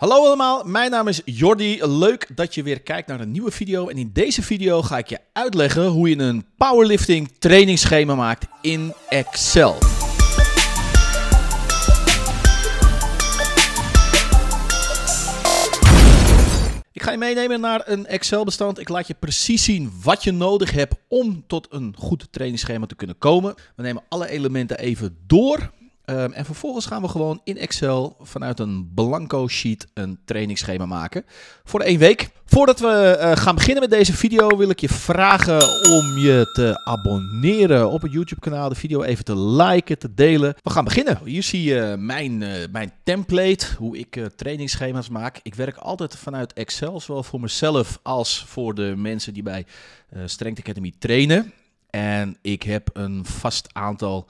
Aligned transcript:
Hallo 0.00 0.24
allemaal, 0.24 0.64
mijn 0.64 0.90
naam 0.90 1.08
is 1.08 1.20
Jordi. 1.24 1.86
Leuk 1.86 2.26
dat 2.34 2.54
je 2.54 2.62
weer 2.62 2.80
kijkt 2.80 3.08
naar 3.08 3.20
een 3.20 3.30
nieuwe 3.30 3.50
video. 3.50 3.88
En 3.88 3.96
in 3.96 4.10
deze 4.12 4.42
video 4.42 4.82
ga 4.82 4.98
ik 4.98 5.08
je 5.08 5.18
uitleggen 5.32 5.86
hoe 5.86 6.08
je 6.08 6.18
een 6.18 6.44
powerlifting 6.56 7.30
trainingsschema 7.38 8.14
maakt 8.14 8.46
in 8.60 8.92
Excel. 9.08 9.74
Ik 16.92 17.02
ga 17.02 17.10
je 17.10 17.18
meenemen 17.18 17.60
naar 17.60 17.82
een 17.84 18.06
Excel-bestand. 18.06 18.78
Ik 18.78 18.88
laat 18.88 19.06
je 19.06 19.14
precies 19.14 19.64
zien 19.64 19.92
wat 20.02 20.24
je 20.24 20.32
nodig 20.32 20.70
hebt 20.70 20.94
om 21.08 21.44
tot 21.46 21.66
een 21.70 21.94
goed 21.98 22.26
trainingsschema 22.30 22.86
te 22.86 22.94
kunnen 22.94 23.18
komen. 23.18 23.54
We 23.76 23.82
nemen 23.82 24.02
alle 24.08 24.28
elementen 24.28 24.78
even 24.78 25.16
door. 25.26 25.70
Um, 26.10 26.32
en 26.32 26.44
vervolgens 26.44 26.86
gaan 26.86 27.02
we 27.02 27.08
gewoon 27.08 27.40
in 27.44 27.58
Excel 27.58 28.16
vanuit 28.20 28.58
een 28.58 28.90
blanco 28.94 29.48
sheet 29.48 29.86
een 29.94 30.18
trainingsschema 30.24 30.86
maken 30.86 31.24
voor 31.64 31.80
één 31.80 31.98
week. 31.98 32.30
Voordat 32.44 32.80
we 32.80 33.16
uh, 33.20 33.36
gaan 33.36 33.54
beginnen 33.54 33.82
met 33.82 33.90
deze 33.90 34.12
video 34.12 34.56
wil 34.56 34.70
ik 34.70 34.80
je 34.80 34.88
vragen 34.88 35.62
om 35.90 36.18
je 36.18 36.50
te 36.52 36.84
abonneren 36.84 37.90
op 37.90 38.02
het 38.02 38.12
YouTube 38.12 38.40
kanaal. 38.40 38.68
De 38.68 38.74
video 38.74 39.02
even 39.02 39.24
te 39.24 39.38
liken, 39.38 39.98
te 39.98 40.14
delen. 40.14 40.54
We 40.62 40.70
gaan 40.70 40.84
beginnen. 40.84 41.20
Hier 41.24 41.42
zie 41.42 41.62
je 41.62 41.96
mijn, 41.98 42.40
uh, 42.40 42.50
mijn 42.72 42.92
template, 43.04 43.66
hoe 43.78 43.98
ik 43.98 44.16
uh, 44.16 44.26
trainingsschema's 44.26 45.08
maak. 45.08 45.40
Ik 45.42 45.54
werk 45.54 45.76
altijd 45.76 46.16
vanuit 46.16 46.52
Excel, 46.52 47.00
zowel 47.00 47.22
voor 47.22 47.40
mezelf 47.40 47.98
als 48.02 48.44
voor 48.46 48.74
de 48.74 48.94
mensen 48.96 49.34
die 49.34 49.42
bij 49.42 49.66
Strength 50.24 50.60
Academy 50.60 50.92
trainen. 50.98 51.52
En 51.90 52.36
ik 52.42 52.62
heb 52.62 52.90
een 52.92 53.24
vast 53.26 53.68
aantal 53.72 54.26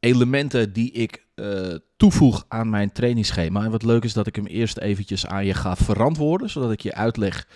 elementen 0.00 0.72
die 0.72 0.92
ik 0.92 1.26
uh, 1.38 1.74
toevoeg 1.96 2.44
aan 2.48 2.70
mijn 2.70 2.92
trainingsschema. 2.92 3.64
En 3.64 3.70
wat 3.70 3.82
leuk 3.82 4.04
is 4.04 4.12
dat 4.12 4.26
ik 4.26 4.36
hem 4.36 4.46
eerst 4.46 4.78
eventjes 4.78 5.26
aan 5.26 5.46
je 5.46 5.54
ga 5.54 5.76
verantwoorden, 5.76 6.50
zodat 6.50 6.72
ik 6.72 6.80
je 6.80 6.94
uitleg 6.94 7.48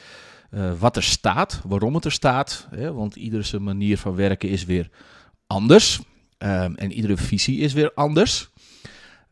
uh, 0.50 0.72
wat 0.78 0.96
er 0.96 1.02
staat, 1.02 1.60
waarom 1.66 1.94
het 1.94 2.04
er 2.04 2.12
staat. 2.12 2.66
Hè, 2.70 2.92
want 2.92 3.16
iedere 3.16 3.58
manier 3.58 3.98
van 3.98 4.14
werken 4.14 4.48
is 4.48 4.64
weer 4.64 4.90
anders. 5.46 6.00
Um, 6.38 6.74
en 6.74 6.92
iedere 6.92 7.16
visie 7.16 7.58
is 7.58 7.72
weer 7.72 7.92
anders. 7.94 8.50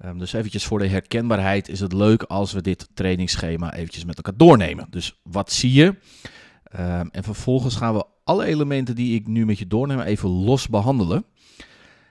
Um, 0.04 0.18
dus 0.18 0.32
eventjes 0.32 0.64
voor 0.64 0.78
de 0.78 0.86
herkenbaarheid 0.86 1.68
is 1.68 1.80
het 1.80 1.92
leuk 1.92 2.22
als 2.22 2.52
we 2.52 2.62
dit 2.62 2.88
trainingsschema 2.94 3.74
eventjes 3.74 4.04
met 4.04 4.16
elkaar 4.16 4.36
doornemen. 4.36 4.86
Dus 4.90 5.20
wat 5.22 5.52
zie 5.52 5.72
je? 5.72 5.84
Um, 5.84 7.08
en 7.10 7.24
vervolgens 7.24 7.76
gaan 7.76 7.94
we 7.94 8.04
alle 8.24 8.44
elementen 8.44 8.94
die 8.94 9.14
ik 9.14 9.26
nu 9.26 9.46
met 9.46 9.58
je 9.58 9.66
doorneem 9.66 10.00
even 10.00 10.28
los 10.28 10.68
behandelen. 10.68 11.24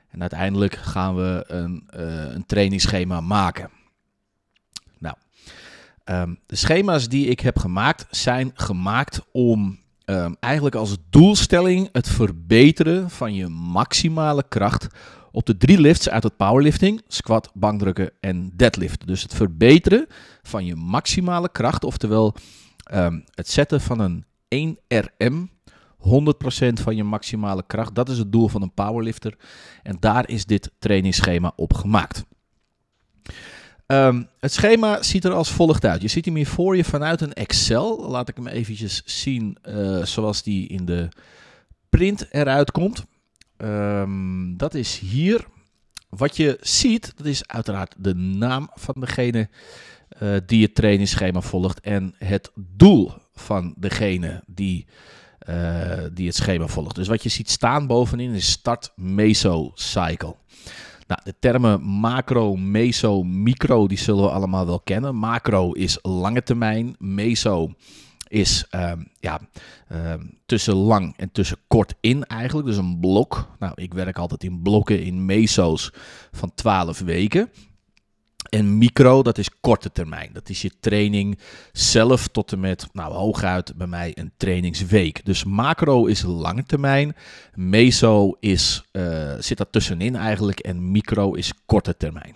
En 0.09 0.21
uiteindelijk 0.21 0.75
gaan 0.75 1.15
we 1.15 1.43
een, 1.47 1.89
uh, 1.95 2.33
een 2.33 2.45
trainingsschema 2.45 3.21
maken. 3.21 3.69
Nou, 4.97 5.15
um, 6.05 6.39
de 6.45 6.55
schema's 6.55 7.07
die 7.07 7.27
ik 7.27 7.39
heb 7.39 7.57
gemaakt 7.57 8.07
zijn 8.09 8.51
gemaakt 8.53 9.21
om 9.31 9.79
um, 10.05 10.35
eigenlijk 10.39 10.75
als 10.75 10.97
doelstelling 11.09 11.89
het 11.91 12.09
verbeteren 12.09 13.09
van 13.09 13.33
je 13.33 13.47
maximale 13.47 14.45
kracht 14.47 14.87
op 15.31 15.45
de 15.45 15.57
drie 15.57 15.79
lifts 15.79 16.09
uit 16.09 16.23
het 16.23 16.37
powerlifting, 16.37 17.01
squat, 17.07 17.51
bankdrukken 17.53 18.11
en 18.19 18.51
deadlift. 18.55 19.07
Dus 19.07 19.21
het 19.21 19.33
verbeteren 19.33 20.07
van 20.41 20.65
je 20.65 20.75
maximale 20.75 21.49
kracht, 21.51 21.83
oftewel 21.83 22.35
um, 22.93 23.23
het 23.33 23.49
zetten 23.49 23.81
van 23.81 23.99
een 23.99 24.25
1RM 24.55 25.58
100% 25.99 26.03
van 26.73 26.95
je 26.95 27.03
maximale 27.03 27.63
kracht. 27.67 27.95
Dat 27.95 28.09
is 28.09 28.17
het 28.17 28.31
doel 28.31 28.47
van 28.47 28.61
een 28.61 28.73
powerlifter. 28.73 29.37
En 29.83 29.97
daar 29.99 30.29
is 30.29 30.45
dit 30.45 30.71
trainingsschema 30.79 31.53
op 31.55 31.73
gemaakt. 31.73 32.25
Um, 33.87 34.27
het 34.39 34.53
schema 34.53 35.03
ziet 35.03 35.25
er 35.25 35.31
als 35.31 35.51
volgt 35.51 35.85
uit. 35.85 36.01
Je 36.01 36.07
ziet 36.07 36.25
hem 36.25 36.35
hier 36.35 36.47
voor 36.47 36.75
je 36.75 36.83
vanuit 36.83 37.21
een 37.21 37.33
Excel. 37.33 38.09
Laat 38.09 38.29
ik 38.29 38.35
hem 38.35 38.47
eventjes 38.47 39.01
zien 39.05 39.57
uh, 39.69 40.03
zoals 40.03 40.43
die 40.43 40.67
in 40.67 40.85
de 40.85 41.09
print 41.89 42.27
eruit 42.31 42.71
komt. 42.71 43.05
Um, 43.57 44.57
dat 44.57 44.73
is 44.73 44.99
hier. 44.99 45.45
Wat 46.09 46.37
je 46.37 46.57
ziet, 46.61 47.13
dat 47.15 47.25
is 47.25 47.47
uiteraard 47.47 47.95
de 47.97 48.15
naam 48.15 48.69
van 48.73 48.95
degene 48.97 49.49
uh, 50.21 50.37
die 50.45 50.63
het 50.63 50.75
trainingsschema 50.75 51.41
volgt 51.41 51.79
en 51.79 52.15
het 52.17 52.51
doel 52.55 53.11
van 53.33 53.73
degene 53.77 54.43
die 54.47 54.87
die 56.13 56.27
het 56.27 56.35
schema 56.35 56.67
volgt. 56.67 56.95
Dus 56.95 57.07
wat 57.07 57.23
je 57.23 57.29
ziet 57.29 57.49
staan 57.49 57.87
bovenin 57.87 58.33
is 58.33 58.51
start 58.51 58.91
meso 58.95 59.71
cycle. 59.73 60.35
Nou, 61.07 61.21
de 61.23 61.35
termen 61.39 61.81
macro, 61.81 62.55
meso, 62.55 63.23
micro, 63.23 63.87
die 63.87 63.97
zullen 63.97 64.23
we 64.23 64.29
allemaal 64.29 64.65
wel 64.65 64.79
kennen. 64.79 65.15
Macro 65.15 65.71
is 65.71 65.99
lange 66.01 66.43
termijn, 66.43 66.95
meso 66.99 67.73
is 68.27 68.65
um, 68.71 69.07
ja, 69.19 69.39
um, 69.91 70.37
tussen 70.45 70.75
lang 70.75 71.13
en 71.17 71.31
tussen 71.31 71.57
kort 71.67 71.93
in 71.99 72.25
eigenlijk. 72.25 72.67
Dus 72.67 72.77
een 72.77 72.99
blok. 72.99 73.47
Nou, 73.59 73.73
ik 73.75 73.93
werk 73.93 74.17
altijd 74.17 74.43
in 74.43 74.61
blokken, 74.61 75.03
in 75.03 75.25
meso's 75.25 75.93
van 76.31 76.51
12 76.55 76.99
weken. 76.99 77.49
En 78.49 78.77
micro, 78.77 79.23
dat 79.23 79.37
is 79.37 79.49
korte 79.61 79.91
termijn. 79.91 80.29
Dat 80.33 80.49
is 80.49 80.61
je 80.61 80.71
training 80.79 81.39
zelf 81.71 82.27
tot 82.27 82.51
en 82.51 82.59
met, 82.59 82.87
nou 82.91 83.13
hooguit 83.13 83.73
bij 83.75 83.87
mij 83.87 84.11
een 84.15 84.31
trainingsweek. 84.37 85.25
Dus 85.25 85.43
macro 85.43 86.05
is 86.05 86.21
lange 86.21 86.63
termijn. 86.63 87.15
Meso 87.53 88.35
is, 88.39 88.83
uh, 88.91 89.33
zit 89.39 89.57
daar 89.57 89.69
tussenin 89.69 90.15
eigenlijk. 90.15 90.59
En 90.59 90.91
micro 90.91 91.33
is 91.33 91.53
korte 91.65 91.97
termijn. 91.97 92.35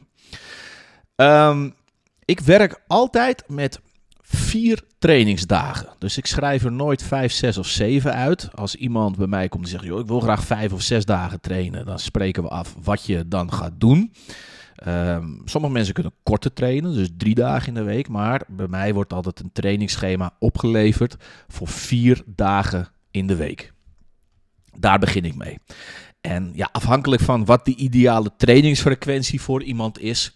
Um, 1.15 1.73
ik 2.25 2.39
werk 2.39 2.83
altijd 2.87 3.43
met 3.47 3.79
vier 4.21 4.81
trainingsdagen. 4.99 5.89
Dus 5.99 6.17
ik 6.17 6.25
schrijf 6.25 6.63
er 6.63 6.71
nooit 6.71 7.03
vijf, 7.03 7.31
zes 7.31 7.57
of 7.57 7.67
zeven 7.67 8.13
uit. 8.13 8.49
Als 8.55 8.75
iemand 8.75 9.17
bij 9.17 9.27
mij 9.27 9.47
komt 9.49 9.63
en 9.63 9.69
zegt, 9.69 9.83
joh, 9.83 9.99
ik 9.99 10.07
wil 10.07 10.19
graag 10.19 10.43
vijf 10.43 10.73
of 10.73 10.81
zes 10.81 11.05
dagen 11.05 11.41
trainen. 11.41 11.85
Dan 11.85 11.99
spreken 11.99 12.43
we 12.43 12.49
af 12.49 12.75
wat 12.83 13.05
je 13.05 13.27
dan 13.27 13.53
gaat 13.53 13.73
doen. 13.77 14.13
Um, 14.87 15.41
sommige 15.45 15.73
mensen 15.73 15.93
kunnen 15.93 16.13
korter 16.23 16.53
trainen, 16.53 16.93
dus 16.93 17.09
drie 17.17 17.35
dagen 17.35 17.67
in 17.67 17.73
de 17.73 17.83
week. 17.83 18.07
Maar 18.07 18.41
bij 18.47 18.67
mij 18.67 18.93
wordt 18.93 19.13
altijd 19.13 19.39
een 19.39 19.51
trainingsschema 19.51 20.35
opgeleverd 20.39 21.15
voor 21.47 21.67
vier 21.67 22.23
dagen 22.25 22.87
in 23.11 23.27
de 23.27 23.35
week. 23.35 23.73
Daar 24.79 24.99
begin 24.99 25.25
ik 25.25 25.35
mee. 25.35 25.57
En 26.23 26.51
ja, 26.53 26.69
afhankelijk 26.71 27.21
van 27.21 27.45
wat 27.45 27.65
de 27.65 27.75
ideale 27.75 28.31
trainingsfrequentie 28.37 29.41
voor 29.41 29.63
iemand 29.63 29.99
is, 29.99 30.31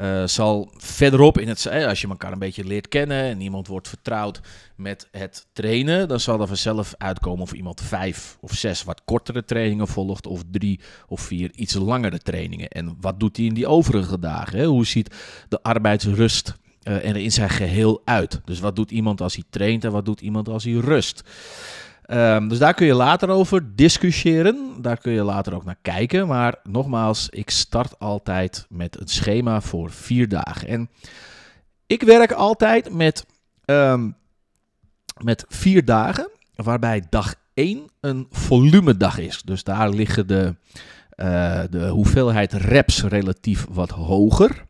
uh, 0.00 0.26
zal 0.26 0.72
verderop 0.76 1.38
in 1.38 1.48
het, 1.48 1.68
als 1.86 2.00
je 2.00 2.08
elkaar 2.08 2.32
een 2.32 2.38
beetje 2.38 2.64
leert 2.64 2.88
kennen 2.88 3.22
en 3.22 3.40
iemand 3.40 3.66
wordt 3.66 3.88
vertrouwd 3.88 4.40
met 4.76 5.08
het 5.10 5.46
trainen, 5.52 6.08
dan 6.08 6.20
zal 6.20 6.40
er 6.40 6.46
vanzelf 6.46 6.94
uitkomen 6.96 7.42
of 7.42 7.52
iemand 7.52 7.80
vijf 7.80 8.36
of 8.40 8.52
zes 8.52 8.84
wat 8.84 9.02
kortere 9.04 9.44
trainingen 9.44 9.88
volgt 9.88 10.26
of 10.26 10.42
drie 10.50 10.80
of 11.08 11.20
vier 11.20 11.50
iets 11.54 11.74
langere 11.74 12.18
trainingen. 12.18 12.68
En 12.68 12.96
wat 13.00 13.20
doet 13.20 13.36
hij 13.36 13.46
in 13.46 13.54
die 13.54 13.66
overige 13.66 14.18
dagen? 14.18 14.58
Hè? 14.58 14.64
Hoe 14.64 14.86
ziet 14.86 15.14
de 15.48 15.62
arbeidsrust 15.62 16.54
uh, 16.82 17.08
er 17.08 17.16
in 17.16 17.32
zijn 17.32 17.50
geheel 17.50 18.02
uit? 18.04 18.40
Dus 18.44 18.60
wat 18.60 18.76
doet 18.76 18.90
iemand 18.90 19.20
als 19.20 19.34
hij 19.34 19.44
traint 19.50 19.84
en 19.84 19.92
wat 19.92 20.04
doet 20.04 20.20
iemand 20.20 20.48
als 20.48 20.64
hij 20.64 20.72
rust? 20.72 21.22
Um, 22.10 22.48
dus 22.48 22.58
daar 22.58 22.74
kun 22.74 22.86
je 22.86 22.94
later 22.94 23.28
over 23.28 23.76
discussiëren. 23.76 24.76
Daar 24.80 24.98
kun 24.98 25.12
je 25.12 25.22
later 25.22 25.54
ook 25.54 25.64
naar 25.64 25.78
kijken. 25.82 26.26
Maar 26.26 26.54
nogmaals, 26.62 27.28
ik 27.28 27.50
start 27.50 27.98
altijd 27.98 28.66
met 28.68 29.00
een 29.00 29.08
schema 29.08 29.60
voor 29.60 29.90
vier 29.90 30.28
dagen. 30.28 30.68
En 30.68 30.90
ik 31.86 32.02
werk 32.02 32.32
altijd 32.32 32.92
met, 32.92 33.26
um, 33.64 34.16
met 35.22 35.44
vier 35.48 35.84
dagen, 35.84 36.30
waarbij 36.54 37.06
dag 37.10 37.34
1 37.54 37.90
een 38.00 38.26
volumedag 38.30 39.18
is. 39.18 39.42
Dus 39.42 39.64
daar 39.64 39.90
liggen 39.90 40.26
de, 40.26 40.54
uh, 41.16 41.60
de 41.70 41.88
hoeveelheid 41.88 42.52
reps 42.52 43.02
relatief 43.02 43.66
wat 43.70 43.90
hoger. 43.90 44.66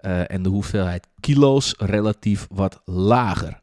Uh, 0.00 0.30
en 0.30 0.42
de 0.42 0.48
hoeveelheid 0.48 1.06
kilo's 1.20 1.74
relatief 1.78 2.46
wat 2.50 2.80
lager. 2.84 3.60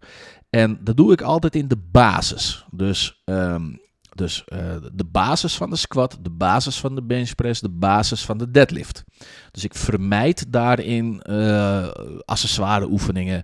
En 0.49 0.79
dat 0.81 0.97
doe 0.97 1.11
ik 1.11 1.21
altijd 1.21 1.55
in 1.55 1.67
de 1.67 1.77
basis. 1.91 2.65
Dus, 2.71 3.21
um, 3.25 3.81
dus 4.15 4.43
uh, 4.47 4.59
de 4.93 5.05
basis 5.05 5.55
van 5.55 5.69
de 5.69 5.75
squat, 5.75 6.17
de 6.21 6.29
basis 6.29 6.79
van 6.79 6.95
de 6.95 7.03
benchpress, 7.03 7.61
de 7.61 7.69
basis 7.69 8.25
van 8.25 8.37
de 8.37 8.51
deadlift. 8.51 9.03
Dus 9.51 9.63
ik 9.63 9.75
vermijd 9.75 10.51
daarin 10.51 11.23
uh, 11.29 11.87
accessoire 12.25 12.89
oefeningen 12.89 13.43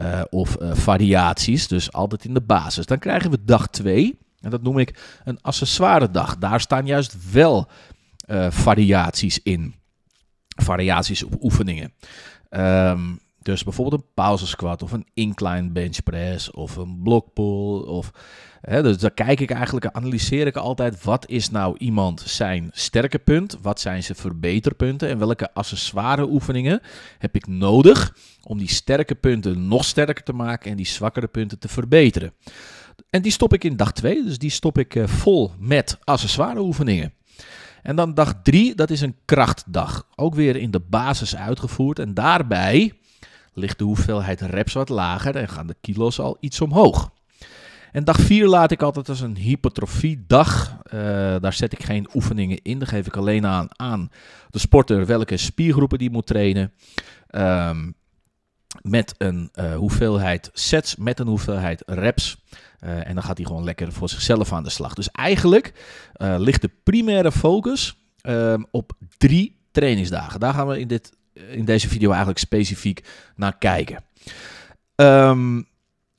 uh, 0.00 0.22
of 0.30 0.56
variaties. 0.60 1.68
Dus 1.68 1.92
altijd 1.92 2.24
in 2.24 2.34
de 2.34 2.42
basis. 2.42 2.86
Dan 2.86 2.98
krijgen 2.98 3.30
we 3.30 3.44
dag 3.44 3.68
2. 3.68 4.18
En 4.40 4.50
dat 4.50 4.62
noem 4.62 4.78
ik 4.78 5.20
een 5.24 5.40
accessoire 5.40 6.10
dag. 6.10 6.38
Daar 6.38 6.60
staan 6.60 6.86
juist 6.86 7.32
wel 7.32 7.68
variaties 8.48 9.42
in. 9.42 9.74
Variaties 10.56 11.22
op 11.22 11.42
oefeningen. 11.42 11.92
Um, 12.50 13.20
Dus 13.44 13.64
bijvoorbeeld 13.64 14.02
een 14.02 14.08
pauze 14.14 14.46
squat 14.46 14.82
of 14.82 14.92
een 14.92 15.06
incline 15.14 15.70
bench 15.70 16.02
press 16.02 16.50
of 16.50 16.76
een 16.76 17.00
block 17.02 17.32
pull. 17.32 17.78
Of, 17.80 18.10
hè, 18.60 18.82
dus 18.82 18.98
dan 18.98 19.14
kijk 19.14 19.40
ik 19.40 19.50
eigenlijk, 19.50 19.86
analyseer 19.86 20.46
ik 20.46 20.56
altijd 20.56 21.04
wat 21.04 21.28
is 21.28 21.50
nou 21.50 21.76
iemand 21.78 22.20
zijn 22.20 22.70
sterke 22.72 23.18
punt, 23.18 23.58
wat 23.62 23.80
zijn 23.80 24.02
zijn 24.02 24.18
verbeterpunten 24.18 25.08
en 25.08 25.18
welke 25.18 25.54
accessoire 25.54 26.28
oefeningen 26.28 26.80
heb 27.18 27.34
ik 27.36 27.46
nodig 27.46 28.16
om 28.42 28.58
die 28.58 28.68
sterke 28.68 29.14
punten 29.14 29.68
nog 29.68 29.84
sterker 29.84 30.24
te 30.24 30.32
maken 30.32 30.70
en 30.70 30.76
die 30.76 30.86
zwakkere 30.86 31.28
punten 31.28 31.58
te 31.58 31.68
verbeteren. 31.68 32.32
En 33.10 33.22
die 33.22 33.32
stop 33.32 33.52
ik 33.52 33.64
in 33.64 33.76
dag 33.76 33.92
2, 33.92 34.24
dus 34.24 34.38
die 34.38 34.50
stop 34.50 34.78
ik 34.78 34.94
eh, 34.94 35.06
vol 35.06 35.52
met 35.58 35.98
accessoire 36.04 36.60
oefeningen. 36.60 37.12
En 37.82 37.96
dan 37.96 38.14
dag 38.14 38.34
3, 38.42 38.74
dat 38.74 38.90
is 38.90 39.00
een 39.00 39.16
krachtdag. 39.24 40.08
Ook 40.14 40.34
weer 40.34 40.56
in 40.56 40.70
de 40.70 40.80
basis 40.80 41.36
uitgevoerd. 41.36 41.98
En 41.98 42.14
daarbij 42.14 42.92
ligt 43.54 43.78
de 43.78 43.84
hoeveelheid 43.84 44.40
reps 44.40 44.72
wat 44.72 44.88
lager 44.88 45.36
en 45.36 45.48
gaan 45.48 45.66
de 45.66 45.76
kilo's 45.80 46.18
al 46.18 46.36
iets 46.40 46.60
omhoog. 46.60 47.10
En 47.94 48.04
dag 48.04 48.20
4 48.20 48.46
laat 48.46 48.70
ik 48.70 48.82
altijd 48.82 49.08
als 49.08 49.20
een 49.20 49.36
hypertrofiedag. 49.36 50.78
Uh, 50.86 51.00
daar 51.40 51.52
zet 51.52 51.72
ik 51.72 51.82
geen 51.82 52.08
oefeningen 52.14 52.62
in. 52.62 52.78
Daar 52.78 52.88
geef 52.88 53.06
ik 53.06 53.16
alleen 53.16 53.46
aan 53.46 53.66
aan 53.70 54.10
de 54.50 54.58
sporter 54.58 55.06
welke 55.06 55.36
spiergroepen 55.36 55.98
die 55.98 56.10
moet 56.10 56.26
trainen. 56.26 56.72
Um, 57.30 57.94
met 58.82 59.14
een 59.18 59.50
uh, 59.54 59.76
hoeveelheid 59.76 60.50
sets, 60.52 60.96
met 60.96 61.18
een 61.18 61.26
hoeveelheid 61.26 61.82
reps. 61.86 62.44
Uh, 62.80 63.08
en 63.08 63.14
dan 63.14 63.22
gaat 63.22 63.36
hij 63.36 63.46
gewoon 63.46 63.64
lekker 63.64 63.92
voor 63.92 64.08
zichzelf 64.08 64.52
aan 64.52 64.64
de 64.64 64.70
slag. 64.70 64.94
Dus 64.94 65.10
eigenlijk 65.10 65.72
ligt 66.36 66.62
de 66.62 66.70
primaire 66.82 67.32
focus 67.32 67.96
op 68.70 68.92
drie 69.18 69.60
trainingsdagen. 69.72 70.40
Daar 70.40 70.54
gaan 70.54 70.66
we 70.66 70.80
in 70.80 70.88
dit 70.88 71.12
in 71.34 71.64
deze 71.64 71.88
video 71.88 72.08
eigenlijk 72.08 72.38
specifiek 72.38 73.04
naar 73.36 73.58
kijken. 73.58 74.04
Um, 74.96 75.66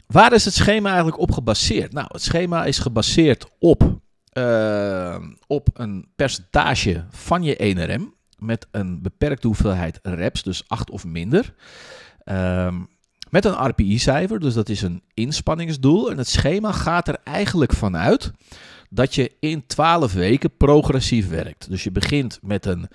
waar 0.07 0.33
is 0.33 0.45
het 0.45 0.53
schema 0.53 0.87
eigenlijk 0.87 1.19
op 1.19 1.31
gebaseerd? 1.31 1.93
Nou, 1.93 2.07
het 2.11 2.21
schema 2.21 2.65
is 2.65 2.79
gebaseerd 2.79 3.45
op, 3.59 3.99
uh, 4.33 5.17
op 5.47 5.69
een 5.73 6.07
percentage 6.15 7.05
van 7.09 7.43
je 7.43 7.75
1RM 7.75 8.13
met 8.37 8.67
een 8.71 9.01
beperkte 9.01 9.47
hoeveelheid 9.47 9.99
reps, 10.01 10.43
dus 10.43 10.63
8 10.67 10.89
of 10.89 11.05
minder. 11.05 11.53
Um, 12.25 12.89
met 13.29 13.45
een 13.45 13.67
RPI-cijfer, 13.67 14.39
dus 14.39 14.53
dat 14.53 14.69
is 14.69 14.81
een 14.81 15.03
inspanningsdoel. 15.13 16.11
En 16.11 16.17
het 16.17 16.27
schema 16.27 16.71
gaat 16.71 17.07
er 17.07 17.17
eigenlijk 17.23 17.73
vanuit 17.73 18.31
dat 18.89 19.15
je 19.15 19.31
in 19.39 19.65
12 19.67 20.13
weken 20.13 20.57
progressief 20.57 21.29
werkt. 21.29 21.69
Dus 21.69 21.83
je 21.83 21.91
begint 21.91 22.39
met 22.41 22.65
een 22.65 22.87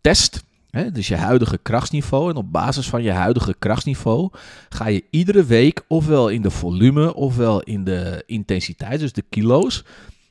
test 0.00 0.44
dus 0.70 1.08
je 1.08 1.16
huidige 1.16 1.58
krachtsniveau. 1.58 2.30
En 2.30 2.36
op 2.36 2.52
basis 2.52 2.88
van 2.88 3.02
je 3.02 3.10
huidige 3.10 3.54
krachtsniveau 3.58 4.30
ga 4.68 4.86
je 4.86 5.04
iedere 5.10 5.44
week 5.44 5.84
ofwel 5.88 6.28
in 6.28 6.42
de 6.42 6.50
volume 6.50 7.14
ofwel 7.14 7.62
in 7.62 7.84
de 7.84 8.22
intensiteit, 8.26 9.00
dus 9.00 9.12
de 9.12 9.24
kilo's, 9.28 9.84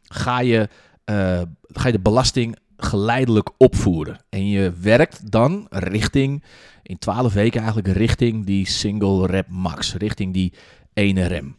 ga 0.03 0.39
je, 0.39 0.69
uh, 1.05 1.41
ga 1.67 1.85
je 1.85 1.91
de 1.91 1.99
belasting 1.99 2.57
geleidelijk 2.77 3.49
opvoeren. 3.57 4.19
En 4.29 4.47
je 4.47 4.73
werkt 4.81 5.31
dan 5.31 5.67
richting, 5.69 6.43
in 6.83 6.97
12 6.97 7.33
weken 7.33 7.61
eigenlijk 7.61 7.97
richting 7.97 8.45
die 8.45 8.67
single 8.67 9.25
rep 9.25 9.47
max, 9.49 9.93
richting 9.93 10.33
die 10.33 10.53
ene 10.93 11.25
rem. 11.25 11.55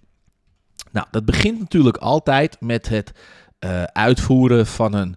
Nou, 0.93 1.07
dat 1.11 1.25
begint 1.25 1.59
natuurlijk 1.59 1.97
altijd 1.97 2.57
met 2.61 2.89
het 2.89 3.13
uh, 3.65 3.83
uitvoeren 3.83 4.67
van 4.67 4.95
een 4.95 5.17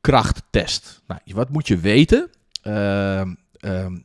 krachttest. 0.00 1.02
Nou, 1.06 1.20
wat 1.24 1.50
moet 1.50 1.68
je 1.68 1.76
weten? 1.76 2.30
Uh, 2.62 3.22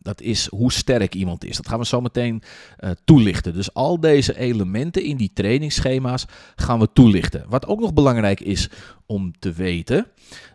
dat 0.01 0.21
is 0.21 0.48
hoe 0.48 0.71
sterk 0.71 1.15
iemand 1.15 1.45
is. 1.45 1.56
Dat 1.56 1.68
gaan 1.68 1.80
we 1.80 1.86
zo 1.86 2.01
meteen 2.01 2.44
uh, 2.80 2.89
toelichten. 3.06 3.54
Dus 3.54 3.74
al 3.74 4.00
deze 4.00 4.38
elementen 4.38 5.04
in 5.04 5.18
die 5.18 5.31
trainingsschema's 5.33 6.25
gaan 6.56 6.80
we 6.80 6.89
toelichten. 6.94 7.45
Wat 7.48 7.65
ook 7.65 7.80
nog 7.80 7.94
belangrijk 7.94 8.39
is 8.39 8.69
om 9.06 9.33
te 9.39 9.51
weten, 9.51 10.07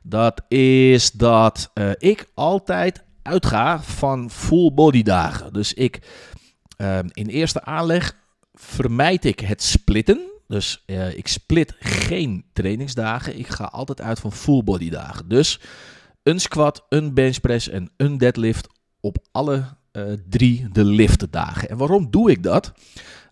dat 0.03 0.43
is 0.49 1.11
dat 1.11 1.71
uh, 1.75 1.91
ik 1.99 2.29
altijd 2.35 3.03
uitga 3.23 3.83
van 3.83 4.31
full 4.31 4.73
body 4.73 5.03
dagen. 5.03 5.53
Dus 5.53 5.75
ik 5.75 6.01
uh, 6.79 6.99
in 7.13 7.27
eerste 7.27 7.65
aanleg 7.65 8.17
vermijd 8.55 9.25
ik 9.25 9.41
het 9.41 9.63
splitten. 9.63 10.21
Dus 10.49 10.83
uh, 10.87 11.17
ik 11.17 11.29
split 11.29 11.75
geen 11.81 12.45
trainingsdagen. 12.53 13.39
Ik 13.39 13.49
ga 13.49 13.65
altijd 13.65 14.01
uit 14.01 14.21
van 14.21 14.33
full 14.33 14.63
body 14.65 14.91
dagen. 14.91 15.29
Dus 15.29 15.61
een 16.23 16.41
squat, 16.41 16.87
een 16.89 17.15
benchpress 17.15 17.69
en 17.69 17.91
een 17.97 18.19
deadlift 18.19 18.69
op 19.01 19.17
alle 19.33 19.65
uh, 19.93 20.13
drie 20.29 20.69
de 20.73 20.85
liftdagen. 20.85 21.69
En 21.69 21.77
waarom 21.77 22.11
doe 22.11 22.31
ik 22.31 22.43
dat? 22.43 22.73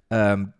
Um, 0.08 0.52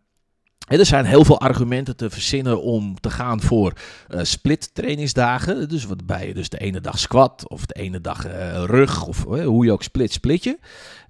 er 0.67 0.87
zijn 0.87 1.05
heel 1.05 1.25
veel 1.25 1.41
argumenten 1.41 1.97
te 1.97 2.11
verzinnen 2.11 2.63
om 2.63 3.01
te 3.01 3.11
gaan 3.11 3.41
voor 3.41 3.73
uh, 4.09 4.21
split 4.23 4.75
trainingsdagen. 4.75 5.69
Dus 5.69 5.85
waarbij 5.85 6.27
je 6.27 6.35
dus 6.35 6.49
de 6.49 6.59
ene 6.59 6.81
dag 6.81 6.99
squat 6.99 7.49
of 7.49 7.67
de 7.67 7.75
ene 7.75 8.01
dag 8.01 8.27
uh, 8.27 8.65
rug 8.65 9.07
of 9.07 9.25
hoe 9.25 9.65
je 9.65 9.73
ook 9.73 9.83
split, 9.83 10.13
splitje. 10.13 10.59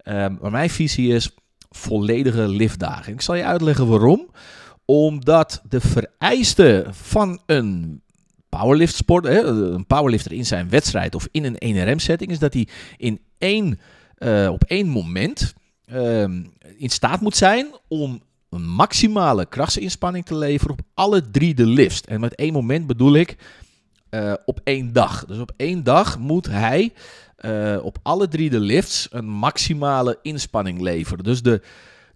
Um, 0.05 0.39
maar 0.41 0.51
mijn 0.51 0.71
visie 0.71 1.15
is 1.15 1.31
volledige 1.71 2.49
liftdagen. 2.49 3.13
Ik 3.13 3.21
zal 3.21 3.35
je 3.35 3.45
uitleggen 3.45 3.87
waarom. 3.87 4.31
Omdat 4.85 5.63
de 5.69 5.81
vereisten 5.81 6.95
van 6.95 7.41
een 7.47 8.03
powerlift 8.50 9.02
hè, 9.06 9.43
een 9.43 9.87
powerlifter 9.87 10.32
in 10.32 10.47
zijn 10.47 10.69
wedstrijd 10.69 11.14
of 11.14 11.29
in 11.31 11.56
een 11.58 11.99
1RM-setting, 11.99 12.31
is 12.31 12.38
dat 12.38 12.52
hij 12.52 12.69
in 12.97 13.20
één, 13.38 13.81
uh, 14.19 14.49
op 14.52 14.64
één 14.64 14.88
moment 14.88 15.55
uh, 15.93 16.23
in 16.76 16.91
staat 16.91 17.20
moet 17.20 17.37
zijn 17.37 17.67
om 17.88 18.23
een 18.50 18.69
maximale 18.69 19.47
krachtsinspanning 19.47 20.25
te 20.25 20.37
leveren 20.37 20.73
op 20.73 20.81
alle 20.94 21.31
drie 21.31 21.55
de 21.55 21.67
lifts. 21.67 22.00
En 22.00 22.20
met 22.20 22.35
één 22.35 22.52
moment 22.52 22.87
bedoel 22.87 23.14
ik 23.14 23.37
uh, 24.11 24.32
op 24.44 24.61
één 24.64 24.93
dag. 24.93 25.25
Dus 25.25 25.38
op 25.38 25.52
één 25.56 25.85
dag 25.85 26.19
moet 26.19 26.47
hij 26.47 26.93
uh, 27.41 27.79
op 27.82 27.99
alle 28.02 28.29
drie 28.29 28.50
de 28.50 28.61
lifts 28.61 29.08
een 29.11 29.29
maximale 29.29 30.19
inspanning 30.23 30.81
leveren. 30.81 31.25
Dus 31.25 31.43
de, 31.43 31.62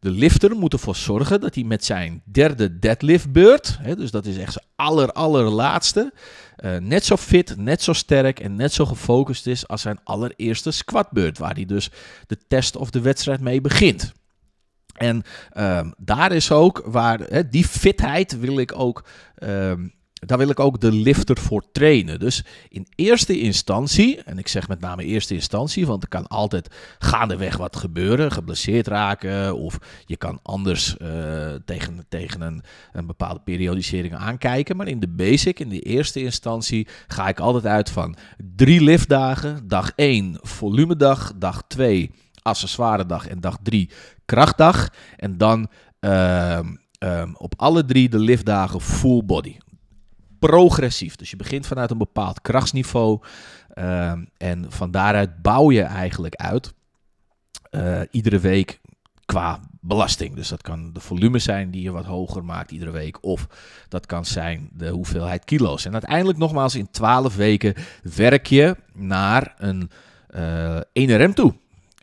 de 0.05 0.11
lifter 0.11 0.57
moet 0.57 0.73
ervoor 0.73 0.97
zorgen 0.97 1.41
dat 1.41 1.55
hij 1.55 1.65
met 1.65 1.85
zijn 1.85 2.23
derde 2.25 2.79
deadliftbeurt, 2.79 3.79
hè, 3.81 3.97
dus 3.97 4.11
dat 4.11 4.27
is 4.27 4.37
echt 4.37 4.53
zijn 4.53 4.65
aller, 4.77 5.13
allerlaatste, 5.13 6.13
uh, 6.65 6.77
net 6.77 7.05
zo 7.05 7.17
fit, 7.17 7.57
net 7.57 7.83
zo 7.83 7.93
sterk 7.93 8.41
en 8.41 8.57
net 8.57 8.73
zo 8.73 8.85
gefocust 8.87 9.47
is 9.47 9.69
als 9.69 9.83
zijn 9.83 10.01
allereerste 10.05 10.71
squatbeurt, 10.71 11.39
waar 11.39 11.55
hij 11.55 11.65
dus 11.65 11.91
de 12.27 12.39
test 12.49 12.77
of 12.77 12.91
de 12.91 13.01
wedstrijd 13.01 13.41
mee 13.41 13.61
begint. 13.61 14.13
En 14.95 15.23
uh, 15.57 15.81
daar 15.97 16.33
is 16.33 16.51
ook 16.51 16.83
waar, 16.87 17.21
hè, 17.21 17.49
die 17.49 17.67
fitheid 17.67 18.39
wil 18.39 18.59
ik 18.59 18.79
ook 18.79 19.05
uh, 19.39 19.73
daar 20.27 20.39
wil 20.39 20.49
ik 20.49 20.61
ook 20.61 20.81
de 20.81 20.93
lifter 20.93 21.39
voor 21.39 21.65
trainen. 21.73 22.19
Dus 22.19 22.45
in 22.69 22.87
eerste 22.95 23.41
instantie, 23.41 24.23
en 24.23 24.39
ik 24.39 24.49
zeg 24.49 24.69
met 24.69 24.81
name 24.81 25.05
eerste 25.05 25.35
instantie, 25.35 25.87
want 25.87 26.03
er 26.03 26.09
kan 26.09 26.27
altijd 26.27 26.75
gaandeweg 26.99 27.57
wat 27.57 27.77
gebeuren, 27.77 28.33
geblesseerd 28.33 28.87
raken 28.87 29.57
of 29.57 29.79
je 30.07 30.17
kan 30.17 30.39
anders 30.43 30.97
uh, 31.03 31.09
tegen, 31.65 32.07
tegen 32.09 32.41
een, 32.41 32.63
een 32.93 33.07
bepaalde 33.07 33.41
periodisering 33.45 34.15
aankijken. 34.15 34.77
Maar 34.77 34.89
in 34.89 35.01
de 35.01 35.09
basic, 35.09 35.61
in 35.61 35.69
de 35.69 35.81
eerste 35.81 36.23
instantie, 36.23 36.87
ga 37.07 37.29
ik 37.29 37.41
altijd 37.41 37.67
uit 37.67 37.91
van 37.91 38.17
drie 38.57 38.81
liftdagen. 38.81 39.69
Dag 39.69 39.93
1 39.97 40.39
volumedag, 40.41 41.33
dag 41.37 41.63
2 41.67 42.11
accessoire 42.43 43.07
dag 43.07 43.29
en 43.29 43.41
dag 43.41 43.57
3 43.63 43.91
krachtdag. 44.25 44.89
En 45.17 45.39
dan 45.39 45.69
uh, 46.01 46.59
um, 46.99 47.35
op 47.37 47.55
alle 47.57 47.85
drie 47.85 48.09
de 48.09 48.19
liftdagen 48.19 48.81
full 48.81 49.23
body 49.25 49.57
progressief. 50.49 51.17
Dus 51.17 51.31
je 51.31 51.37
begint 51.37 51.67
vanuit 51.67 51.91
een 51.91 51.99
bepaald 51.99 52.41
krachtsniveau. 52.41 53.21
Uh, 53.75 54.13
en 54.37 54.67
van 54.69 54.91
daaruit 54.91 55.43
bouw 55.43 55.71
je 55.71 55.83
eigenlijk 55.83 56.35
uit. 56.35 56.75
Uh, 57.71 58.01
iedere 58.11 58.39
week 58.39 58.81
qua 59.25 59.61
belasting. 59.81 60.35
Dus 60.35 60.49
dat 60.49 60.63
kan 60.63 60.93
de 60.93 61.01
volume 61.01 61.39
zijn 61.39 61.71
die 61.71 61.83
je 61.83 61.91
wat 61.91 62.05
hoger 62.05 62.45
maakt 62.45 62.71
iedere 62.71 62.91
week. 62.91 63.25
Of 63.25 63.47
dat 63.89 64.07
kan 64.07 64.25
zijn 64.25 64.69
de 64.73 64.89
hoeveelheid 64.89 65.45
kilo's. 65.45 65.85
En 65.85 65.93
uiteindelijk 65.93 66.39
nogmaals 66.39 66.75
in 66.75 66.91
12 66.91 67.37
weken 67.37 67.75
werk 68.03 68.47
je 68.47 68.77
naar 68.93 69.55
een 69.59 69.91
uh, 70.37 70.81
1 70.93 71.23
RM 71.23 71.35
toe. 71.35 71.55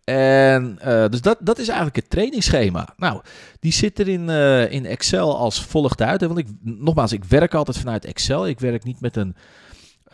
En 0.04 0.80
uh, 0.86 1.08
dus 1.08 1.22
dat, 1.22 1.38
dat 1.40 1.60
is 1.60 1.68
eigenlijk 1.68 1.96
het 1.96 2.10
trainingsschema. 2.10 2.94
Nou, 2.98 3.22
die 3.60 3.72
zit 3.72 4.00
er 4.00 4.08
in, 4.08 4.30
uh, 4.30 4.72
in 4.72 4.86
Excel 4.86 5.38
als 5.38 5.64
volgt 5.64 6.02
uit. 6.02 6.22
Want 6.22 6.38
ik, 6.38 6.48
nogmaals, 6.62 7.12
ik 7.12 7.24
werk 7.24 7.54
altijd 7.54 7.78
vanuit 7.78 8.06
Excel. 8.06 8.48
Ik 8.48 8.60
werk 8.60 8.84
niet 8.84 9.02
met 9.02 9.16
een, 9.16 9.36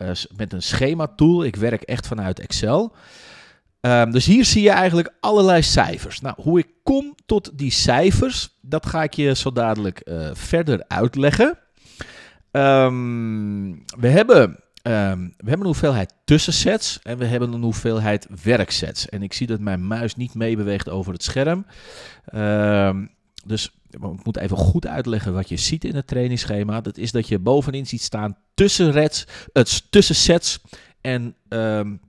uh, 0.02 0.10
met 0.36 0.52
een 0.52 0.62
schema 0.62 1.06
tool. 1.06 1.44
Ik 1.44 1.56
werk 1.56 1.82
echt 1.82 2.06
vanuit 2.06 2.40
Excel. 2.40 2.94
Um, 3.80 4.10
dus 4.10 4.26
hier 4.26 4.44
zie 4.44 4.62
je 4.62 4.70
eigenlijk 4.70 5.12
allerlei 5.20 5.62
cijfers. 5.62 6.20
Nou, 6.20 6.34
hoe 6.42 6.58
ik 6.58 6.68
kom 6.82 7.14
tot 7.26 7.58
die 7.58 7.70
cijfers, 7.70 8.58
dat 8.60 8.86
ga 8.86 9.02
ik 9.02 9.14
je 9.14 9.34
zo 9.34 9.52
dadelijk 9.52 10.10
verder 10.32 10.84
uitleggen. 10.88 11.58
Um, 12.50 13.84
we 13.98 14.08
hebben 14.08 14.58
Ehm, 14.88 15.20
we 15.20 15.48
hebben 15.48 15.58
een 15.58 15.72
hoeveelheid 15.72 16.14
tussensets 16.24 16.98
en 17.02 17.18
we 17.18 17.24
hebben 17.24 17.52
een 17.52 17.62
hoeveelheid 17.62 18.26
werksets. 18.42 19.08
En 19.08 19.22
ik 19.22 19.32
zie 19.32 19.46
dat 19.46 19.60
mijn 19.60 19.86
muis 19.86 20.14
niet 20.14 20.34
meebeweegt 20.34 20.88
over 20.88 21.12
het 21.12 21.22
scherm. 21.22 21.66
Ehm, 22.24 23.06
dus 23.44 23.70
ik 23.90 24.24
moet 24.24 24.36
even 24.36 24.56
goed 24.56 24.86
uitleggen 24.86 25.32
wat 25.32 25.48
je 25.48 25.56
ziet 25.56 25.84
in 25.84 25.94
het 25.94 26.06
trainingsschema. 26.06 26.80
Dat 26.80 26.96
is 26.96 27.12
dat 27.12 27.28
je 27.28 27.38
bovenin 27.38 27.86
ziet 27.86 28.02
staan 28.02 28.36
tussenreds, 28.54 29.26
het 29.52 29.90
tussensets 29.90 30.58
en 31.00 31.36
um, 31.48 32.00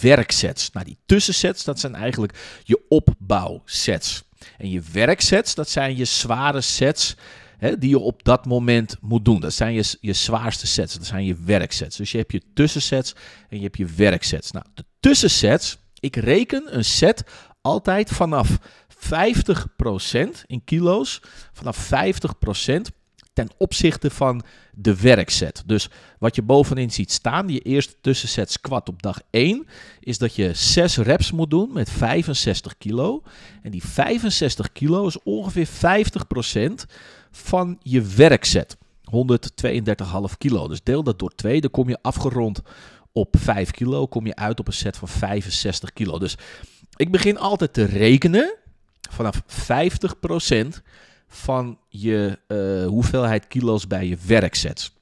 werksets. 0.00 0.70
Nou, 0.70 0.86
die 0.86 0.98
tussensets, 1.06 1.64
dat 1.64 1.80
zijn 1.80 1.94
eigenlijk 1.94 2.60
je 2.64 2.80
opbouwsets. 2.88 4.24
En 4.58 4.70
je 4.70 4.82
werksets, 4.92 5.54
dat 5.54 5.68
zijn 5.68 5.96
je 5.96 6.04
zware 6.04 6.60
sets 6.60 7.16
hè, 7.60 7.78
die 7.78 7.90
je 7.90 7.98
op 7.98 8.24
dat 8.24 8.46
moment 8.46 8.96
moet 9.00 9.24
doen. 9.24 9.40
Dat 9.40 9.52
zijn 9.52 9.74
je, 9.74 9.96
je 10.00 10.12
zwaarste 10.12 10.66
sets, 10.66 10.94
dat 10.94 11.06
zijn 11.06 11.24
je 11.24 11.36
werksets. 11.44 11.96
Dus 11.96 12.12
je 12.12 12.18
hebt 12.18 12.32
je 12.32 12.42
tussensets 12.54 13.14
en 13.48 13.56
je 13.56 13.62
hebt 13.62 13.76
je 13.76 13.86
werksets. 13.96 14.50
Nou, 14.50 14.64
de 14.74 14.84
tussensets, 15.00 15.78
ik 15.98 16.16
reken 16.16 16.76
een 16.76 16.84
set 16.84 17.24
altijd 17.60 18.10
vanaf 18.10 18.58
50% 18.88 20.44
in 20.46 20.64
kilo's, 20.64 21.22
vanaf 21.52 21.90
50% 21.90 22.80
ten 23.32 23.48
opzichte 23.56 24.10
van 24.10 24.42
de 24.74 25.00
werkset. 25.00 25.62
Dus 25.66 25.88
wat 26.18 26.34
je 26.34 26.42
bovenin 26.42 26.90
ziet 26.90 27.12
staan, 27.12 27.48
je 27.48 27.60
eerste 27.60 27.94
tussenset 28.00 28.50
squat 28.50 28.88
op 28.88 29.02
dag 29.02 29.20
1, 29.30 29.66
is 30.00 30.18
dat 30.18 30.34
je 30.34 30.54
6 30.54 30.96
reps 30.96 31.32
moet 31.32 31.50
doen 31.50 31.72
met 31.72 31.90
65 31.90 32.78
kilo. 32.78 33.22
En 33.62 33.70
die 33.70 33.84
65 33.84 34.72
kilo 34.72 35.06
is 35.06 35.22
ongeveer 35.22 35.68
50% 35.68 36.72
van 37.30 37.78
je 37.82 38.02
werkset. 38.02 38.76
132,5 39.10 40.36
kilo. 40.38 40.68
Dus 40.68 40.82
deel 40.82 41.02
dat 41.02 41.18
door 41.18 41.34
2, 41.34 41.60
dan 41.60 41.70
kom 41.70 41.88
je 41.88 41.98
afgerond 42.02 42.60
op 43.12 43.36
5 43.38 43.70
kilo, 43.70 44.06
kom 44.06 44.26
je 44.26 44.36
uit 44.36 44.60
op 44.60 44.66
een 44.66 44.72
set 44.72 44.96
van 44.96 45.08
65 45.08 45.92
kilo. 45.92 46.18
Dus 46.18 46.36
ik 46.96 47.10
begin 47.10 47.38
altijd 47.38 47.72
te 47.72 47.84
rekenen 47.84 48.56
vanaf 49.10 49.42
50% 49.42 50.82
van 51.32 51.78
je 51.88 52.38
uh, 52.48 52.86
hoeveelheid 52.86 53.46
kilo's 53.46 53.86
bij 53.86 54.06
je 54.06 54.16
werksets. 54.26 54.98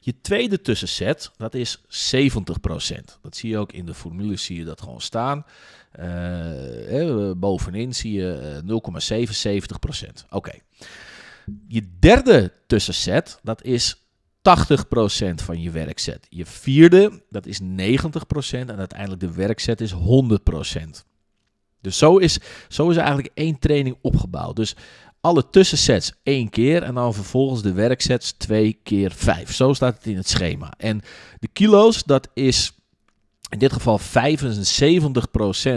Je 0.00 0.20
tweede 0.20 0.60
tussenset, 0.60 1.30
dat 1.36 1.54
is 1.54 1.78
70%. 1.78 1.82
Dat 3.22 3.36
zie 3.36 3.50
je 3.50 3.58
ook 3.58 3.72
in 3.72 3.86
de 3.86 3.94
formule, 3.94 4.36
zie 4.36 4.58
je 4.58 4.64
dat 4.64 4.80
gewoon 4.80 5.00
staan. 5.00 5.44
Uh, 6.00 7.30
bovenin 7.36 7.94
zie 7.94 8.12
je 8.12 8.60
0,77%. 10.04 10.26
Oké. 10.30 10.52
Je 11.68 11.88
derde 11.98 12.52
tussenset, 12.66 13.38
dat 13.42 13.64
is 13.64 13.96
80% 13.96 14.00
van 15.34 15.60
je 15.60 15.70
werkset. 15.70 16.26
Je 16.28 16.46
vierde, 16.46 17.22
dat 17.30 17.46
is 17.46 17.60
90% 17.60 17.64
en 18.50 18.76
uiteindelijk 18.76 19.20
de 19.20 19.32
werkset 19.32 19.80
is 19.80 19.94
100%. 19.94 19.96
Dus 21.80 21.98
zo 21.98 22.16
is, 22.16 22.38
zo 22.68 22.90
is 22.90 22.96
eigenlijk 22.96 23.30
één 23.34 23.58
training 23.58 23.96
opgebouwd. 24.00 24.56
Dus 24.56 24.76
alle 25.22 25.50
tussensets 25.50 26.12
één 26.22 26.50
keer 26.50 26.82
en 26.82 26.94
dan 26.94 27.14
vervolgens 27.14 27.62
de 27.62 27.72
werksets 27.72 28.32
twee 28.32 28.80
keer 28.82 29.12
vijf. 29.12 29.54
Zo 29.54 29.72
staat 29.72 29.94
het 29.94 30.06
in 30.06 30.16
het 30.16 30.28
schema. 30.28 30.72
En 30.76 31.00
de 31.38 31.48
kilo's, 31.52 32.04
dat 32.04 32.28
is 32.34 32.72
in 33.48 33.58
dit 33.58 33.72
geval 33.72 34.00
75% 34.00 34.02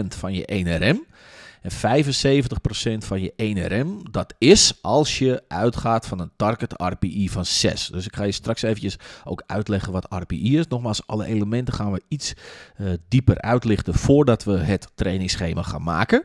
van 0.08 0.34
je 0.34 0.64
1RM. 0.64 1.14
En 1.62 1.72
75% 1.72 3.06
van 3.06 3.20
je 3.20 3.32
1RM, 3.36 4.10
dat 4.10 4.34
is 4.38 4.78
als 4.82 5.18
je 5.18 5.42
uitgaat 5.48 6.06
van 6.06 6.20
een 6.20 6.30
target 6.36 6.72
RPI 6.76 7.28
van 7.28 7.44
6. 7.44 7.86
Dus 7.86 8.06
ik 8.06 8.16
ga 8.16 8.24
je 8.24 8.32
straks 8.32 8.62
eventjes 8.62 8.96
ook 9.24 9.42
uitleggen 9.46 9.92
wat 9.92 10.06
RPI 10.08 10.58
is. 10.58 10.68
Nogmaals, 10.68 11.06
alle 11.06 11.26
elementen 11.26 11.74
gaan 11.74 11.92
we 11.92 12.02
iets 12.08 12.34
uh, 12.80 12.92
dieper 13.08 13.40
uitlichten 13.40 13.94
voordat 13.94 14.44
we 14.44 14.58
het 14.58 14.88
trainingsschema 14.94 15.62
gaan 15.62 15.82
maken. 15.82 16.24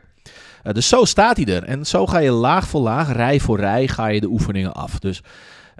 Uh, 0.63 0.73
dus 0.73 0.87
zo 0.87 1.05
staat 1.05 1.37
hij 1.37 1.45
er. 1.45 1.63
En 1.63 1.85
zo 1.85 2.07
ga 2.07 2.17
je 2.17 2.31
laag 2.31 2.67
voor 2.67 2.81
laag, 2.81 3.11
rij 3.11 3.39
voor 3.39 3.59
rij, 3.59 3.87
ga 3.87 4.07
je 4.07 4.21
de 4.21 4.27
oefeningen 4.27 4.73
af. 4.73 4.99
Dus 4.99 5.21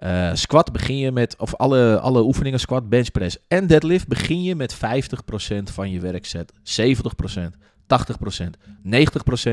uh, 0.04 0.30
squat 0.34 0.72
begin 0.72 0.98
je 0.98 1.12
met, 1.12 1.36
of 1.38 1.56
alle, 1.56 2.00
alle 2.00 2.24
oefeningen, 2.24 2.60
squat, 2.60 2.90
bench 2.90 3.12
press 3.12 3.38
en 3.48 3.68
deadlift, 3.68 4.08
begin 4.08 4.44
je 4.44 4.56
met 4.56 4.76
50% 4.76 4.78
van 5.64 5.92
je 5.92 6.00
werkset, 6.00 6.54
70%, 6.54 6.58
80%, 7.88 8.46
90%. 8.84 9.52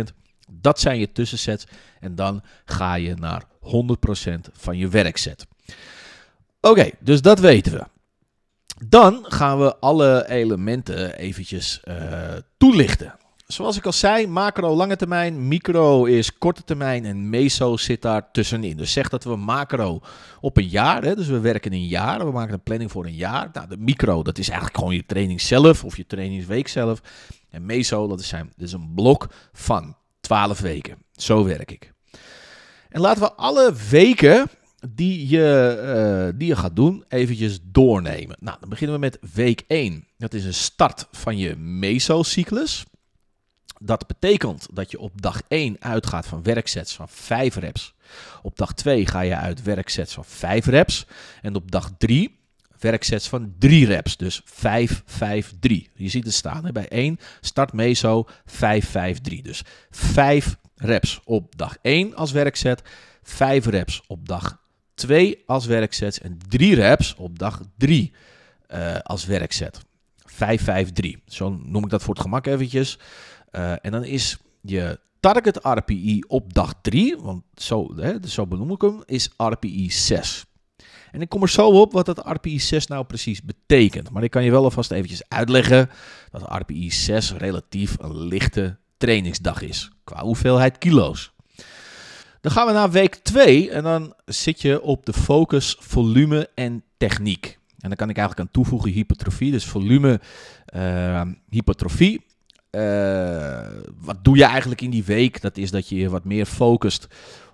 Dat 0.50 0.80
zijn 0.80 0.98
je 0.98 1.12
tussensets. 1.12 1.66
En 2.00 2.14
dan 2.14 2.42
ga 2.64 2.94
je 2.94 3.14
naar 3.14 3.42
100% 3.42 3.68
van 4.52 4.76
je 4.76 4.88
werkset. 4.88 5.46
Oké, 6.60 6.90
dus 7.00 7.22
dat 7.22 7.38
weten 7.38 7.72
we. 7.72 7.84
Dan 8.86 9.24
gaan 9.28 9.58
we 9.58 9.76
alle 9.76 10.28
elementen 10.28 11.16
eventjes 11.16 11.80
uh, 11.84 11.94
toelichten. 12.56 13.14
Zoals 13.52 13.76
ik 13.76 13.86
al 13.86 13.92
zei, 13.92 14.26
macro 14.26 14.74
lange 14.76 14.96
termijn, 14.96 15.48
micro 15.48 16.04
is 16.04 16.38
korte 16.38 16.64
termijn 16.64 17.04
en 17.04 17.30
meso 17.30 17.76
zit 17.76 18.02
daar 18.02 18.30
tussenin. 18.30 18.76
Dus 18.76 18.92
zeg 18.92 19.08
dat 19.08 19.24
we 19.24 19.36
macro 19.36 20.00
op 20.40 20.56
een 20.56 20.68
jaar, 20.68 21.02
hè, 21.02 21.14
dus 21.14 21.26
we 21.26 21.40
werken 21.40 21.72
een 21.72 21.86
jaar, 21.86 22.26
we 22.26 22.32
maken 22.32 22.52
een 22.52 22.62
planning 22.62 22.90
voor 22.90 23.04
een 23.04 23.14
jaar. 23.14 23.50
Nou, 23.52 23.68
de 23.68 23.76
micro, 23.76 24.22
dat 24.22 24.38
is 24.38 24.48
eigenlijk 24.48 24.78
gewoon 24.78 24.94
je 24.94 25.06
training 25.06 25.40
zelf 25.40 25.84
of 25.84 25.96
je 25.96 26.06
trainingsweek 26.06 26.68
zelf. 26.68 27.00
En 27.50 27.66
meso, 27.66 28.08
dat 28.08 28.20
is, 28.20 28.28
zijn, 28.28 28.52
dat 28.56 28.66
is 28.66 28.72
een 28.72 28.94
blok 28.94 29.28
van 29.52 29.96
12 30.20 30.60
weken. 30.60 30.98
Zo 31.12 31.44
werk 31.44 31.70
ik. 31.70 31.92
En 32.88 33.00
laten 33.00 33.22
we 33.22 33.32
alle 33.32 33.72
weken 33.90 34.50
die 34.90 35.28
je, 35.28 36.28
uh, 36.32 36.38
die 36.38 36.48
je 36.48 36.56
gaat 36.56 36.76
doen 36.76 37.04
eventjes 37.08 37.58
doornemen. 37.62 38.36
Nou, 38.40 38.56
dan 38.60 38.68
beginnen 38.68 38.96
we 38.96 39.00
met 39.00 39.18
week 39.34 39.64
1. 39.66 40.06
Dat 40.18 40.34
is 40.34 40.44
een 40.44 40.54
start 40.54 41.06
van 41.10 41.38
je 41.38 41.56
mesocyclus. 41.56 42.84
Dat 43.80 44.06
betekent 44.06 44.66
dat 44.72 44.90
je 44.90 44.98
op 44.98 45.22
dag 45.22 45.42
1 45.48 45.76
uitgaat 45.80 46.26
van 46.26 46.42
werksets 46.42 46.94
van 46.94 47.08
5 47.08 47.56
reps. 47.56 47.94
Op 48.42 48.56
dag 48.56 48.74
2 48.74 49.06
ga 49.06 49.20
je 49.20 49.36
uit 49.36 49.62
werksets 49.62 50.14
van 50.14 50.24
5 50.24 50.66
reps. 50.66 51.06
En 51.42 51.54
op 51.54 51.70
dag 51.70 51.90
3 51.98 52.38
werksets 52.78 53.28
van 53.28 53.54
3 53.58 53.86
reps. 53.86 54.16
Dus 54.16 54.42
5, 54.44 55.02
5, 55.06 55.54
3. 55.60 55.90
Je 55.94 56.08
ziet 56.08 56.24
het 56.24 56.34
staan 56.34 56.64
hè? 56.64 56.72
bij 56.72 56.88
1. 56.88 57.18
Start 57.40 57.72
meso 57.72 58.28
5, 58.46 58.88
5, 58.88 59.20
3. 59.20 59.42
Dus 59.42 59.62
5 59.90 60.56
reps 60.76 61.20
op 61.24 61.56
dag 61.56 61.76
1 61.82 62.14
als 62.14 62.32
werkset. 62.32 62.82
5 63.22 63.66
reps 63.66 64.02
op 64.06 64.28
dag 64.28 64.60
2 64.94 65.42
als 65.46 65.66
werkset. 65.66 66.20
En 66.20 66.38
3 66.48 66.74
reps 66.74 67.14
op 67.14 67.38
dag 67.38 67.60
3 67.76 68.12
uh, 68.74 68.96
als 69.02 69.24
werkset. 69.24 69.80
5, 70.24 70.62
5, 70.62 70.92
3. 70.92 71.22
Zo 71.26 71.50
noem 71.50 71.84
ik 71.84 71.90
dat 71.90 72.02
voor 72.02 72.14
het 72.14 72.22
gemak 72.22 72.46
eventjes. 72.46 72.98
Uh, 73.58 73.72
en 73.82 73.90
dan 73.90 74.04
is 74.04 74.36
je 74.60 74.98
target 75.20 75.58
RPI 75.62 76.22
op 76.26 76.54
dag 76.54 76.74
3, 76.82 77.16
want 77.16 77.42
zo, 77.54 77.94
hè, 77.96 78.14
zo 78.26 78.46
benoem 78.46 78.70
ik 78.70 78.80
hem, 78.80 79.02
is 79.04 79.30
RPI 79.36 79.90
6. 79.90 80.44
En 81.10 81.20
ik 81.20 81.28
kom 81.28 81.42
er 81.42 81.48
zo 81.48 81.68
op 81.68 81.92
wat 81.92 82.06
dat 82.06 82.26
RPI 82.26 82.60
6 82.60 82.86
nou 82.86 83.04
precies 83.04 83.42
betekent. 83.42 84.10
Maar 84.10 84.22
ik 84.22 84.30
kan 84.30 84.44
je 84.44 84.50
wel 84.50 84.64
alvast 84.64 84.90
eventjes 84.90 85.22
uitleggen 85.28 85.90
dat 86.30 86.42
RPI 86.42 86.90
6 86.90 87.32
relatief 87.32 87.96
een 88.00 88.26
lichte 88.26 88.76
trainingsdag 88.96 89.62
is. 89.62 89.90
Qua 90.04 90.22
hoeveelheid 90.22 90.78
kilo's. 90.78 91.32
Dan 92.40 92.52
gaan 92.52 92.66
we 92.66 92.72
naar 92.72 92.90
week 92.90 93.14
2 93.14 93.70
en 93.70 93.82
dan 93.82 94.14
zit 94.24 94.62
je 94.62 94.82
op 94.82 95.06
de 95.06 95.12
focus 95.12 95.76
volume 95.80 96.48
en 96.54 96.82
techniek. 96.96 97.58
En 97.78 97.88
dan 97.88 97.96
kan 97.96 98.10
ik 98.10 98.16
eigenlijk 98.16 98.46
aan 98.46 98.52
toevoegen 98.52 98.90
hypertrofie. 98.90 99.50
Dus 99.50 99.64
volume, 99.64 100.20
uh, 100.74 101.22
hypertrofie. 101.48 102.26
Uh, 102.70 103.66
wat 104.00 104.24
doe 104.24 104.36
je 104.36 104.44
eigenlijk 104.44 104.80
in 104.80 104.90
die 104.90 105.04
week? 105.04 105.40
Dat 105.40 105.56
is 105.56 105.70
dat 105.70 105.88
je 105.88 105.96
je 105.96 106.10
wat 106.10 106.24
meer 106.24 106.46
focust 106.46 107.06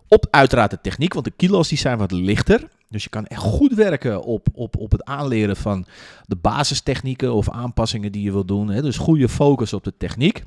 op 0.08 0.26
uiteraard 0.30 0.70
de 0.70 0.80
techniek, 0.80 1.12
want 1.12 1.24
de 1.24 1.32
kilo's 1.36 1.68
die 1.68 1.78
zijn 1.78 1.98
wat 1.98 2.10
lichter. 2.10 2.68
Dus 2.88 3.02
je 3.02 3.10
kan 3.10 3.26
echt 3.26 3.40
goed 3.40 3.74
werken 3.74 4.22
op, 4.22 4.48
op, 4.52 4.76
op 4.76 4.92
het 4.92 5.04
aanleren 5.04 5.56
van 5.56 5.86
de 6.26 6.36
basistechnieken 6.36 7.34
of 7.34 7.50
aanpassingen 7.50 8.12
die 8.12 8.22
je 8.22 8.32
wil 8.32 8.44
doen. 8.44 8.68
Hè. 8.68 8.82
Dus 8.82 8.96
goede 8.96 9.28
focus 9.28 9.72
op 9.72 9.84
de 9.84 9.96
techniek. 9.96 10.44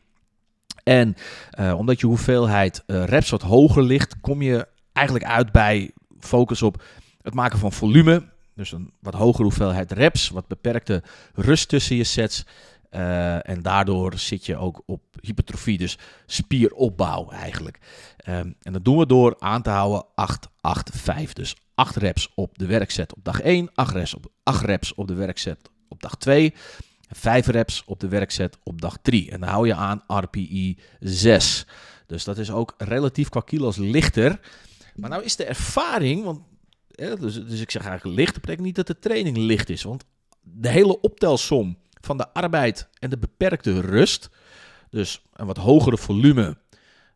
En 0.83 1.15
uh, 1.59 1.77
omdat 1.77 2.00
je 2.00 2.07
hoeveelheid 2.07 2.83
uh, 2.88 3.03
reps 3.03 3.29
wat 3.29 3.41
hoger 3.41 3.83
ligt, 3.83 4.19
kom 4.21 4.41
je 4.41 4.67
eigenlijk 4.93 5.25
uit 5.25 5.51
bij 5.51 5.91
focus 6.19 6.62
op 6.62 6.83
het 7.21 7.33
maken 7.33 7.59
van 7.59 7.71
volume. 7.71 8.24
Dus 8.55 8.71
een 8.71 8.91
wat 9.00 9.13
hogere 9.13 9.43
hoeveelheid 9.43 9.91
reps, 9.91 10.29
wat 10.29 10.47
beperkte 10.47 11.03
rust 11.33 11.69
tussen 11.69 11.95
je 11.95 12.03
sets. 12.03 12.45
Uh, 12.91 13.50
en 13.50 13.62
daardoor 13.62 14.17
zit 14.17 14.46
je 14.46 14.58
ook 14.58 14.82
op 14.86 15.01
hypertrofie, 15.22 15.77
dus 15.77 15.98
spieropbouw 16.25 17.29
eigenlijk. 17.29 17.79
Um, 18.29 18.56
en 18.62 18.74
dat 18.74 18.86
doen 18.86 18.98
we 18.98 19.06
door 19.06 19.36
aan 19.39 19.62
te 19.62 19.70
houden 19.70 20.06
8, 20.15 20.48
8, 20.62 20.89
5. 20.94 21.34
Dus 21.34 21.56
8 21.75 21.96
reps 21.96 22.32
op 22.36 22.58
de 22.58 22.65
werkset 22.65 23.15
op 23.15 23.24
dag 23.24 23.41
1, 23.41 23.70
8 23.74 23.94
reps 23.94 24.13
op, 24.13 24.32
8 24.44 24.65
reps 24.65 24.94
op 24.94 25.08
de 25.08 25.13
werkset 25.13 25.70
op 25.88 26.01
dag 26.01 26.15
2, 26.15 26.53
5 27.10 27.48
reps 27.48 27.84
op 27.86 28.00
de 28.00 28.08
werkset 28.08 28.58
op 28.63 28.82
dag 28.82 28.98
3. 29.01 29.32
En 29.32 29.39
dan 29.39 29.50
hou 29.50 29.67
je 29.67 29.75
aan 29.75 30.03
RPI 30.08 30.77
6. 31.00 31.65
Dus 32.06 32.24
dat 32.24 32.38
is 32.38 32.51
ook 32.51 32.74
relatief 32.77 33.29
qua 33.29 33.39
kilo's 33.39 33.77
lichter. 33.77 34.39
Maar 34.96 35.10
nou 35.10 35.24
is 35.24 35.36
de 35.36 35.46
ervaring, 35.46 36.24
want, 36.24 36.39
dus, 36.96 37.46
dus 37.46 37.62
ik 37.62 37.72
zeg 37.72 37.86
eigenlijk 37.86 38.20
licht, 38.20 38.34
betekent 38.34 38.65
niet 38.65 38.75
dat 38.75 38.88
de 38.88 39.00
training 39.00 39.38
licht 39.38 39.70
is. 39.70 39.84
Want 39.84 40.06
de 40.41 40.70
hele 40.70 41.01
optelsom 41.01 41.77
van 42.01 42.17
de 42.17 42.33
arbeid 42.33 42.89
en 42.99 43.09
de 43.09 43.17
beperkte 43.17 43.81
rust, 43.81 44.29
dus 44.89 45.21
een 45.33 45.45
wat 45.45 45.57
hogere 45.57 45.97
volume, 45.97 46.57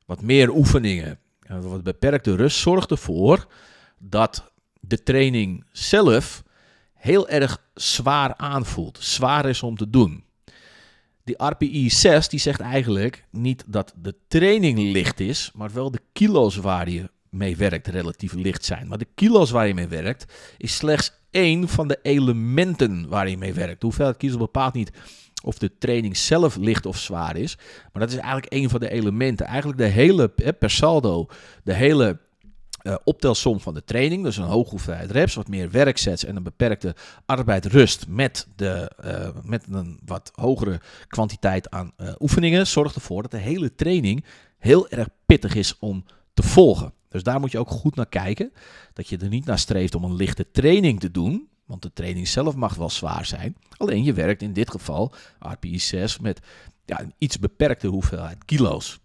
wat 0.05 0.21
meer 0.21 0.49
oefeningen, 0.49 1.19
en 1.41 1.69
wat 1.69 1.83
beperkte 1.83 2.35
rust, 2.35 2.57
zorgt 2.57 2.91
ervoor 2.91 3.47
dat 3.97 4.51
de 4.79 5.03
training 5.03 5.65
zelf 5.71 6.43
heel 6.93 7.29
erg 7.29 7.63
zwaar 7.73 8.35
aanvoelt. 8.35 8.97
Zwaar 9.01 9.45
is 9.45 9.63
om 9.63 9.77
te 9.77 9.89
doen. 9.89 10.23
Die 11.23 11.43
RPI 11.43 11.89
6 11.89 12.29
die 12.29 12.39
zegt 12.39 12.59
eigenlijk 12.59 13.25
niet 13.29 13.63
dat 13.67 13.93
de 13.97 14.15
training 14.27 14.79
licht 14.79 15.19
is, 15.19 15.51
maar 15.53 15.73
wel 15.73 15.91
de 15.91 16.01
kilo's 16.11 16.55
waar 16.55 16.89
je 16.89 17.09
mee 17.29 17.57
werkt 17.57 17.87
relatief 17.87 18.33
licht 18.33 18.65
zijn. 18.65 18.87
Maar 18.87 18.97
de 18.97 19.07
kilo's 19.15 19.51
waar 19.51 19.67
je 19.67 19.73
mee 19.73 19.87
werkt 19.87 20.33
is 20.57 20.75
slechts 20.75 21.20
één 21.31 21.67
van 21.67 21.87
de 21.87 21.99
elementen 22.01 23.07
waar 23.07 23.29
je 23.29 23.37
mee 23.37 23.53
werkt. 23.53 23.79
De 23.79 23.85
hoeveelheid 23.85 24.17
kilo's 24.17 24.37
bepaalt 24.37 24.73
niet 24.73 24.91
of 25.43 25.57
de 25.57 25.77
training 25.77 26.17
zelf 26.17 26.55
licht 26.55 26.85
of 26.85 26.97
zwaar 26.97 27.35
is, 27.35 27.57
maar 27.93 28.01
dat 28.01 28.11
is 28.11 28.17
eigenlijk 28.17 28.53
één 28.53 28.69
van 28.69 28.79
de 28.79 28.89
elementen. 28.89 29.45
Eigenlijk 29.45 29.77
de 29.77 29.85
hele 29.85 30.29
per 30.29 30.69
saldo, 30.69 31.27
de 31.63 31.73
hele 31.73 32.19
uh, 32.83 32.95
optelsom 33.03 33.59
van 33.59 33.73
de 33.73 33.83
training. 33.83 34.23
Dus 34.23 34.37
een 34.37 34.43
hoge 34.43 34.69
hoeveelheid 34.69 35.11
reps, 35.11 35.33
wat 35.33 35.47
meer 35.47 35.71
werksets 35.71 36.25
en 36.25 36.35
een 36.35 36.43
beperkte 36.43 36.95
arbeid 37.25 37.65
rust 37.65 38.07
met, 38.07 38.47
de, 38.55 38.91
uh, 39.05 39.27
met 39.43 39.65
een 39.69 39.99
wat 40.05 40.31
hogere 40.35 40.81
kwantiteit 41.07 41.69
aan 41.69 41.91
uh, 41.97 42.09
oefeningen. 42.19 42.67
Zorgt 42.67 42.95
ervoor 42.95 43.21
dat 43.21 43.31
de 43.31 43.37
hele 43.37 43.75
training 43.75 44.25
heel 44.57 44.89
erg 44.89 45.07
pittig 45.25 45.55
is 45.55 45.79
om 45.79 46.05
te 46.33 46.43
volgen. 46.43 46.93
Dus 47.11 47.23
daar 47.23 47.39
moet 47.39 47.51
je 47.51 47.59
ook 47.59 47.69
goed 47.69 47.95
naar 47.95 48.09
kijken. 48.09 48.51
Dat 48.93 49.07
je 49.07 49.17
er 49.17 49.29
niet 49.29 49.45
naar 49.45 49.59
streeft 49.59 49.95
om 49.95 50.03
een 50.03 50.15
lichte 50.15 50.51
training 50.51 50.99
te 50.99 51.11
doen. 51.11 51.47
Want 51.65 51.81
de 51.81 51.93
training 51.93 52.27
zelf 52.27 52.55
mag 52.55 52.75
wel 52.75 52.89
zwaar 52.89 53.25
zijn. 53.25 53.55
Alleen 53.77 54.03
je 54.03 54.13
werkt 54.13 54.41
in 54.41 54.53
dit 54.53 54.71
geval, 54.71 55.13
RPI 55.39 55.79
6, 55.79 56.19
met 56.19 56.39
ja, 56.85 56.99
een 56.99 57.13
iets 57.17 57.39
beperkte 57.39 57.87
hoeveelheid 57.87 58.45
kilo's. 58.45 58.99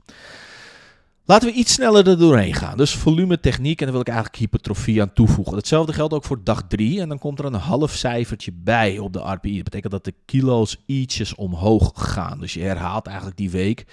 Laten 1.24 1.48
we 1.48 1.54
iets 1.54 1.72
sneller 1.72 2.08
er 2.08 2.18
doorheen 2.18 2.54
gaan. 2.54 2.76
Dus 2.76 2.94
volume, 2.94 3.40
techniek 3.40 3.78
en 3.78 3.84
dan 3.84 3.92
wil 3.92 4.00
ik 4.00 4.08
eigenlijk 4.08 4.38
hypertrofie 4.38 5.00
aan 5.00 5.12
toevoegen. 5.12 5.56
Hetzelfde 5.56 5.92
geldt 5.92 6.14
ook 6.14 6.24
voor 6.24 6.44
dag 6.44 6.62
3 6.68 7.00
en 7.00 7.08
dan 7.08 7.18
komt 7.18 7.38
er 7.38 7.44
een 7.44 7.54
half 7.54 7.92
cijfertje 7.92 8.52
bij 8.52 8.98
op 8.98 9.12
de 9.12 9.18
RPI. 9.18 9.54
Dat 9.54 9.64
betekent 9.64 9.92
dat 9.92 10.04
de 10.04 10.14
kilo's 10.24 10.82
ietsjes 10.86 11.34
omhoog 11.34 11.92
gaan. 11.94 12.40
Dus 12.40 12.54
je 12.54 12.60
herhaalt 12.60 13.06
eigenlijk 13.06 13.36
die 13.36 13.50
week 13.50 13.86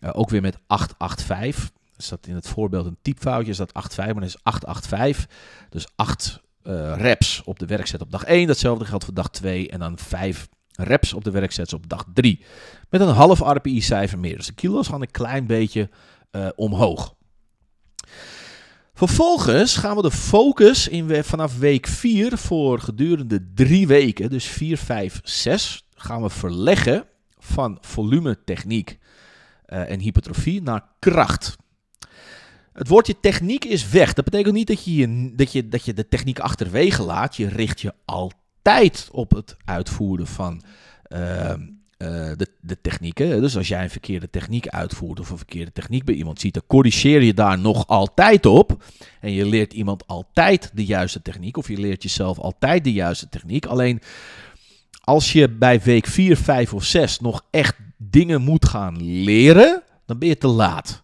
uh, 0.00 0.10
ook 0.12 0.30
weer 0.30 0.40
met 0.40 0.58
885. 0.66 1.79
Er 2.00 2.06
staat 2.06 2.26
in 2.26 2.34
het 2.34 2.48
voorbeeld 2.48 2.86
een 2.86 2.98
typfoutje, 3.02 3.50
is 3.50 3.56
dat 3.56 3.72
8,5, 3.90 3.96
maar 3.96 4.14
dat 4.14 4.22
is 4.22 4.42
885. 4.42 5.26
Dus 5.68 5.86
8 5.96 6.40
uh, 6.62 6.96
reps 6.96 7.42
op 7.44 7.58
de 7.58 7.66
werkzet 7.66 8.00
op 8.00 8.10
dag 8.10 8.24
1. 8.24 8.46
Datzelfde 8.46 8.84
geldt 8.84 9.04
voor 9.04 9.14
dag 9.14 9.30
2 9.30 9.68
en 9.68 9.78
dan 9.78 9.98
5 9.98 10.48
reps 10.72 11.12
op 11.12 11.24
de 11.24 11.30
werkzet 11.30 11.72
op 11.72 11.88
dag 11.88 12.04
3. 12.14 12.44
Met 12.88 13.00
een 13.00 13.08
half 13.08 13.40
RPI-cijfer 13.40 14.18
meer. 14.18 14.36
Dus 14.36 14.46
de 14.46 14.52
kilo's 14.52 14.88
gaan 14.88 15.00
een 15.00 15.10
klein 15.10 15.46
beetje 15.46 15.88
uh, 16.32 16.48
omhoog. 16.56 17.14
Vervolgens 18.94 19.76
gaan 19.76 19.96
we 19.96 20.02
de 20.02 20.10
focus 20.10 20.88
in, 20.88 21.24
vanaf 21.24 21.58
week 21.58 21.86
4 21.86 22.38
voor 22.38 22.80
gedurende 22.80 23.52
drie 23.54 23.86
weken, 23.86 24.30
dus 24.30 24.44
4, 24.44 24.78
5, 24.78 25.20
6, 25.22 25.86
gaan 25.94 26.22
we 26.22 26.30
verleggen 26.30 27.04
van 27.38 27.78
volume, 27.80 28.44
techniek 28.44 28.98
uh, 29.66 29.90
en 29.90 30.00
hypertrofie 30.00 30.62
naar 30.62 30.88
kracht. 30.98 31.56
Het 32.72 32.88
woordje 32.88 33.20
techniek 33.20 33.64
is 33.64 33.88
weg. 33.88 34.12
Dat 34.12 34.24
betekent 34.24 34.54
niet 34.54 34.66
dat 34.66 34.84
je, 34.84 35.32
dat, 35.36 35.52
je, 35.52 35.68
dat 35.68 35.84
je 35.84 35.94
de 35.94 36.08
techniek 36.08 36.38
achterwege 36.38 37.02
laat. 37.02 37.36
Je 37.36 37.48
richt 37.48 37.80
je 37.80 37.94
altijd 38.04 39.08
op 39.12 39.30
het 39.30 39.56
uitvoeren 39.64 40.26
van 40.26 40.62
uh, 41.08 41.18
uh, 41.50 41.56
de, 42.36 42.46
de 42.60 42.80
technieken. 42.80 43.40
Dus 43.40 43.56
als 43.56 43.68
jij 43.68 43.82
een 43.82 43.90
verkeerde 43.90 44.30
techniek 44.30 44.68
uitvoert 44.68 45.20
of 45.20 45.30
een 45.30 45.36
verkeerde 45.36 45.72
techniek 45.72 46.04
bij 46.04 46.14
iemand 46.14 46.40
ziet, 46.40 46.54
dan 46.54 46.62
corrigeer 46.66 47.22
je 47.22 47.34
daar 47.34 47.58
nog 47.58 47.86
altijd 47.86 48.46
op. 48.46 48.84
En 49.20 49.32
je 49.32 49.46
leert 49.46 49.72
iemand 49.72 50.06
altijd 50.06 50.70
de 50.74 50.84
juiste 50.84 51.22
techniek 51.22 51.56
of 51.56 51.68
je 51.68 51.78
leert 51.78 52.02
jezelf 52.02 52.38
altijd 52.38 52.84
de 52.84 52.92
juiste 52.92 53.28
techniek. 53.28 53.66
Alleen 53.66 54.00
als 55.00 55.32
je 55.32 55.48
bij 55.48 55.80
week 55.80 56.06
4, 56.06 56.36
5 56.36 56.74
of 56.74 56.84
6 56.84 57.20
nog 57.20 57.44
echt 57.50 57.76
dingen 57.96 58.42
moet 58.42 58.68
gaan 58.68 59.02
leren, 59.02 59.82
dan 60.06 60.18
ben 60.18 60.28
je 60.28 60.38
te 60.38 60.46
laat. 60.46 60.99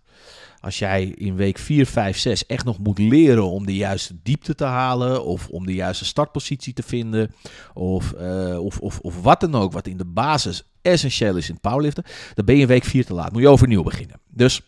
Als 0.66 0.78
jij 0.78 1.04
in 1.04 1.36
week 1.36 1.58
4, 1.58 1.86
5, 1.86 2.18
6 2.18 2.46
echt 2.46 2.64
nog 2.64 2.78
moet 2.78 2.98
leren 2.98 3.50
om 3.50 3.66
de 3.66 3.74
juiste 3.74 4.16
diepte 4.22 4.54
te 4.54 4.64
halen, 4.64 5.24
of 5.24 5.48
om 5.48 5.66
de 5.66 5.74
juiste 5.74 6.04
startpositie 6.04 6.72
te 6.72 6.82
vinden, 6.82 7.34
of, 7.74 8.14
uh, 8.20 8.58
of, 8.58 8.78
of, 8.78 8.98
of 8.98 9.22
wat 9.22 9.40
dan 9.40 9.54
ook, 9.54 9.72
wat 9.72 9.86
in 9.86 9.96
de 9.96 10.04
basis 10.04 10.62
essentieel 10.82 11.36
is 11.36 11.48
in 11.48 11.60
powerliften, 11.60 12.04
dan 12.34 12.44
ben 12.44 12.54
je 12.54 12.60
in 12.60 12.66
week 12.66 12.84
4 12.84 13.04
te 13.04 13.14
laat. 13.14 13.32
Moet 13.32 13.42
je 13.42 13.48
overnieuw 13.48 13.82
beginnen. 13.82 14.20
Dus, 14.30 14.60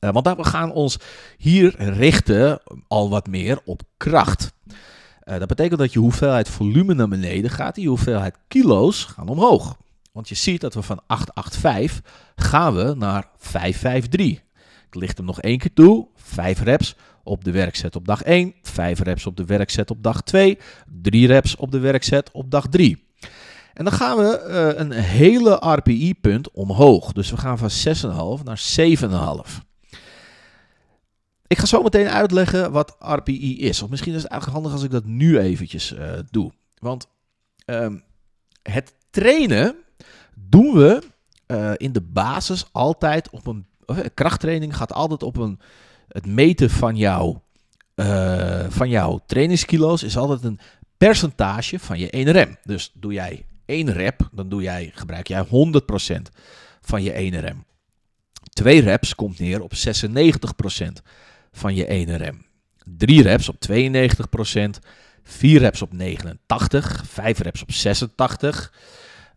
uh, 0.00 0.10
want 0.12 0.36
we 0.36 0.44
gaan 0.44 0.72
ons 0.72 0.98
hier 1.36 1.74
richten 1.78 2.60
al 2.88 3.10
wat 3.10 3.26
meer 3.26 3.60
op 3.64 3.82
kracht. 3.96 4.52
Uh, 4.66 5.38
dat 5.38 5.48
betekent 5.48 5.78
dat 5.78 5.92
je 5.92 5.98
hoeveelheid 5.98 6.48
volume 6.48 6.94
naar 6.94 7.08
beneden 7.08 7.50
gaat, 7.50 7.74
die 7.74 7.88
hoeveelheid 7.88 8.36
kilo's 8.48 9.04
gaan 9.04 9.28
omhoog. 9.28 9.76
Want 10.12 10.28
je 10.28 10.34
ziet 10.34 10.60
dat 10.60 10.74
we 10.74 10.82
van 10.82 11.00
885 11.06 12.02
gaan 12.36 12.74
we 12.74 12.94
naar 12.96 13.30
553. 13.38 14.50
Ik 14.92 15.00
licht 15.00 15.16
hem 15.16 15.26
nog 15.26 15.40
één 15.40 15.58
keer 15.58 15.72
toe. 15.72 16.08
5 16.14 16.62
reps 16.62 16.96
op 17.22 17.44
de 17.44 17.50
werkset 17.50 17.96
op 17.96 18.06
dag 18.06 18.22
1. 18.22 18.54
5 18.62 19.00
reps 19.00 19.26
op 19.26 19.36
de 19.36 19.44
werkset 19.44 19.90
op 19.90 20.02
dag 20.02 20.22
2. 20.22 20.58
3 21.02 21.26
reps 21.26 21.56
op 21.56 21.70
de 21.70 21.78
werkset 21.78 22.30
op 22.32 22.50
dag 22.50 22.68
3. 22.68 23.06
En 23.72 23.84
dan 23.84 23.92
gaan 23.92 24.16
we 24.16 24.44
uh, 24.48 24.80
een 24.80 24.92
hele 24.92 25.54
RPI-punt 25.60 26.50
omhoog. 26.50 27.12
Dus 27.12 27.30
we 27.30 27.36
gaan 27.36 27.58
van 27.58 27.70
6,5 28.38 28.44
naar 28.44 28.62
7,5. 29.46 29.62
Ik 31.46 31.58
ga 31.58 31.66
zo 31.66 31.82
meteen 31.82 32.08
uitleggen 32.08 32.72
wat 32.72 32.96
RPI 32.98 33.58
is. 33.60 33.82
Of 33.82 33.90
misschien 33.90 34.14
is 34.14 34.22
het 34.22 34.30
eigenlijk 34.30 34.60
handig 34.60 34.80
als 34.80 34.86
ik 34.86 34.94
dat 34.94 35.04
nu 35.04 35.38
eventjes 35.38 35.92
uh, 35.92 36.12
doe. 36.30 36.52
Want 36.78 37.06
um, 37.66 38.02
het 38.62 38.94
trainen 39.10 39.76
doen 40.34 40.74
we 40.74 41.02
uh, 41.46 41.72
in 41.76 41.92
de 41.92 42.00
basis 42.00 42.66
altijd 42.72 43.30
op 43.30 43.46
een 43.46 43.66
krachttraining 44.14 44.76
gaat 44.76 44.92
altijd 44.92 45.22
op 45.22 45.36
een, 45.36 45.60
het 46.08 46.26
meten 46.26 46.70
van, 46.70 46.96
jou, 46.96 47.38
uh, 47.96 48.64
van 48.68 48.88
jouw 48.88 49.20
trainingskilo's 49.26 50.02
is 50.02 50.16
altijd 50.16 50.44
een 50.44 50.58
percentage 50.96 51.78
van 51.78 51.98
je 51.98 52.10
1 52.10 52.30
rem. 52.30 52.56
Dus 52.64 52.90
doe 52.94 53.12
jij 53.12 53.44
1 53.66 53.92
rep, 53.92 54.28
dan 54.32 54.48
doe 54.48 54.62
jij, 54.62 54.90
gebruik 54.94 55.26
jij 55.26 55.44
100% 55.44 55.48
van 56.80 57.02
je 57.02 57.12
1 57.12 57.40
rem. 57.40 57.64
2 58.52 58.80
reps 58.80 59.14
komt 59.14 59.38
neer 59.38 59.62
op 59.62 59.72
96% 59.74 59.78
van 61.52 61.74
je 61.74 61.86
1 61.86 62.16
rem. 62.16 62.46
3 62.84 63.22
reps 63.22 63.48
op 63.48 63.56
92%, 63.70 63.70
4 65.22 65.58
reps 65.58 65.82
op 65.82 65.92
89, 65.92 67.04
5 67.06 67.38
reps 67.38 67.62
op 67.62 67.72
86, 67.72 68.72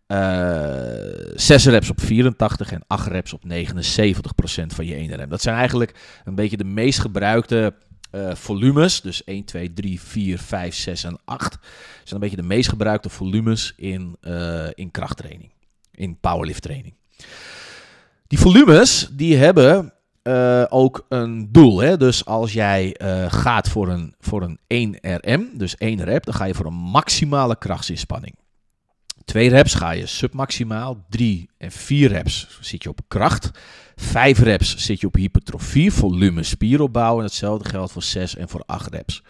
uh, 0.07 1.29
eh, 1.29 1.31
6 1.35 1.65
reps 1.65 1.89
op 1.89 2.01
84 2.01 2.71
en 2.71 2.83
8 2.87 3.07
reps 3.07 3.33
op 3.33 3.41
79% 3.43 3.47
van 4.67 4.85
je 4.85 4.95
ene 4.95 5.15
rem. 5.15 5.29
Dat 5.29 5.41
zijn 5.41 5.55
eigenlijk 5.55 6.21
een 6.23 6.35
beetje 6.35 6.57
de 6.57 6.63
meest 6.63 6.99
gebruikte 6.99 7.73
uh, 8.11 8.35
volumes. 8.35 9.01
Dus 9.01 9.23
1, 9.23 9.45
2, 9.45 9.73
3, 9.73 10.01
4, 10.01 10.39
5, 10.39 10.75
6 10.75 11.03
en 11.03 11.19
8. 11.25 11.51
Dat 11.51 11.59
zijn 12.03 12.13
een 12.13 12.19
beetje 12.19 12.35
de 12.35 12.47
meest 12.47 12.69
gebruikte 12.69 13.09
volumes 13.09 13.73
in, 13.77 14.17
uh, 14.21 14.67
in 14.73 14.91
krachttraining. 14.91 15.51
In 15.91 16.19
powerlift 16.19 16.61
training. 16.61 16.93
Die 18.27 18.39
volumes 18.39 19.09
die 19.11 19.35
hebben 19.35 19.93
uh, 20.23 20.63
ook 20.69 21.05
een 21.09 21.51
doel. 21.51 21.79
Hè? 21.79 21.97
Dus 21.97 22.25
als 22.25 22.53
jij 22.53 22.95
uh, 23.01 23.25
gaat 23.31 23.69
voor 23.69 23.89
een, 23.89 24.15
voor 24.19 24.41
een 24.41 24.59
1 24.67 24.97
RM, 25.01 25.49
dus 25.53 25.75
1 25.77 26.03
rep, 26.03 26.25
dan 26.25 26.33
ga 26.33 26.45
je 26.45 26.53
voor 26.53 26.65
een 26.65 26.73
maximale 26.73 27.57
krachtsinspanning. 27.57 28.35
Twee 29.25 29.49
reps 29.49 29.73
ga 29.73 29.91
je 29.91 30.05
submaximaal. 30.05 31.05
Drie 31.09 31.49
en 31.57 31.71
vier 31.71 32.09
reps 32.09 32.57
zit 32.61 32.83
je 32.83 32.89
op 32.89 32.99
kracht. 33.07 33.51
Vijf 33.95 34.39
reps 34.39 34.77
zit 34.77 34.99
je 34.99 35.07
op 35.07 35.15
hypertrofie, 35.15 35.91
volume, 35.91 36.43
spieropbouw. 36.43 37.17
En 37.17 37.23
hetzelfde 37.23 37.69
geldt 37.69 37.91
voor 37.91 38.03
zes 38.03 38.35
en 38.35 38.49
voor 38.49 38.63
acht 38.65 38.93
reps. 38.93 39.23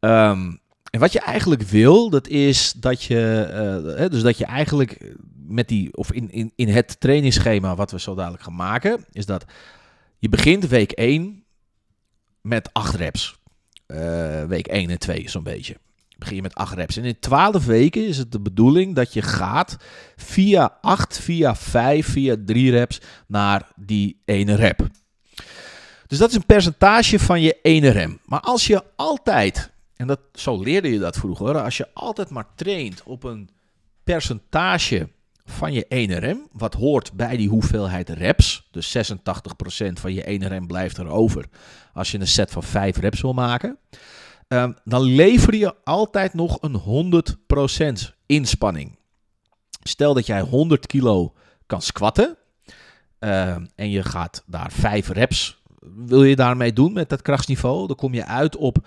Um, 0.00 0.60
en 0.90 1.00
wat 1.00 1.12
je 1.12 1.20
eigenlijk 1.20 1.62
wil, 1.62 2.10
dat 2.10 2.28
is 2.28 2.72
dat 2.72 3.02
je, 3.02 3.94
uh, 3.98 4.08
dus 4.08 4.22
dat 4.22 4.38
je 4.38 4.44
eigenlijk 4.44 5.14
met 5.46 5.68
die, 5.68 5.96
of 5.96 6.12
in, 6.12 6.30
in, 6.30 6.52
in 6.54 6.68
het 6.68 7.00
trainingsschema 7.00 7.74
wat 7.74 7.90
we 7.90 8.00
zo 8.00 8.14
dadelijk 8.14 8.42
gaan 8.42 8.54
maken, 8.54 9.04
is 9.12 9.26
dat 9.26 9.44
je 10.18 10.28
begint 10.28 10.66
week 10.66 10.92
1 10.92 11.44
met 12.40 12.72
8 12.72 12.94
reps. 12.94 13.38
Uh, 13.86 14.44
week 14.44 14.66
1 14.66 14.90
en 14.90 14.98
2 14.98 15.30
zo'n 15.30 15.42
beetje 15.42 15.76
begin 16.16 16.36
je 16.36 16.42
met 16.42 16.54
8 16.54 16.74
reps. 16.74 16.96
En 16.96 17.04
in 17.04 17.18
12 17.18 17.64
weken 17.66 18.06
is 18.06 18.18
het 18.18 18.32
de 18.32 18.40
bedoeling 18.40 18.94
dat 18.94 19.12
je 19.12 19.22
gaat 19.22 19.76
via 20.16 20.78
8, 20.80 21.18
via 21.18 21.56
5, 21.56 22.06
via 22.06 22.36
3 22.44 22.70
reps 22.70 23.00
naar 23.26 23.68
die 23.76 24.22
ene 24.24 24.54
rep. 24.54 24.88
Dus 26.06 26.18
dat 26.18 26.30
is 26.30 26.36
een 26.36 26.46
percentage 26.46 27.18
van 27.18 27.40
je 27.40 27.58
ene 27.62 27.88
rem. 27.88 28.20
Maar 28.24 28.40
als 28.40 28.66
je 28.66 28.84
altijd 28.96 29.74
en 29.96 30.06
dat, 30.06 30.20
zo 30.32 30.62
leerde 30.62 30.92
je 30.92 30.98
dat 30.98 31.16
vroeger, 31.16 31.62
als 31.62 31.76
je 31.76 31.88
altijd 31.94 32.30
maar 32.30 32.46
traint 32.54 33.02
op 33.02 33.24
een 33.24 33.48
percentage 34.04 35.08
van 35.44 35.72
je 35.72 35.86
1RM, 36.08 36.52
wat 36.52 36.74
hoort 36.74 37.12
bij 37.12 37.36
die 37.36 37.48
hoeveelheid 37.48 38.08
reps, 38.08 38.68
dus 38.70 38.96
86% 38.96 39.00
van 39.92 40.14
je 40.14 40.40
1RM 40.40 40.66
blijft 40.66 40.98
erover 40.98 41.44
als 41.92 42.10
je 42.10 42.18
een 42.18 42.26
set 42.26 42.50
van 42.50 42.62
5 42.62 42.96
reps 42.96 43.20
wil 43.20 43.32
maken, 43.32 43.78
ehm, 44.48 44.72
dan 44.84 45.02
lever 45.02 45.54
je 45.54 45.74
altijd 45.84 46.34
nog 46.34 46.58
een 46.60 46.74
100% 46.74 48.14
inspanning. 48.26 48.98
Stel 49.82 50.14
dat 50.14 50.26
jij 50.26 50.40
100 50.40 50.86
kilo 50.86 51.34
kan 51.66 51.82
squatten 51.82 52.36
ehm, 53.18 53.66
en 53.74 53.90
je 53.90 54.02
gaat 54.02 54.42
daar 54.46 54.72
5 54.72 55.08
reps, 55.08 55.62
wil 55.94 56.24
je 56.24 56.36
daarmee 56.36 56.72
doen 56.72 56.92
met 56.92 57.08
dat 57.08 57.22
krachtsniveau, 57.22 57.86
dan 57.86 57.96
kom 57.96 58.14
je 58.14 58.24
uit 58.24 58.56
op, 58.56 58.78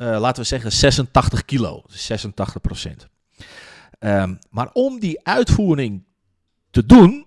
uh, 0.00 0.20
laten 0.20 0.42
we 0.42 0.48
zeggen, 0.48 0.72
86 0.72 1.44
kilo, 1.44 1.82
86%. 1.88 3.08
Um, 3.98 4.38
maar 4.50 4.70
om 4.72 5.00
die 5.00 5.26
uitvoering 5.26 6.04
te 6.70 6.86
doen, 6.86 7.26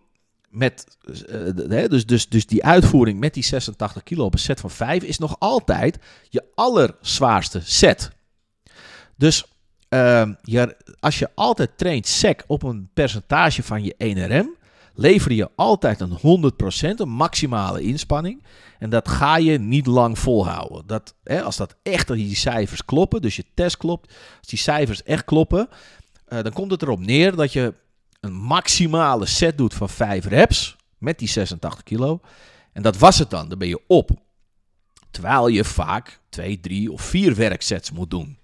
met, 0.53 0.97
uh, 1.29 1.87
dus, 1.87 2.05
dus, 2.05 2.29
dus 2.29 2.45
die 2.45 2.63
uitvoering 2.63 3.19
met 3.19 3.33
die 3.33 3.43
86 3.43 4.03
kilo 4.03 4.25
op 4.25 4.33
een 4.33 4.39
set 4.39 4.59
van 4.59 4.71
5 4.71 5.03
is 5.03 5.17
nog 5.17 5.35
altijd 5.39 5.99
je 6.29 6.43
allerzwaarste 6.55 7.61
set. 7.63 8.11
Dus 9.15 9.45
uh, 9.89 10.29
je, 10.41 10.77
als 10.99 11.19
je 11.19 11.29
altijd 11.35 11.77
traint 11.77 12.07
sec 12.07 12.43
op 12.47 12.63
een 12.63 12.89
percentage 12.93 13.63
van 13.63 13.83
je 13.83 13.95
1RM, 13.97 14.61
lever 14.95 15.31
je 15.31 15.49
altijd 15.55 15.99
een 15.99 16.51
100%, 16.53 16.95
een 16.95 17.09
maximale 17.09 17.81
inspanning. 17.81 18.43
En 18.79 18.89
dat 18.89 19.09
ga 19.09 19.37
je 19.37 19.59
niet 19.59 19.85
lang 19.85 20.19
volhouden. 20.19 20.87
Dat, 20.87 21.15
hè, 21.23 21.41
als 21.41 21.57
dat 21.57 21.75
echt 21.83 22.07
die 22.07 22.35
cijfers 22.35 22.85
kloppen, 22.85 23.21
dus 23.21 23.35
je 23.35 23.45
test 23.53 23.77
klopt, 23.77 24.13
als 24.39 24.47
die 24.47 24.59
cijfers 24.59 25.03
echt 25.03 25.25
kloppen, 25.25 25.69
uh, 26.29 26.41
dan 26.41 26.53
komt 26.53 26.71
het 26.71 26.81
erop 26.81 26.99
neer 26.99 27.35
dat 27.35 27.53
je 27.53 27.73
een 28.23 28.33
maximale 28.33 29.25
set 29.25 29.57
doet 29.57 29.73
van 29.73 29.89
5 29.89 30.25
reps 30.25 30.75
met 30.97 31.19
die 31.19 31.27
86 31.27 31.83
kilo. 31.83 32.19
En 32.73 32.81
dat 32.81 32.97
was 32.97 33.19
het 33.19 33.29
dan, 33.29 33.49
dan 33.49 33.57
ben 33.57 33.67
je 33.67 33.81
op. 33.87 34.09
Terwijl 35.11 35.47
je 35.47 35.63
vaak 35.63 36.19
2, 36.29 36.59
3 36.59 36.91
of 36.91 37.01
4 37.01 37.35
werksets 37.35 37.91
moet 37.91 38.09
doen. 38.09 38.37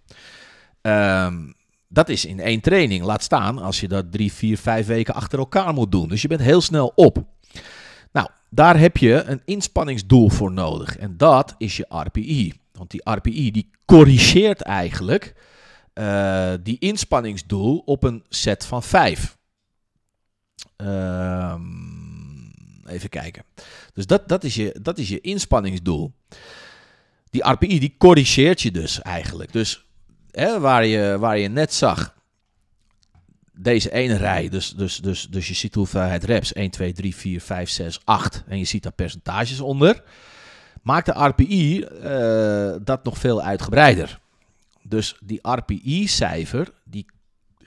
Um, 0.82 1.54
dat 1.88 2.10
is 2.10 2.26
in 2.26 2.40
één 2.40 2.62
training. 2.62 3.04
Laat 3.04 3.24
staan 3.24 3.58
als 3.58 3.80
je 3.80 3.88
dat 3.88 4.12
3, 4.12 4.34
4, 4.34 4.58
5 4.58 4.88
weken 4.88 5.14
achter 5.14 5.40
elkaar 5.40 5.74
moet 5.74 5.92
doen. 5.92 6.08
Dus 6.08 6.22
je 6.22 6.28
bent 6.28 6.42
heel 6.42 6.62
snel 6.62 6.92
op. 6.96 7.24
Nou, 8.12 8.28
daar 8.50 8.80
heb 8.80 8.98
je 8.98 9.24
een 9.24 9.42
inspanningsdoel 9.46 10.30
voor 10.30 10.52
nodig. 10.52 10.98
En 10.98 11.18
dat 11.18 11.56
is 11.58 11.78
je 11.78 11.86
RPI. 11.90 12.54
Want 12.72 12.92
die 12.92 13.02
RPI 13.04 13.52
die 13.52 13.70
corrigeert 13.86 14.62
eigenlijk 14.62 15.36
uh, 15.94 16.54
die 16.64 16.80
inspanningsdoel 16.80 17.82
op 17.86 18.04
een 18.04 18.24
set 18.30 18.66
van 18.66 18.84
5. 18.84 19.38
Uh, 20.78 21.56
even 22.88 23.10
kijken. 23.10 23.44
Dus 23.94 24.06
dat, 24.06 24.28
dat, 24.28 24.44
is 24.44 24.56
je, 24.56 24.76
dat 24.82 24.98
is 24.98 25.10
je 25.10 25.22
inspanningsdoel. 25.22 26.14
Die 27.30 27.50
RPI 27.50 27.80
die 27.80 27.96
corrigeert 27.98 28.62
je 28.62 28.72
dus 28.72 29.02
eigenlijk. 29.02 29.54
Dus 29.54 29.86
hè, 30.32 30.60
waar, 30.60 30.86
je, 30.86 31.18
waar 31.20 31.38
je 31.38 31.48
net 31.48 31.74
zag, 31.74 32.16
deze 33.54 33.92
ene 33.92 34.18
rij, 34.18 34.50
dus, 34.50 34.74
dus, 34.76 34.98
dus, 34.98 35.28
dus 35.30 35.48
je 35.48 35.54
ziet 35.54 35.76
hoeveelheid 35.76 36.24
reps, 36.24 36.54
1, 36.54 36.70
2, 36.70 36.94
3, 36.94 37.16
4, 37.16 37.42
5, 37.42 37.70
6, 37.70 38.00
8. 38.04 38.44
En 38.48 38.58
je 38.58 38.66
ziet 38.66 38.84
daar 38.84 38.92
percentages 38.92 39.60
onder. 39.60 40.04
Maakt 40.82 41.06
de 41.06 41.26
RPI 41.26 41.86
uh, 42.04 42.76
dat 42.84 43.04
nog 43.04 43.18
veel 43.18 43.42
uitgebreider. 43.42 44.20
Dus 44.82 45.16
die 45.24 45.40
RPI-cijfer, 45.42 46.72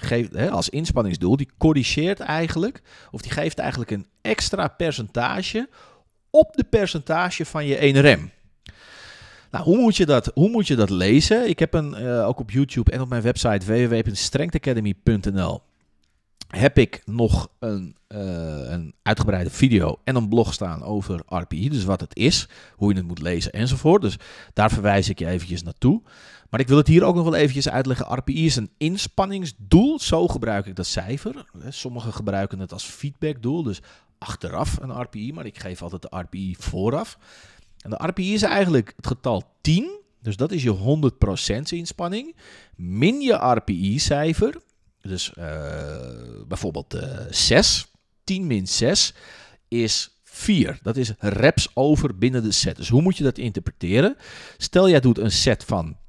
geeft 0.03 0.33
hè, 0.33 0.51
als 0.51 0.69
inspanningsdoel, 0.69 1.37
die 1.37 1.51
corrigeert 1.59 2.21
eigenlijk, 2.21 2.83
of 3.11 3.23
die 3.23 3.31
geeft 3.31 3.59
eigenlijk 3.59 3.91
een 3.91 4.07
extra 4.21 4.69
percentage 4.69 5.69
op 6.31 6.57
de 6.57 6.65
percentage 6.65 7.45
van 7.45 7.67
je 7.67 7.77
1RM. 7.77 8.41
Nou, 9.51 9.65
hoe 9.65 9.77
moet 9.77 9.97
je 9.97 10.07
dat, 10.07 10.31
hoe 10.35 10.51
moet 10.51 10.67
je 10.67 10.77
dat 10.77 10.91
lezen? 10.91 11.49
Ik 11.49 11.59
heb 11.59 11.75
een, 11.75 12.03
uh, 12.03 12.27
ook 12.27 12.41
op 12.41 12.51
YouTube 12.51 12.91
en 12.91 13.01
op 13.01 13.09
mijn 13.09 13.23
website 13.23 13.67
www.strengthacademy.nl 13.67 15.63
heb 16.57 16.79
ik 16.79 17.03
nog 17.05 17.49
een, 17.59 17.97
uh, 18.09 18.19
een 18.71 18.95
uitgebreide 19.03 19.51
video 19.51 19.99
en 20.05 20.17
een 20.17 20.29
blog 20.29 20.53
staan 20.53 20.83
over 20.83 21.23
RPI. 21.27 21.69
Dus 21.69 21.85
wat 21.85 22.01
het 22.01 22.17
is, 22.17 22.49
hoe 22.77 22.93
je 22.93 22.99
het 22.99 23.07
moet 23.07 23.23
lezen 23.23 23.53
enzovoort. 23.53 24.03
Dus 24.03 24.17
daar 24.53 24.71
verwijs 24.71 25.09
ik 25.09 25.19
je 25.19 25.27
eventjes 25.27 25.63
naartoe. 25.63 26.03
Maar 26.53 26.61
ik 26.61 26.69
wil 26.69 26.77
het 26.77 26.87
hier 26.87 27.05
ook 27.05 27.15
nog 27.15 27.25
wel 27.25 27.35
eventjes 27.35 27.69
uitleggen. 27.69 28.15
RPI 28.15 28.45
is 28.45 28.57
een 28.57 28.71
inspanningsdoel. 28.77 29.99
Zo 29.99 30.29
gebruik 30.29 30.67
ik 30.67 30.77
dat 30.77 30.87
cijfer. 30.87 31.45
Sommigen 31.69 32.13
gebruiken 32.13 32.59
het 32.59 32.73
als 32.73 32.85
feedbackdoel. 32.85 33.63
Dus 33.63 33.81
achteraf 34.19 34.79
een 34.81 35.01
RPI. 35.01 35.33
Maar 35.33 35.47
ik 35.47 35.59
geef 35.59 35.83
altijd 35.83 36.03
de 36.03 36.19
RPI 36.19 36.57
vooraf. 36.59 37.19
En 37.79 37.91
de 37.91 38.07
RPI 38.07 38.35
is 38.35 38.43
eigenlijk 38.43 38.93
het 38.97 39.07
getal 39.07 39.43
10. 39.61 39.91
Dus 40.21 40.37
dat 40.37 40.53
is 40.53 40.63
je 40.63 41.11
100% 41.59 41.63
inspanning. 41.63 42.37
Min 42.77 43.21
je 43.21 43.35
RPI-cijfer. 43.35 44.61
Dus 45.01 45.33
uh, 45.39 45.45
bijvoorbeeld 46.49 46.95
uh, 46.95 47.03
6. 47.31 47.87
10 48.25 48.47
min 48.47 48.67
6 48.67 49.15
is 49.69 50.21
4. 50.25 50.79
Dat 50.83 50.97
is 50.97 51.13
reps 51.19 51.69
over 51.75 52.19
binnen 52.19 52.43
de 52.43 52.53
set. 52.53 52.77
Dus 52.77 52.89
hoe 52.89 53.03
moet 53.03 53.17
je 53.17 53.25
dat 53.25 53.39
interpreteren? 53.39 54.17
Stel 54.57 54.89
jij 54.89 55.01
doet 55.01 55.19
een 55.19 55.33
set 55.33 55.65
van 55.65 56.01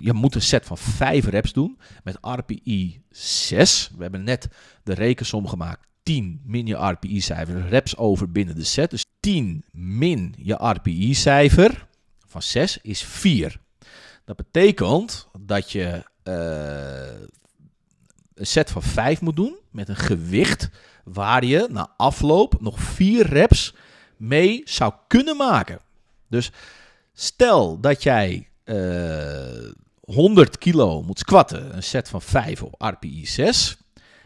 je 0.00 0.12
moet 0.12 0.34
een 0.34 0.42
set 0.42 0.66
van 0.66 0.78
5 0.78 1.24
reps 1.24 1.52
doen 1.52 1.78
met 2.04 2.18
RPI 2.20 3.02
6. 3.10 3.90
We 3.96 4.02
hebben 4.02 4.24
net 4.24 4.48
de 4.82 4.94
rekensom 4.94 5.46
gemaakt. 5.46 5.86
10 6.02 6.40
min 6.44 6.66
je 6.66 6.74
RPI-cijfer, 6.74 7.68
reps 7.68 7.96
over 7.96 8.32
binnen 8.32 8.54
de 8.54 8.64
set. 8.64 8.90
Dus 8.90 9.04
10 9.20 9.64
min 9.72 10.34
je 10.38 10.54
RPI-cijfer 10.54 11.86
van 12.26 12.42
6 12.42 12.78
is 12.82 13.02
4. 13.02 13.60
Dat 14.24 14.36
betekent 14.36 15.28
dat 15.40 15.70
je 15.70 16.04
uh, 16.24 17.28
een 18.34 18.46
set 18.46 18.70
van 18.70 18.82
5 18.82 19.20
moet 19.20 19.36
doen 19.36 19.58
met 19.70 19.88
een 19.88 19.96
gewicht 19.96 20.68
waar 21.04 21.44
je 21.44 21.66
na 21.70 21.94
afloop 21.96 22.60
nog 22.60 22.80
4 22.80 23.26
reps 23.26 23.74
mee 24.16 24.62
zou 24.64 24.92
kunnen 25.06 25.36
maken. 25.36 25.80
Dus 26.28 26.50
stel 27.12 27.80
dat 27.80 28.02
jij 28.02 28.48
100 30.00 30.48
eh, 30.50 30.58
kilo 30.58 31.02
moet 31.02 31.18
squatten, 31.18 31.76
een 31.76 31.82
set 31.82 32.08
van 32.08 32.22
5 32.22 32.62
op 32.62 32.74
RPI 32.78 33.26
6, 33.26 33.76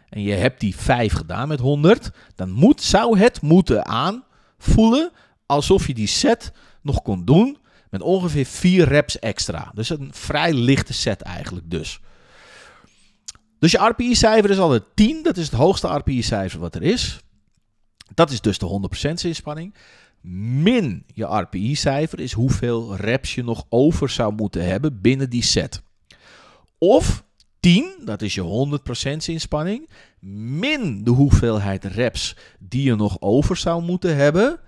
en 0.09 0.23
je 0.23 0.33
hebt 0.33 0.61
die 0.61 0.77
5 0.77 1.13
gedaan 1.13 1.49
met 1.49 1.61
100, 1.61 2.11
dan 2.35 2.51
moet, 2.51 2.83
zou 2.83 3.19
het 3.19 3.41
moeten 3.41 3.87
aanvoelen 3.87 5.11
alsof 5.47 5.87
je 5.87 5.95
die 5.95 6.07
set 6.07 6.53
nog 6.83 7.03
kon 7.03 7.25
doen 7.25 7.59
met 7.91 8.03
ongeveer 8.03 8.47
4 8.47 8.89
reps 8.89 9.19
extra. 9.19 9.71
Dus 9.75 9.91
een 9.91 10.11
vrij 10.13 10.53
lichte 10.53 10.93
set 10.93 11.23
eigenlijk 11.23 11.71
dus. 11.71 12.01
Dus 13.59 13.73
je 13.73 13.79
RPI-cijfer 13.79 14.51
is 14.51 14.59
altijd 14.59 14.83
10, 14.95 15.23
dat 15.23 15.37
is 15.37 15.45
het 15.45 15.55
hoogste 15.55 15.89
RPI-cijfer 15.89 16.61
wat 16.61 16.75
er 16.75 16.83
is. 16.83 17.21
Dat 18.15 18.31
is 18.31 18.41
dus 18.41 18.59
de 18.59 18.89
100% 19.07 19.11
inspanning 19.23 19.75
min 20.23 21.05
je 21.15 21.25
RPI-cijfer 21.25 22.21
is 22.21 22.33
hoeveel 22.33 22.97
reps 22.97 23.35
je 23.35 23.45
nog 23.45 23.65
over 23.69 24.09
zou 24.09 24.35
moeten 24.35 24.65
hebben 24.65 25.01
binnen 25.01 25.31
die 25.31 25.43
set. 25.43 25.83
Of 26.79 27.25
10, 27.61 27.93
dat 28.05 28.23
is 28.23 28.35
je 28.35 28.79
100% 29.13 29.17
inspanning, 29.27 29.89
min 30.59 31.05
de 31.05 31.11
hoeveelheid 31.11 31.85
reps 31.85 32.37
die 32.59 32.83
je 32.83 32.95
nog 32.95 33.17
over 33.21 33.57
zou 33.57 33.83
moeten 33.83 34.17
hebben, 34.17 34.61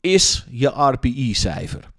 is 0.00 0.46
je 0.50 0.68
RPI-cijfer. 0.68 1.90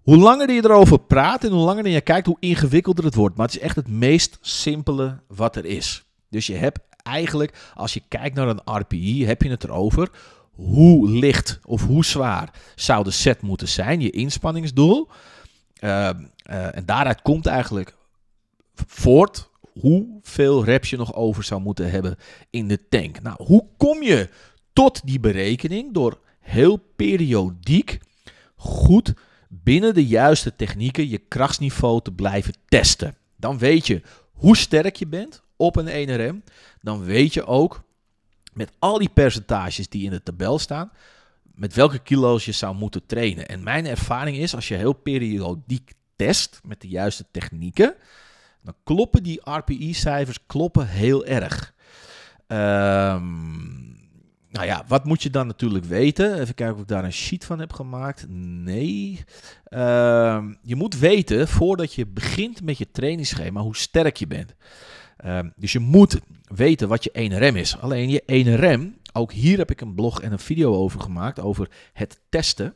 Hoe 0.00 0.16
langer 0.16 0.50
je 0.50 0.64
erover 0.64 0.98
praat 0.98 1.44
en 1.44 1.50
hoe 1.50 1.64
langer 1.64 1.88
je 1.88 2.00
kijkt, 2.00 2.26
hoe 2.26 2.36
ingewikkelder 2.40 3.04
het 3.04 3.14
wordt. 3.14 3.36
Maar 3.36 3.46
het 3.46 3.54
is 3.54 3.62
echt 3.62 3.76
het 3.76 3.88
meest 3.88 4.38
simpele 4.40 5.22
wat 5.26 5.56
er 5.56 5.64
is. 5.64 6.04
Dus 6.28 6.46
je 6.46 6.54
hebt 6.54 6.78
eigenlijk, 7.02 7.70
als 7.74 7.94
je 7.94 8.02
kijkt 8.08 8.36
naar 8.36 8.48
een 8.48 8.60
RPI, 8.64 9.26
heb 9.26 9.42
je 9.42 9.50
het 9.50 9.64
erover 9.64 10.10
hoe 10.60 11.10
licht 11.10 11.60
of 11.64 11.86
hoe 11.86 12.04
zwaar 12.04 12.50
zou 12.74 13.04
de 13.04 13.10
set 13.10 13.40
moeten 13.40 13.68
zijn, 13.68 14.00
je 14.00 14.10
inspanningsdoel. 14.10 15.08
Uh, 15.80 15.90
uh, 16.50 16.76
en 16.76 16.84
daaruit 16.86 17.22
komt 17.22 17.46
eigenlijk 17.46 17.96
voort 18.74 19.48
hoeveel 19.80 20.64
reps 20.64 20.90
je 20.90 20.96
nog 20.96 21.14
over 21.14 21.44
zou 21.44 21.60
moeten 21.60 21.90
hebben 21.90 22.16
in 22.50 22.68
de 22.68 22.88
tank. 22.88 23.22
Nou, 23.22 23.44
hoe 23.44 23.66
kom 23.76 24.02
je 24.02 24.28
tot 24.72 25.06
die 25.06 25.20
berekening? 25.20 25.94
Door 25.94 26.20
heel 26.40 26.76
periodiek 26.96 27.98
goed 28.56 29.12
binnen 29.48 29.94
de 29.94 30.06
juiste 30.06 30.56
technieken 30.56 31.08
je 31.08 31.18
krachtsniveau 31.18 32.02
te 32.02 32.12
blijven 32.12 32.54
testen. 32.68 33.16
Dan 33.36 33.58
weet 33.58 33.86
je 33.86 34.02
hoe 34.32 34.56
sterk 34.56 34.96
je 34.96 35.06
bent 35.06 35.42
op 35.56 35.76
een 35.76 36.08
1RM. 36.08 36.52
Dan 36.80 37.04
weet 37.04 37.34
je 37.34 37.46
ook 37.46 37.82
met 38.60 38.72
al 38.78 38.98
die 38.98 39.08
percentages 39.08 39.88
die 39.88 40.04
in 40.04 40.10
de 40.10 40.22
tabel 40.22 40.58
staan, 40.58 40.92
met 41.54 41.74
welke 41.74 41.98
kilo's 41.98 42.44
je 42.44 42.52
zou 42.52 42.76
moeten 42.76 43.06
trainen. 43.06 43.48
En 43.48 43.62
mijn 43.62 43.86
ervaring 43.86 44.36
is, 44.36 44.54
als 44.54 44.68
je 44.68 44.74
heel 44.74 44.92
periodiek 44.92 45.92
test 46.16 46.60
met 46.64 46.80
de 46.80 46.88
juiste 46.88 47.24
technieken, 47.30 47.94
dan 48.62 48.74
kloppen 48.84 49.22
die 49.22 49.40
RPI-cijfers 49.44 50.46
kloppen 50.46 50.88
heel 50.88 51.24
erg. 51.24 51.74
Ehm 52.46 53.90
nou 54.50 54.66
ja, 54.66 54.84
wat 54.88 55.04
moet 55.04 55.22
je 55.22 55.30
dan 55.30 55.46
natuurlijk 55.46 55.84
weten? 55.84 56.40
Even 56.40 56.54
kijken 56.54 56.74
of 56.74 56.80
ik 56.80 56.88
daar 56.88 57.04
een 57.04 57.12
sheet 57.12 57.44
van 57.44 57.58
heb 57.58 57.72
gemaakt. 57.72 58.26
Nee. 58.28 59.24
Ehm, 59.64 60.54
je 60.62 60.76
moet 60.76 60.98
weten, 60.98 61.48
voordat 61.48 61.94
je 61.94 62.06
begint 62.06 62.62
met 62.62 62.78
je 62.78 62.90
trainingsschema, 62.90 63.60
hoe 63.60 63.76
sterk 63.76 64.16
je 64.16 64.26
bent. 64.26 64.54
Ehm, 65.22 65.48
dus 65.56 65.72
je 65.72 65.78
moet 65.78 66.18
weten 66.44 66.88
wat 66.88 67.04
je 67.04 67.10
1RM 67.12 67.56
is. 67.56 67.78
Alleen 67.78 68.10
je 68.10 68.22
1RM, 68.26 69.00
ook 69.12 69.32
hier 69.32 69.58
heb 69.58 69.70
ik 69.70 69.80
een 69.80 69.94
blog 69.94 70.20
en 70.22 70.32
een 70.32 70.38
video 70.38 70.74
over 70.74 71.00
gemaakt, 71.00 71.40
over 71.40 71.68
het 71.92 72.20
testen. 72.28 72.74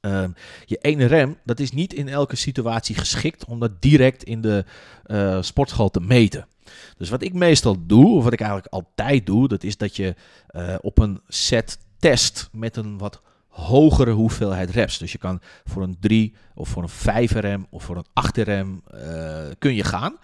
Um, 0.00 0.34
je 0.64 0.78
1RM, 0.82 1.42
dat 1.44 1.60
is 1.60 1.72
niet 1.72 1.92
in 1.92 2.08
elke 2.08 2.36
situatie 2.36 2.94
geschikt 2.94 3.44
om 3.44 3.60
dat 3.60 3.82
direct 3.82 4.22
in 4.22 4.40
de 4.40 4.64
uh, 5.06 5.42
sportschool 5.42 5.90
te 5.90 6.00
meten. 6.00 6.46
Dus 6.96 7.08
wat 7.08 7.22
ik 7.22 7.32
meestal 7.32 7.86
doe, 7.86 8.16
of 8.16 8.24
wat 8.24 8.32
ik 8.32 8.40
eigenlijk 8.40 8.72
altijd 8.72 9.26
doe, 9.26 9.48
dat 9.48 9.62
is 9.62 9.76
dat 9.76 9.96
je 9.96 10.14
uh, 10.50 10.74
op 10.80 10.98
een 10.98 11.20
set 11.28 11.78
test 11.98 12.48
met 12.52 12.76
een 12.76 12.98
wat 12.98 13.22
hogere 13.50 14.10
hoeveelheid 14.10 14.70
reps. 14.70 14.98
Dus 14.98 15.12
je 15.12 15.18
kan 15.18 15.40
voor 15.64 15.82
een 15.82 15.96
3 16.00 16.34
of 16.54 16.68
voor 16.68 16.82
een 16.82 16.88
5 16.88 17.32
rem 17.32 17.66
of 17.70 17.82
voor 17.82 17.96
een 17.96 18.06
8 18.12 18.36
rem 18.36 18.82
uh, 18.94 19.38
kun 19.58 19.74
je 19.74 19.84
gaan. 19.84 20.16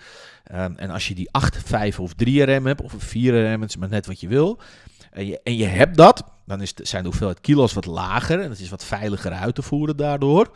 Um, 0.53 0.77
en 0.77 0.91
als 0.91 1.09
je 1.09 1.15
die 1.15 1.29
8, 1.31 1.63
5 1.65 2.01
of 2.01 2.15
3 2.15 2.45
rem 2.45 2.67
hebt, 2.67 2.83
of 2.83 2.93
een 2.93 3.01
4 3.01 3.33
rem, 3.33 3.61
het 3.61 3.71
is 3.71 3.77
maar 3.77 3.89
net 3.89 4.07
wat 4.07 4.21
je 4.21 4.29
wil. 4.29 4.61
En 5.11 5.27
je, 5.27 5.41
en 5.43 5.57
je 5.57 5.67
hebt 5.67 5.97
dat, 5.97 6.25
dan 6.47 6.63
is 6.63 6.73
zijn 6.75 7.03
de 7.03 7.09
hoeveelheid 7.09 7.41
kilo's 7.41 7.73
wat 7.73 7.87
lager 7.87 8.41
en 8.41 8.51
het 8.51 8.61
is 8.61 8.69
wat 8.69 8.85
veiliger 8.85 9.33
uit 9.33 9.55
te 9.55 9.63
voeren 9.63 9.97
daardoor 9.97 10.51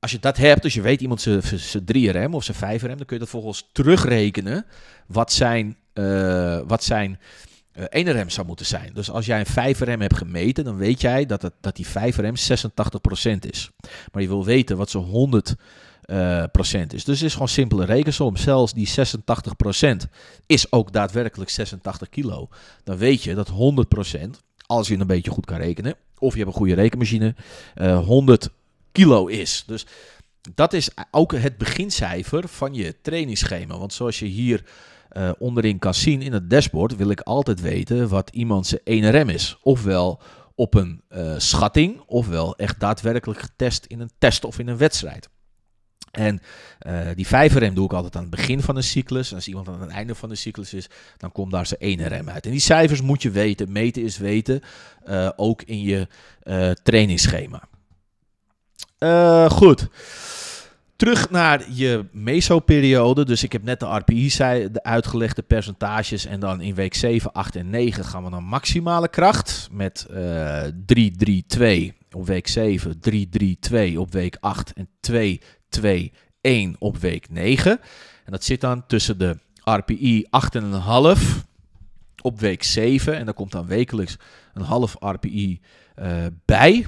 als 0.00 0.10
je 0.10 0.18
dat 0.18 0.36
hebt, 0.36 0.62
dus 0.62 0.74
je 0.74 0.80
weet 0.80 1.00
iemand 1.00 1.20
zijn 1.20 1.84
3 1.84 2.10
rem 2.10 2.34
of 2.34 2.44
zijn 2.44 2.56
5 2.56 2.82
rem, 2.82 2.96
dan 2.96 3.06
kun 3.06 3.16
je 3.16 3.22
dat 3.22 3.32
volgens 3.32 3.68
terugrekenen 3.72 4.66
wat 5.06 5.32
zijn, 5.32 5.76
uh, 5.94 6.60
wat 6.66 6.84
zijn 6.84 7.20
uh, 7.78 7.84
1 7.84 8.12
rem 8.12 8.30
zou 8.30 8.46
moeten 8.46 8.66
zijn. 8.66 8.90
Dus 8.94 9.10
als 9.10 9.26
jij 9.26 9.40
een 9.40 9.46
5 9.46 9.80
rem 9.80 10.00
hebt 10.00 10.16
gemeten, 10.16 10.64
dan 10.64 10.76
weet 10.76 11.00
jij 11.00 11.26
dat, 11.26 11.50
dat 11.60 11.76
die 11.76 11.86
5 11.86 12.16
rem 12.16 12.34
86% 12.36 12.40
is. 13.50 13.70
Maar 14.12 14.22
je 14.22 14.28
wil 14.28 14.44
weten 14.44 14.76
wat 14.76 14.90
zo'n 14.90 15.04
100 15.04 15.54
uh, 16.06 16.44
procent 16.52 16.92
is. 16.92 17.04
Dus 17.04 17.16
het 17.16 17.26
is 17.26 17.32
gewoon 17.32 17.48
simpele 17.48 17.84
rekensom. 17.84 18.36
Zelfs 18.36 18.72
die 18.72 18.88
86% 18.88 20.08
is 20.46 20.72
ook 20.72 20.92
daadwerkelijk 20.92 21.50
86 21.50 22.08
kilo. 22.08 22.48
Dan 22.84 22.96
weet 22.96 23.22
je 23.22 23.34
dat 23.34 23.50
100%, 23.50 24.28
als 24.66 24.88
je 24.88 24.98
een 24.98 25.06
beetje 25.06 25.30
goed 25.30 25.44
kan 25.44 25.58
rekenen, 25.58 25.94
of 26.18 26.32
je 26.32 26.38
hebt 26.38 26.50
een 26.50 26.58
goede 26.58 26.74
rekenmachine, 26.74 27.34
uh, 27.76 28.04
100 28.04 28.50
kilo 28.92 29.26
is. 29.26 29.64
Dus 29.66 29.86
dat 30.54 30.72
is 30.72 30.90
ook 31.10 31.32
het 31.32 31.58
begincijfer 31.58 32.48
van 32.48 32.74
je 32.74 32.94
trainingsschema. 33.02 33.78
Want 33.78 33.92
zoals 33.92 34.18
je 34.18 34.26
hier 34.26 34.64
uh, 35.18 35.30
onderin 35.38 35.78
kan 35.78 35.94
zien 35.94 36.22
in 36.22 36.32
het 36.32 36.50
dashboard, 36.50 36.96
wil 36.96 37.10
ik 37.10 37.20
altijd 37.20 37.60
weten 37.60 38.08
wat 38.08 38.30
iemand 38.30 38.66
zijn 38.66 39.26
1RM 39.26 39.28
is. 39.28 39.58
Ofwel 39.62 40.20
op 40.54 40.74
een 40.74 41.02
uh, 41.10 41.34
schatting, 41.36 42.00
ofwel 42.06 42.56
echt 42.56 42.80
daadwerkelijk 42.80 43.40
getest 43.40 43.84
in 43.84 44.00
een 44.00 44.10
test 44.18 44.44
of 44.44 44.58
in 44.58 44.68
een 44.68 44.76
wedstrijd. 44.76 45.28
En 46.10 46.40
uh, 46.86 47.08
die 47.14 47.26
5RM 47.26 47.72
doe 47.72 47.84
ik 47.84 47.92
altijd 47.92 48.16
aan 48.16 48.22
het 48.22 48.30
begin 48.30 48.62
van 48.62 48.76
een 48.76 48.82
cyclus. 48.82 49.30
En 49.30 49.36
als 49.36 49.48
iemand 49.48 49.68
aan 49.68 49.80
het 49.80 49.90
einde 49.90 50.14
van 50.14 50.28
de 50.28 50.34
cyclus 50.34 50.74
is, 50.74 50.88
dan 51.16 51.32
komt 51.32 51.52
daar 51.52 51.66
zijn 51.66 51.98
1RM 51.98 52.28
uit. 52.28 52.44
En 52.44 52.50
die 52.50 52.60
cijfers 52.60 53.00
moet 53.00 53.22
je 53.22 53.30
weten. 53.30 53.72
Meten 53.72 54.02
is 54.02 54.18
weten, 54.18 54.60
ook 55.36 55.62
in 55.62 55.82
je 55.82 56.08
trainingsschema. 56.82 57.62
Goed. 59.48 59.88
Terug 60.98 61.30
naar 61.30 61.70
je 61.70 62.04
mesoperiode. 62.12 63.24
Dus 63.24 63.42
ik 63.42 63.52
heb 63.52 63.62
net 63.62 63.80
de 63.80 63.86
RPI 63.86 64.28
de 64.72 64.82
uitgelegde 64.82 65.42
percentages. 65.42 66.26
En 66.26 66.40
dan 66.40 66.60
in 66.60 66.74
week 66.74 66.94
7, 66.94 67.32
8 67.32 67.56
en 67.56 67.70
9 67.70 68.04
gaan 68.04 68.24
we 68.24 68.30
naar 68.30 68.42
maximale 68.42 69.08
kracht. 69.08 69.68
Met 69.72 70.06
uh, 70.10 70.62
3, 70.86 71.16
3, 71.16 71.44
2 71.46 71.94
op 72.10 72.26
week 72.26 72.48
7, 72.48 73.00
3, 73.00 73.28
3, 73.28 73.56
2 73.60 74.00
op 74.00 74.12
week 74.12 74.36
8 74.40 74.72
en 74.72 74.88
2, 75.00 75.40
2, 75.68 76.12
1 76.40 76.76
op 76.78 76.96
week 76.96 77.30
9. 77.30 77.80
En 78.24 78.32
dat 78.32 78.44
zit 78.44 78.60
dan 78.60 78.86
tussen 78.86 79.18
de 79.18 79.38
RPI 79.64 80.26
8,5 81.16 81.22
op 82.22 82.40
week 82.40 82.62
7. 82.62 83.16
En 83.16 83.24
daar 83.24 83.34
komt 83.34 83.52
dan 83.52 83.66
wekelijks 83.66 84.16
een 84.54 84.62
half 84.62 84.96
RPI 84.98 85.60
uh, 85.98 86.26
bij. 86.44 86.86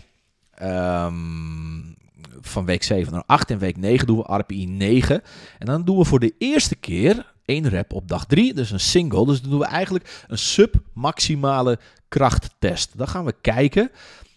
Um, 0.63 1.99
van 2.41 2.65
week 2.65 2.83
7 2.83 3.13
naar 3.13 3.23
8 3.27 3.51
en 3.51 3.59
week 3.59 3.77
9 3.77 4.07
doen 4.07 4.17
we 4.17 4.37
RPI 4.37 4.67
9. 4.67 5.23
En 5.59 5.67
dan 5.67 5.85
doen 5.85 5.99
we 5.99 6.05
voor 6.05 6.21
de 6.21 6.35
eerste 6.39 6.77
keer 6.77 7.33
één 7.45 7.69
rep 7.69 7.93
op 7.93 8.09
dag 8.09 8.27
3, 8.27 8.55
dus 8.55 8.71
een 8.71 8.81
single. 8.81 9.27
Dus 9.27 9.41
dan 9.41 9.51
doen 9.51 9.59
we 9.59 9.67
eigenlijk 9.67 10.25
een 10.29 10.39
submaximale 10.39 11.79
krachttest. 12.09 12.99
Dan 12.99 13.09
gaan 13.09 13.25
we 13.25 13.35
kijken 13.41 13.91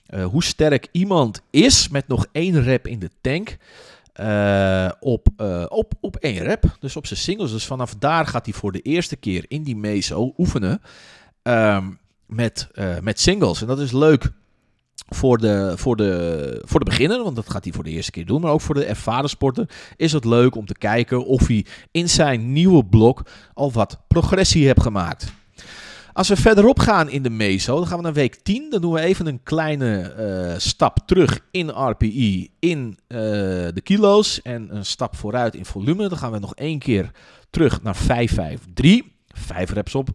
uh, 0.09 0.25
hoe 0.25 0.43
sterk 0.43 0.87
iemand 0.91 1.41
is 1.49 1.89
met 1.89 2.07
nog 2.07 2.25
één 2.31 2.63
rep 2.63 2.87
in 2.87 2.99
de 2.99 3.09
tank. 3.21 3.57
Uh, 4.19 4.89
op, 4.99 5.27
uh, 5.37 5.65
op, 5.67 5.93
op 6.01 6.15
één 6.15 6.43
rep, 6.43 6.77
dus 6.79 6.95
op 6.95 7.07
zijn 7.07 7.19
singles. 7.19 7.51
Dus 7.51 7.65
vanaf 7.65 7.95
daar 7.95 8.27
gaat 8.27 8.45
hij 8.45 8.53
voor 8.53 8.71
de 8.71 8.81
eerste 8.81 9.15
keer 9.15 9.45
in 9.47 9.63
die 9.63 9.75
meso 9.75 10.33
oefenen 10.37 10.81
um, 11.43 11.99
met, 12.25 12.67
met 13.01 13.19
singles. 13.19 13.61
En 13.61 13.67
dat 13.67 13.79
is 13.79 13.91
leuk 13.91 14.31
voor 15.09 15.37
de, 15.37 15.73
voor, 15.75 15.95
de, 15.95 16.61
voor 16.65 16.79
de 16.79 16.85
beginner, 16.85 17.23
want 17.23 17.35
dat 17.35 17.49
gaat 17.49 17.63
hij 17.63 17.73
voor 17.73 17.83
de 17.83 17.89
eerste 17.89 18.11
keer 18.11 18.25
doen. 18.25 18.41
Maar 18.41 18.51
ook 18.51 18.61
voor 18.61 18.75
de 18.75 18.85
ervaren 18.85 19.29
sporter 19.29 19.69
is 19.95 20.11
het 20.11 20.25
leuk 20.25 20.55
om 20.55 20.65
te 20.65 20.77
kijken 20.77 21.25
of 21.25 21.47
hij 21.47 21.65
in 21.91 22.09
zijn 22.09 22.51
nieuwe 22.51 22.85
blok 22.85 23.25
al 23.53 23.71
wat 23.71 23.97
progressie 24.07 24.65
heeft 24.65 24.81
gemaakt. 24.81 25.33
Als 26.13 26.27
we 26.27 26.35
verderop 26.35 26.79
gaan 26.79 27.09
in 27.09 27.23
de 27.23 27.29
meso, 27.29 27.75
dan 27.75 27.87
gaan 27.87 27.97
we 27.97 28.03
naar 28.03 28.13
week 28.13 28.35
10. 28.35 28.69
Dan 28.69 28.81
doen 28.81 28.93
we 28.93 28.99
even 28.99 29.27
een 29.27 29.43
kleine 29.43 30.13
uh, 30.53 30.59
stap 30.59 30.99
terug 31.05 31.39
in 31.51 31.69
RPI, 31.69 32.51
in 32.59 32.97
uh, 33.07 33.17
de 33.73 33.81
kilo's. 33.83 34.41
En 34.41 34.75
een 34.75 34.85
stap 34.85 35.15
vooruit 35.15 35.55
in 35.55 35.65
volume. 35.65 36.09
Dan 36.09 36.17
gaan 36.17 36.31
we 36.31 36.39
nog 36.39 36.55
één 36.55 36.79
keer 36.79 37.11
terug 37.49 37.81
naar 37.81 37.95
553. 37.95 39.11
Vijf 39.27 39.71
reps 39.71 39.95
op. 39.95 40.09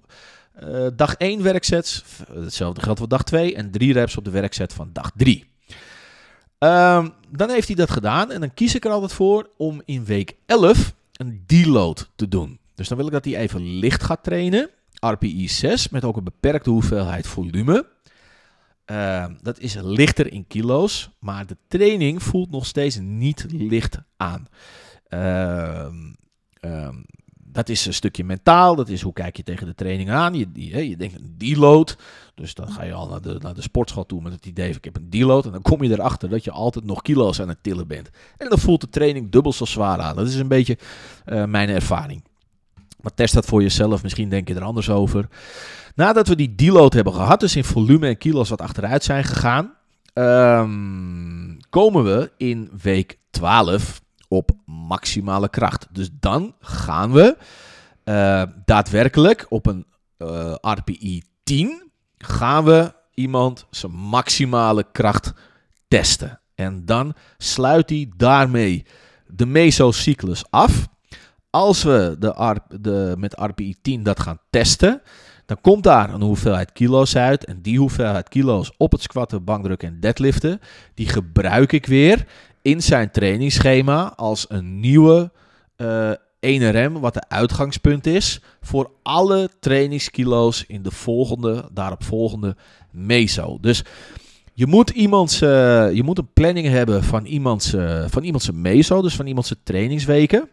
Uh, 0.64 0.87
dag 0.97 1.14
1 1.14 1.42
werksets, 1.42 2.05
hetzelfde 2.33 2.81
geldt 2.81 2.99
voor 2.99 3.09
dag 3.09 3.23
2 3.23 3.55
en 3.55 3.71
3 3.71 3.92
reps 3.92 4.16
op 4.16 4.25
de 4.25 4.31
werkset 4.31 4.73
van 4.73 4.90
dag 4.92 5.11
3. 5.16 5.47
Um, 6.59 7.12
dan 7.31 7.51
heeft 7.51 7.66
hij 7.66 7.77
dat 7.77 7.90
gedaan 7.90 8.33
en 8.33 8.40
dan 8.40 8.55
kies 8.55 8.75
ik 8.75 8.85
er 8.85 8.90
altijd 8.90 9.12
voor 9.12 9.51
om 9.57 9.83
in 9.85 10.05
week 10.05 10.35
11 10.47 10.94
een 11.12 11.42
deload 11.47 12.11
te 12.14 12.29
doen. 12.29 12.59
Dus 12.75 12.88
dan 12.88 12.97
wil 12.97 13.07
ik 13.07 13.12
dat 13.12 13.25
hij 13.25 13.37
even 13.37 13.79
licht 13.79 14.03
gaat 14.03 14.23
trainen. 14.23 14.71
RPI 15.01 15.49
6 15.49 15.88
met 15.88 16.05
ook 16.05 16.16
een 16.16 16.25
beperkte 16.25 16.71
hoeveelheid 16.71 17.27
volume. 17.27 17.87
Uh, 18.90 19.27
dat 19.42 19.59
is 19.59 19.75
lichter 19.75 20.33
in 20.33 20.47
kilo's, 20.47 21.11
maar 21.18 21.47
de 21.47 21.57
training 21.68 22.23
voelt 22.23 22.51
nog 22.51 22.66
steeds 22.66 22.99
niet 23.01 23.47
licht 23.49 23.99
aan. 24.16 24.49
Uh, 25.09 25.87
dat 27.53 27.69
is 27.69 27.87
een 27.87 27.95
stukje 27.95 28.25
mentaal. 28.25 28.75
Dat 28.75 28.89
is 28.89 29.03
hoe 29.03 29.13
kijk 29.13 29.37
je 29.37 29.43
tegen 29.43 29.67
de 29.67 29.75
training 29.75 30.11
aan. 30.11 30.35
Je, 30.35 30.47
je, 30.53 30.97
denkt 30.97 31.15
een 31.15 31.35
deload. 31.39 31.97
Dus 32.35 32.55
dan 32.55 32.69
ga 32.69 32.83
je 32.83 32.93
al 32.93 33.09
naar 33.09 33.21
de, 33.21 33.37
naar 33.41 33.55
de 33.55 33.63
sportschool 33.63 34.07
toe 34.07 34.23
met 34.23 34.33
het 34.33 34.47
idee: 34.47 34.71
ik 34.71 34.85
heb 34.85 34.97
een 34.97 35.11
deload. 35.11 35.47
En 35.47 35.53
dan 35.53 35.63
kom 35.63 35.83
je 35.83 35.91
erachter 35.91 36.29
dat 36.29 36.45
je 36.45 36.51
altijd 36.51 36.85
nog 36.85 37.03
kilo's 37.03 37.41
aan 37.41 37.49
het 37.49 37.63
tillen 37.63 37.87
bent. 37.87 38.11
En 38.37 38.49
dan 38.49 38.59
voelt 38.59 38.81
de 38.81 38.89
training 38.89 39.31
dubbel 39.31 39.53
zo 39.53 39.65
zwaar 39.65 40.01
aan. 40.01 40.17
Dat 40.17 40.27
is 40.27 40.35
een 40.35 40.49
beetje 40.49 40.79
uh, 41.27 41.45
mijn 41.45 41.69
ervaring. 41.69 42.25
Maar 43.01 43.15
test 43.15 43.35
dat 43.35 43.45
voor 43.45 43.63
jezelf. 43.63 44.03
Misschien 44.03 44.29
denk 44.29 44.49
je 44.49 44.55
er 44.55 44.63
anders 44.63 44.91
over. 44.91 45.29
Nadat 45.95 46.29
we 46.29 46.37
die 46.37 46.55
deload 46.55 46.93
hebben 46.93 47.15
gehad, 47.15 47.41
dus 47.41 47.57
in 47.57 47.65
volume 47.65 48.07
en 48.07 48.19
kilo's 48.19 48.49
wat 48.49 48.61
achteruit 48.61 49.05
zijn 49.05 49.25
gegaan, 49.25 49.75
um, 50.15 51.59
komen 51.71 52.05
we 52.05 52.31
in 52.37 52.71
week 52.83 53.19
12 53.31 54.01
op 54.29 54.51
maximale 54.64 55.49
kracht. 55.49 55.87
Dus 55.91 56.09
dan 56.21 56.55
gaan 56.61 57.12
we 57.12 57.37
uh, 58.05 58.43
daadwerkelijk 58.64 59.47
op 59.49 59.67
een 59.67 59.87
uh, 60.19 60.55
RPI 60.61 61.23
10 61.43 61.91
gaan 62.19 62.64
we 62.64 62.93
iemand 63.14 63.67
zijn 63.71 63.93
maximale 63.93 64.87
kracht 64.93 65.33
testen. 65.88 66.41
En 66.55 66.85
dan 66.85 67.14
sluit 67.37 67.91
hij 67.91 68.12
daarmee 68.17 68.85
de 69.27 69.47
mesocyclus 69.47 70.51
af. 70.51 70.88
Als 71.51 71.83
we 71.83 72.17
de, 72.19 72.61
de, 72.81 73.14
met 73.19 73.35
RPI 73.35 73.75
10 73.83 74.03
dat 74.03 74.21
gaan 74.21 74.38
testen, 74.51 75.03
dan 75.47 75.61
komt 75.61 75.83
daar 75.83 76.14
een 76.14 76.23
hoeveelheid 76.23 76.73
kilo's 76.73 77.17
uit. 77.17 77.45
En 77.45 77.62
die 77.62 77.79
hoeveelheid 77.79 78.29
kilo's 78.29 78.73
op 78.77 78.93
het 78.93 79.03
squatten, 79.03 79.45
bankdrukken 79.45 79.88
en 79.88 80.01
deadliften, 80.01 80.61
die 80.95 81.09
gebruik 81.09 81.73
ik 81.73 81.87
weer 81.87 82.27
in 82.62 82.83
zijn 82.83 83.11
trainingsschema 83.11 84.12
als 84.16 84.47
een 84.49 84.81
nieuwe 84.81 85.31
uh, 85.77 86.11
1RM, 86.40 86.92
wat 86.92 87.14
de 87.14 87.29
uitgangspunt 87.29 88.07
is 88.07 88.40
voor 88.61 88.90
alle 89.03 89.51
trainingskilo's 89.61 90.64
in 90.66 90.83
de 90.83 90.90
volgende, 90.90 91.68
daarop 91.73 92.05
volgende 92.05 92.57
meso. 92.90 93.59
Dus 93.61 93.85
Je 94.55 94.66
moet, 94.66 94.90
iemands, 94.90 95.42
uh, 95.42 95.49
je 95.92 96.03
moet 96.03 96.18
een 96.18 96.33
planning 96.33 96.66
hebben 96.66 97.05
van 97.05 97.25
iemands, 97.25 97.75
uh, 97.75 98.05
van 98.09 98.23
iemands 98.23 98.51
meso, 98.51 99.03
dus 99.03 99.16
van 99.16 99.27
iemands 99.27 99.55
trainingsweken. 99.62 100.49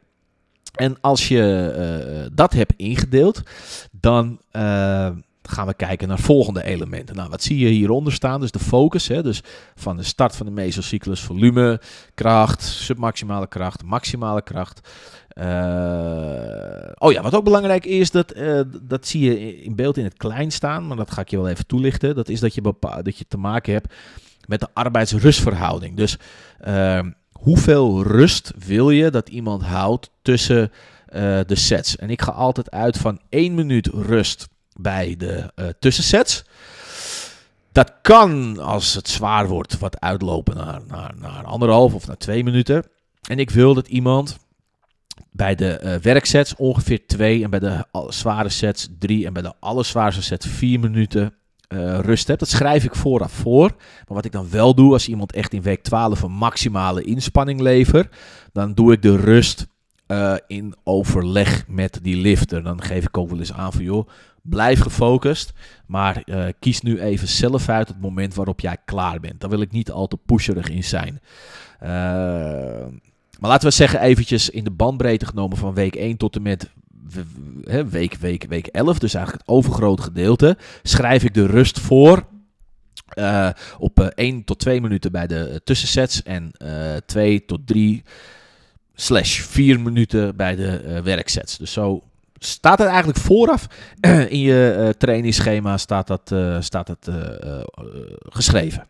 En 0.75 0.97
als 1.01 1.27
je 1.27 2.29
dat 2.33 2.53
hebt 2.53 2.73
ingedeeld, 2.77 3.41
dan 3.91 4.39
gaan 5.47 5.67
we 5.67 5.73
kijken 5.73 6.07
naar 6.07 6.19
volgende 6.19 6.63
elementen. 6.63 7.15
Nou, 7.15 7.29
wat 7.29 7.43
zie 7.43 7.57
je 7.57 7.67
hieronder 7.67 8.13
staan? 8.13 8.39
Dus 8.39 8.51
de 8.51 8.59
focus, 8.59 9.07
hè? 9.07 9.23
dus 9.23 9.41
van 9.75 9.97
de 9.97 10.03
start 10.03 10.35
van 10.35 10.45
de 10.45 10.51
mesocyclus, 10.51 11.19
volume, 11.19 11.81
kracht, 12.13 12.63
submaximale 12.63 13.47
kracht, 13.47 13.83
maximale 13.83 14.41
kracht. 14.41 14.89
oh 16.97 17.11
ja, 17.11 17.21
wat 17.21 17.35
ook 17.35 17.43
belangrijk 17.43 17.85
is, 17.85 18.11
dat, 18.11 18.33
dat 18.81 19.07
zie 19.07 19.23
je 19.23 19.63
in 19.63 19.75
beeld 19.75 19.97
in 19.97 20.03
het 20.03 20.17
klein 20.17 20.51
staan, 20.51 20.87
maar 20.87 20.97
dat 20.97 21.11
ga 21.11 21.21
ik 21.21 21.29
je 21.29 21.37
wel 21.37 21.49
even 21.49 21.67
toelichten. 21.67 22.15
Dat 22.15 22.29
is 22.29 22.39
dat 22.39 22.53
je, 22.53 22.73
dat 23.01 23.17
je 23.17 23.25
te 23.27 23.37
maken 23.37 23.73
hebt 23.73 23.93
met 24.45 24.59
de 24.59 24.67
arbeidsrustverhouding. 24.73 25.97
Dus 25.97 26.17
hoeveel 27.31 28.03
rust 28.03 28.53
wil 28.65 28.89
je 28.89 29.09
dat 29.09 29.29
iemand 29.29 29.63
houdt 29.63 30.09
tussen 30.21 30.71
de 31.45 31.55
sets? 31.55 31.95
En 31.97 32.09
ik 32.09 32.21
ga 32.21 32.31
altijd 32.31 32.71
uit 32.71 32.97
van 32.97 33.19
één 33.29 33.53
minuut 33.53 33.87
rust 33.87 34.47
bij 34.75 35.15
de 35.17 35.51
uh, 35.55 35.65
tussensets. 35.79 36.43
Dat 37.71 37.93
kan, 38.01 38.59
als 38.59 38.93
het 38.93 39.09
zwaar 39.09 39.47
wordt, 39.47 39.79
wat 39.79 39.99
uitlopen 39.99 40.55
naar, 40.55 40.81
naar, 40.87 41.13
naar 41.19 41.43
anderhalf 41.43 41.93
of 41.93 42.07
naar 42.07 42.17
twee 42.17 42.43
minuten. 42.43 42.83
En 43.29 43.39
ik 43.39 43.49
wil 43.49 43.73
dat 43.73 43.87
iemand 43.87 44.37
bij 45.31 45.55
de 45.55 45.81
uh, 45.83 45.95
werksets 45.95 46.55
ongeveer 46.55 47.07
twee 47.07 47.43
en 47.43 47.49
bij 47.49 47.59
de 47.59 47.85
zware 48.07 48.49
sets 48.49 48.89
drie 48.99 49.25
en 49.25 49.33
bij 49.33 49.41
de 49.41 49.53
allerzwaarste 49.59 50.21
sets 50.21 50.47
vier 50.47 50.79
minuten 50.79 51.33
uh, 51.69 51.99
rust 51.99 52.27
hebt. 52.27 52.39
Dat 52.39 52.49
schrijf 52.49 52.83
ik 52.83 52.95
vooraf 52.95 53.31
voor. 53.31 53.69
Maar 53.77 54.15
wat 54.15 54.25
ik 54.25 54.31
dan 54.31 54.49
wel 54.49 54.75
doe, 54.75 54.93
als 54.93 55.07
iemand 55.07 55.33
echt 55.33 55.53
in 55.53 55.61
week 55.61 55.83
12 55.83 56.21
een 56.21 56.31
maximale 56.31 57.03
inspanning 57.03 57.59
levert, 57.59 58.15
dan 58.51 58.73
doe 58.73 58.93
ik 58.93 59.01
de 59.01 59.15
rust 59.15 59.67
in 60.47 60.75
overleg 60.83 61.67
met 61.67 61.99
die 62.01 62.17
lifter. 62.17 62.63
Dan 62.63 62.81
geef 62.81 63.05
ik 63.05 63.17
ook 63.17 63.29
wel 63.29 63.39
eens 63.39 63.53
aan 63.53 63.73
van 63.73 63.83
joh, 63.83 64.07
blijf 64.49 64.79
gefocust, 64.79 65.53
maar 65.85 66.21
uh, 66.25 66.45
kies 66.59 66.81
nu 66.81 66.99
even 66.99 67.27
zelf 67.27 67.69
uit 67.69 67.87
het 67.87 68.01
moment 68.01 68.33
waarop 68.33 68.59
jij 68.59 68.77
klaar 68.85 69.19
bent. 69.19 69.41
Daar 69.41 69.49
wil 69.49 69.61
ik 69.61 69.71
niet 69.71 69.91
al 69.91 70.07
te 70.07 70.17
pusherig 70.25 70.69
in 70.69 70.83
zijn. 70.83 71.21
maar 73.39 73.49
laten 73.49 73.67
we 73.67 73.73
zeggen 73.73 74.01
eventjes 74.01 74.49
in 74.49 74.63
de 74.63 74.71
bandbreedte 74.71 75.25
genomen 75.25 75.57
van 75.57 75.73
week 75.73 75.95
1 75.95 76.17
tot 76.17 76.35
en 76.35 76.41
met 76.41 76.69
week, 77.89 78.15
week, 78.15 78.45
week 78.49 78.67
11, 78.67 78.99
dus 78.99 79.13
eigenlijk 79.13 79.45
het 79.47 79.55
overgrote 79.55 80.01
gedeelte, 80.01 80.57
schrijf 80.83 81.23
ik 81.23 81.33
de 81.33 81.45
rust 81.45 81.79
voor. 81.79 82.25
Uh, 83.13 83.49
op 83.77 83.99
uh, 83.99 84.07
1 84.15 84.43
tot 84.43 84.59
2 84.59 84.81
minuten 84.81 85.11
bij 85.11 85.27
de 85.27 85.49
uh, 85.49 85.55
tussensets 85.63 86.23
en 86.23 86.51
2 87.05 87.45
tot 87.45 87.67
3 87.67 88.03
slash 88.95 89.39
4 89.39 89.79
minuten 89.79 90.35
bij 90.35 90.55
de 90.55 91.01
werksets. 91.03 91.57
Dus 91.57 91.71
zo 91.71 92.03
staat 92.45 92.79
het 92.79 92.87
eigenlijk 92.87 93.19
vooraf 93.19 93.67
in 94.29 94.39
je 94.39 94.93
trainingsschema 94.97 95.77
staat 95.77 96.07
dat, 96.07 96.35
staat 96.59 96.87
het, 96.87 97.09
geschreven. 98.29 98.87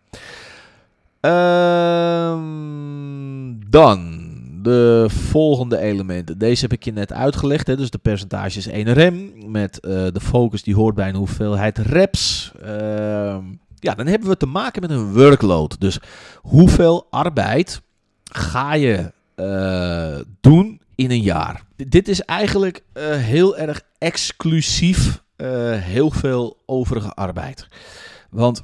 Ehm, 1.20 2.42
dan 3.70 4.26
de 4.66 5.06
volgende 5.10 5.78
elementen. 5.78 6.38
Deze 6.38 6.62
heb 6.62 6.74
ik 6.74 6.84
je 6.84 6.92
net 6.92 7.14
uitgelegd. 7.14 7.68
Hè? 7.68 7.76
Dus 7.76 7.90
de 7.90 7.98
percentages 7.98 8.68
1 8.68 8.94
rem 8.94 9.34
met 9.52 9.80
uh, 9.82 9.92
de 9.92 10.22
focus 10.22 10.64
die 10.64 10.76
hoort 10.76 10.96
bij 10.96 11.10
een 11.10 11.16
hoeveelheid 11.16 11.78
reps. 11.78 12.52
Uh, 12.64 13.38
ja, 13.80 13.96
dan 13.96 14.08
hebben 14.08 14.30
we 14.30 14.38
te 14.38 14.46
maken 14.46 14.82
met 14.82 14.90
een 14.90 15.14
workload. 15.14 15.80
Dus 15.80 16.00
hoeveel 16.42 17.08
arbeid 17.10 17.82
ga 18.24 18.74
je 18.74 19.12
uh, 19.36 20.20
doen 20.42 20.82
in 20.96 21.12
een 21.12 21.22
jaar? 21.22 21.65
Dit 21.76 22.08
is 22.08 22.22
eigenlijk 22.22 22.84
heel 23.18 23.58
erg 23.58 23.82
exclusief 23.98 25.24
heel 25.80 26.12
veel 26.12 26.64
overige 26.66 27.14
arbeid. 27.14 27.68
Want 28.30 28.64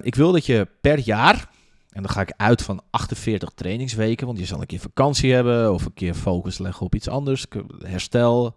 ik 0.00 0.14
wil 0.14 0.32
dat 0.32 0.46
je 0.46 0.68
per 0.80 0.98
jaar 0.98 1.48
en 1.90 2.02
dan 2.02 2.10
ga 2.10 2.20
ik 2.20 2.32
uit 2.36 2.62
van 2.62 2.82
48 2.90 3.50
trainingsweken, 3.54 4.26
want 4.26 4.38
je 4.38 4.44
zal 4.44 4.60
een 4.60 4.66
keer 4.66 4.80
vakantie 4.80 5.32
hebben 5.32 5.72
of 5.72 5.84
een 5.84 5.94
keer 5.94 6.14
focus 6.14 6.58
leggen 6.58 6.86
op 6.86 6.94
iets 6.94 7.08
anders, 7.08 7.46
herstel. 7.78 8.54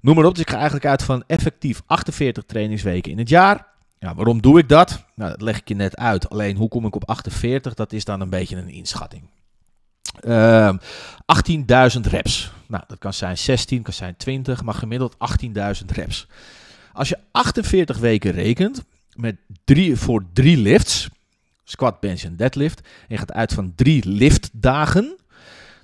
Noem 0.00 0.14
maar 0.14 0.24
op. 0.24 0.34
Dus 0.34 0.42
ik 0.42 0.50
ga 0.50 0.56
eigenlijk 0.56 0.86
uit 0.86 1.02
van 1.02 1.24
effectief 1.26 1.82
48 1.86 2.44
trainingsweken 2.44 3.12
in 3.12 3.18
het 3.18 3.28
jaar. 3.28 3.66
Ja, 3.98 4.14
waarom 4.14 4.42
doe 4.42 4.58
ik 4.58 4.68
dat? 4.68 5.04
Nou, 5.14 5.30
dat 5.30 5.42
leg 5.42 5.58
ik 5.58 5.68
je 5.68 5.74
net 5.74 5.96
uit. 5.96 6.30
Alleen 6.30 6.56
hoe 6.56 6.68
kom 6.68 6.86
ik 6.86 6.94
op 6.94 7.08
48? 7.08 7.74
Dat 7.74 7.92
is 7.92 8.04
dan 8.04 8.20
een 8.20 8.30
beetje 8.30 8.56
een 8.56 8.68
inschatting. 8.68 9.22
Uh, 10.20 10.66
ehm, 10.66 10.76
18.000 11.96 12.00
reps. 12.00 12.52
Nou, 12.66 12.84
dat 12.86 12.98
kan 12.98 13.12
zijn 13.12 13.38
16, 13.38 13.82
kan 13.82 13.92
zijn 13.92 14.16
20, 14.16 14.62
maar 14.62 14.74
gemiddeld 14.74 15.16
18.000 15.18 15.90
reps. 15.92 16.26
Als 16.92 17.08
je 17.08 17.18
48 17.30 17.98
weken 17.98 18.30
rekent 18.32 18.84
met 19.14 19.36
drie, 19.64 19.96
voor 19.96 20.24
drie 20.32 20.56
lifts, 20.56 21.08
squat, 21.64 22.00
bench 22.00 22.22
en 22.22 22.36
deadlift. 22.36 22.80
En 22.80 23.06
je 23.08 23.16
gaat 23.16 23.32
uit 23.32 23.52
van 23.52 23.72
drie 23.74 24.08
liftdagen. 24.08 25.16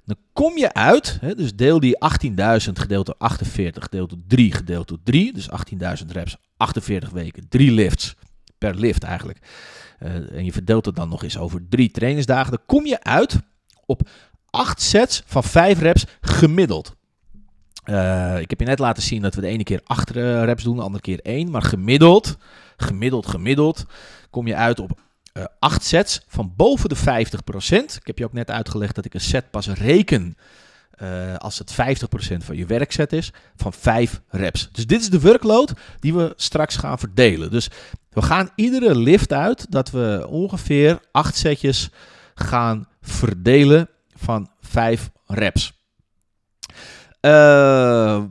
Dan 0.05 0.17
kom 0.33 0.59
je 0.59 0.75
uit, 0.75 1.19
hè, 1.21 1.35
dus 1.35 1.57
deel 1.57 1.81
die 1.81 1.97
18.000 1.97 2.73
gedeeld 2.73 3.07
door 3.07 3.15
48, 3.19 3.83
gedeeld 3.83 4.11
door 4.11 4.19
3, 4.27 4.53
gedeeld 4.53 4.89
door 4.89 4.99
3. 5.05 5.33
Dus 5.33 5.49
18.000 6.03 6.07
reps, 6.13 6.37
48 6.57 7.11
weken, 7.11 7.49
drie 7.49 7.71
lifts 7.71 8.15
per 8.59 8.75
lift 8.75 9.03
eigenlijk. 9.03 9.39
Uh, 10.03 10.37
en 10.37 10.45
je 10.45 10.53
verdeelt 10.53 10.87
het 10.87 10.97
dan 10.97 11.09
nog 11.09 11.23
eens 11.23 11.39
over 11.39 11.69
drie 11.69 11.91
trainingsdagen. 11.91 12.51
Dan 12.51 12.63
kom 12.67 12.87
je 12.87 13.03
uit 13.03 13.41
op 13.91 14.09
8 14.51 14.83
sets 14.83 15.23
van 15.27 15.45
5 15.45 15.79
reps 15.79 16.05
gemiddeld. 16.21 16.95
Uh, 17.85 18.41
ik 18.41 18.51
heb 18.51 18.61
je 18.61 18.67
net 18.67 18.79
laten 18.79 19.03
zien 19.03 19.23
dat 19.23 19.35
we 19.35 19.41
de 19.41 19.47
ene 19.47 19.63
keer 19.63 19.81
8 19.85 20.17
uh, 20.17 20.45
reps 20.45 20.63
doen, 20.63 20.77
de 20.77 20.83
andere 20.83 21.03
keer 21.03 21.21
1. 21.23 21.51
Maar 21.51 21.63
gemiddeld, 21.63 22.37
gemiddeld, 22.77 23.27
gemiddeld, 23.27 23.85
kom 24.31 24.47
je 24.47 24.55
uit 24.55 24.79
op 24.79 25.01
uh, 25.33 25.45
acht 25.59 25.85
sets 25.85 26.21
van 26.29 26.53
boven 26.57 26.89
de 26.89 26.97
50%. 26.97 27.01
Ik 27.01 28.07
heb 28.07 28.19
je 28.19 28.25
ook 28.25 28.33
net 28.33 28.51
uitgelegd 28.51 28.95
dat 28.95 29.05
ik 29.05 29.15
een 29.15 29.21
set 29.21 29.51
pas 29.51 29.69
reken 29.69 30.37
uh, 31.03 31.37
als 31.37 31.59
het 31.59 31.73
50% 31.73 31.77
van 32.37 32.57
je 32.57 32.67
werkset 32.67 33.13
is, 33.13 33.33
van 33.57 33.73
5 33.73 34.21
reps. 34.29 34.69
Dus 34.73 34.87
dit 34.87 35.01
is 35.01 35.11
de 35.11 35.21
workload 35.21 35.73
die 36.01 36.15
we 36.15 36.33
straks 36.37 36.77
gaan 36.77 36.99
verdelen. 36.99 37.51
Dus 37.51 37.69
we 38.11 38.23
gaan 38.23 38.51
iedere 38.55 38.97
lift 38.97 39.33
uit 39.33 39.67
dat 39.71 39.91
we 39.91 40.27
ongeveer 40.29 41.01
8 41.13 41.37
setjes 41.37 41.91
gaan 42.35 42.89
verdelen 43.11 43.89
van 44.15 44.51
5 44.61 45.11
reps. 45.27 45.73
Uh, 47.21 48.23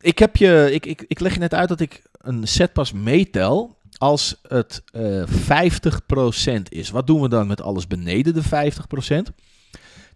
ik, 0.00 0.18
heb 0.18 0.36
je, 0.36 0.68
ik, 0.72 0.86
ik, 0.86 1.04
ik 1.08 1.20
leg 1.20 1.32
je 1.32 1.38
net 1.38 1.54
uit 1.54 1.68
dat 1.68 1.80
ik 1.80 2.02
een 2.12 2.48
set 2.48 2.72
pas 2.72 2.92
meetel 2.92 3.76
als 3.98 4.38
het 4.48 4.82
uh, 4.92 5.22
eh, 5.22 5.70
50% 6.58 6.62
is, 6.68 6.90
wat 6.90 7.06
doen 7.06 7.20
we 7.20 7.28
dan 7.28 7.46
met 7.46 7.62
alles 7.62 7.86
beneden 7.86 8.34
de 8.34 8.72
50%? 9.30 9.34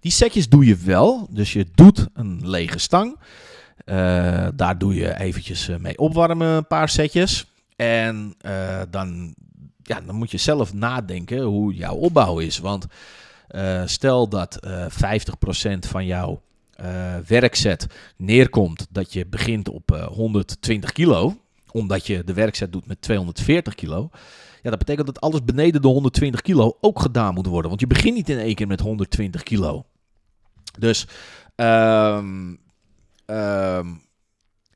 Die 0.00 0.12
setjes 0.12 0.48
doe 0.48 0.66
je 0.66 0.76
wel. 0.76 1.28
Dus 1.30 1.52
je 1.52 1.66
doet 1.74 2.06
een 2.14 2.50
lege 2.50 2.78
stang. 2.78 3.18
Uh, 3.84 4.48
daar 4.54 4.78
doe 4.78 4.94
je 4.94 5.18
eventjes 5.18 5.68
eh, 5.68 5.76
mee 5.76 5.98
opwarmen, 5.98 6.48
een 6.48 6.66
paar 6.66 6.88
setjes. 6.88 7.46
En 7.76 8.34
dan, 8.90 9.34
ja, 9.82 10.00
dan 10.00 10.14
moet 10.14 10.30
je 10.30 10.38
zelf 10.38 10.74
nadenken 10.74 11.42
hoe 11.42 11.74
jouw 11.74 11.94
opbouw 11.94 12.38
is. 12.38 12.58
Want 12.58 12.86
stel 13.84 14.28
dat 14.28 14.58
50% 14.66 15.78
van 15.78 16.06
jouw 16.06 16.42
werkset 17.26 17.86
neerkomt 18.16 18.86
dat 18.90 19.12
je 19.12 19.26
begint 19.26 19.68
op 19.68 20.08
120 20.12 20.92
kilo 20.92 21.36
omdat 21.72 22.06
je 22.06 22.24
de 22.24 22.32
werkzet 22.32 22.72
doet 22.72 22.86
met 22.86 23.00
240 23.02 23.74
kilo. 23.74 24.10
Ja, 24.62 24.70
dat 24.70 24.78
betekent 24.78 25.06
dat 25.06 25.20
alles 25.20 25.44
beneden 25.44 25.82
de 25.82 25.88
120 25.88 26.40
kilo 26.42 26.76
ook 26.80 27.00
gedaan 27.00 27.34
moet 27.34 27.46
worden. 27.46 27.68
Want 27.68 27.80
je 27.80 27.86
begint 27.86 28.14
niet 28.14 28.28
in 28.28 28.38
één 28.38 28.54
keer 28.54 28.66
met 28.66 28.80
120 28.80 29.42
kilo. 29.42 29.86
Dus 30.78 31.06
um, 31.56 32.58
um, 33.26 34.02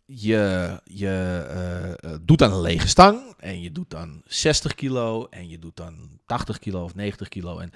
je, 0.04 0.80
je 0.84 1.96
uh, 2.04 2.14
doet 2.22 2.38
dan 2.38 2.52
een 2.52 2.60
lege 2.60 2.88
stang. 2.88 3.34
En 3.38 3.60
je 3.60 3.72
doet 3.72 3.90
dan 3.90 4.22
60 4.24 4.74
kilo. 4.74 5.26
En 5.30 5.48
je 5.48 5.58
doet 5.58 5.76
dan 5.76 6.20
80 6.26 6.58
kilo 6.58 6.84
of 6.84 6.94
90 6.94 7.28
kilo. 7.28 7.58
En 7.58 7.70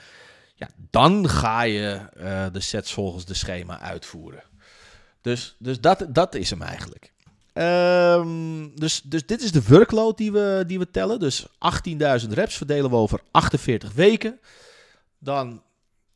dan 0.90 1.28
ga 1.28 1.62
je 1.62 2.00
uh, 2.16 2.46
de 2.52 2.60
sets 2.60 2.92
volgens 2.92 3.24
de 3.24 3.34
schema 3.34 3.80
uitvoeren. 3.80 4.42
Dus, 5.20 5.56
dus 5.58 5.80
dat, 5.80 6.06
dat 6.08 6.34
is 6.34 6.50
hem 6.50 6.62
eigenlijk. 6.62 7.12
Um, 7.54 8.72
dus, 8.74 9.02
dus 9.02 9.26
dit 9.26 9.42
is 9.42 9.52
de 9.52 9.62
workload 9.68 10.16
die 10.16 10.32
we, 10.32 10.64
die 10.66 10.78
we 10.78 10.90
tellen. 10.90 11.18
Dus 11.18 11.46
18.000 11.46 12.28
reps 12.28 12.56
verdelen 12.56 12.90
we 12.90 12.96
over 12.96 13.20
48 13.30 13.92
weken. 13.92 14.40
Dan 15.18 15.62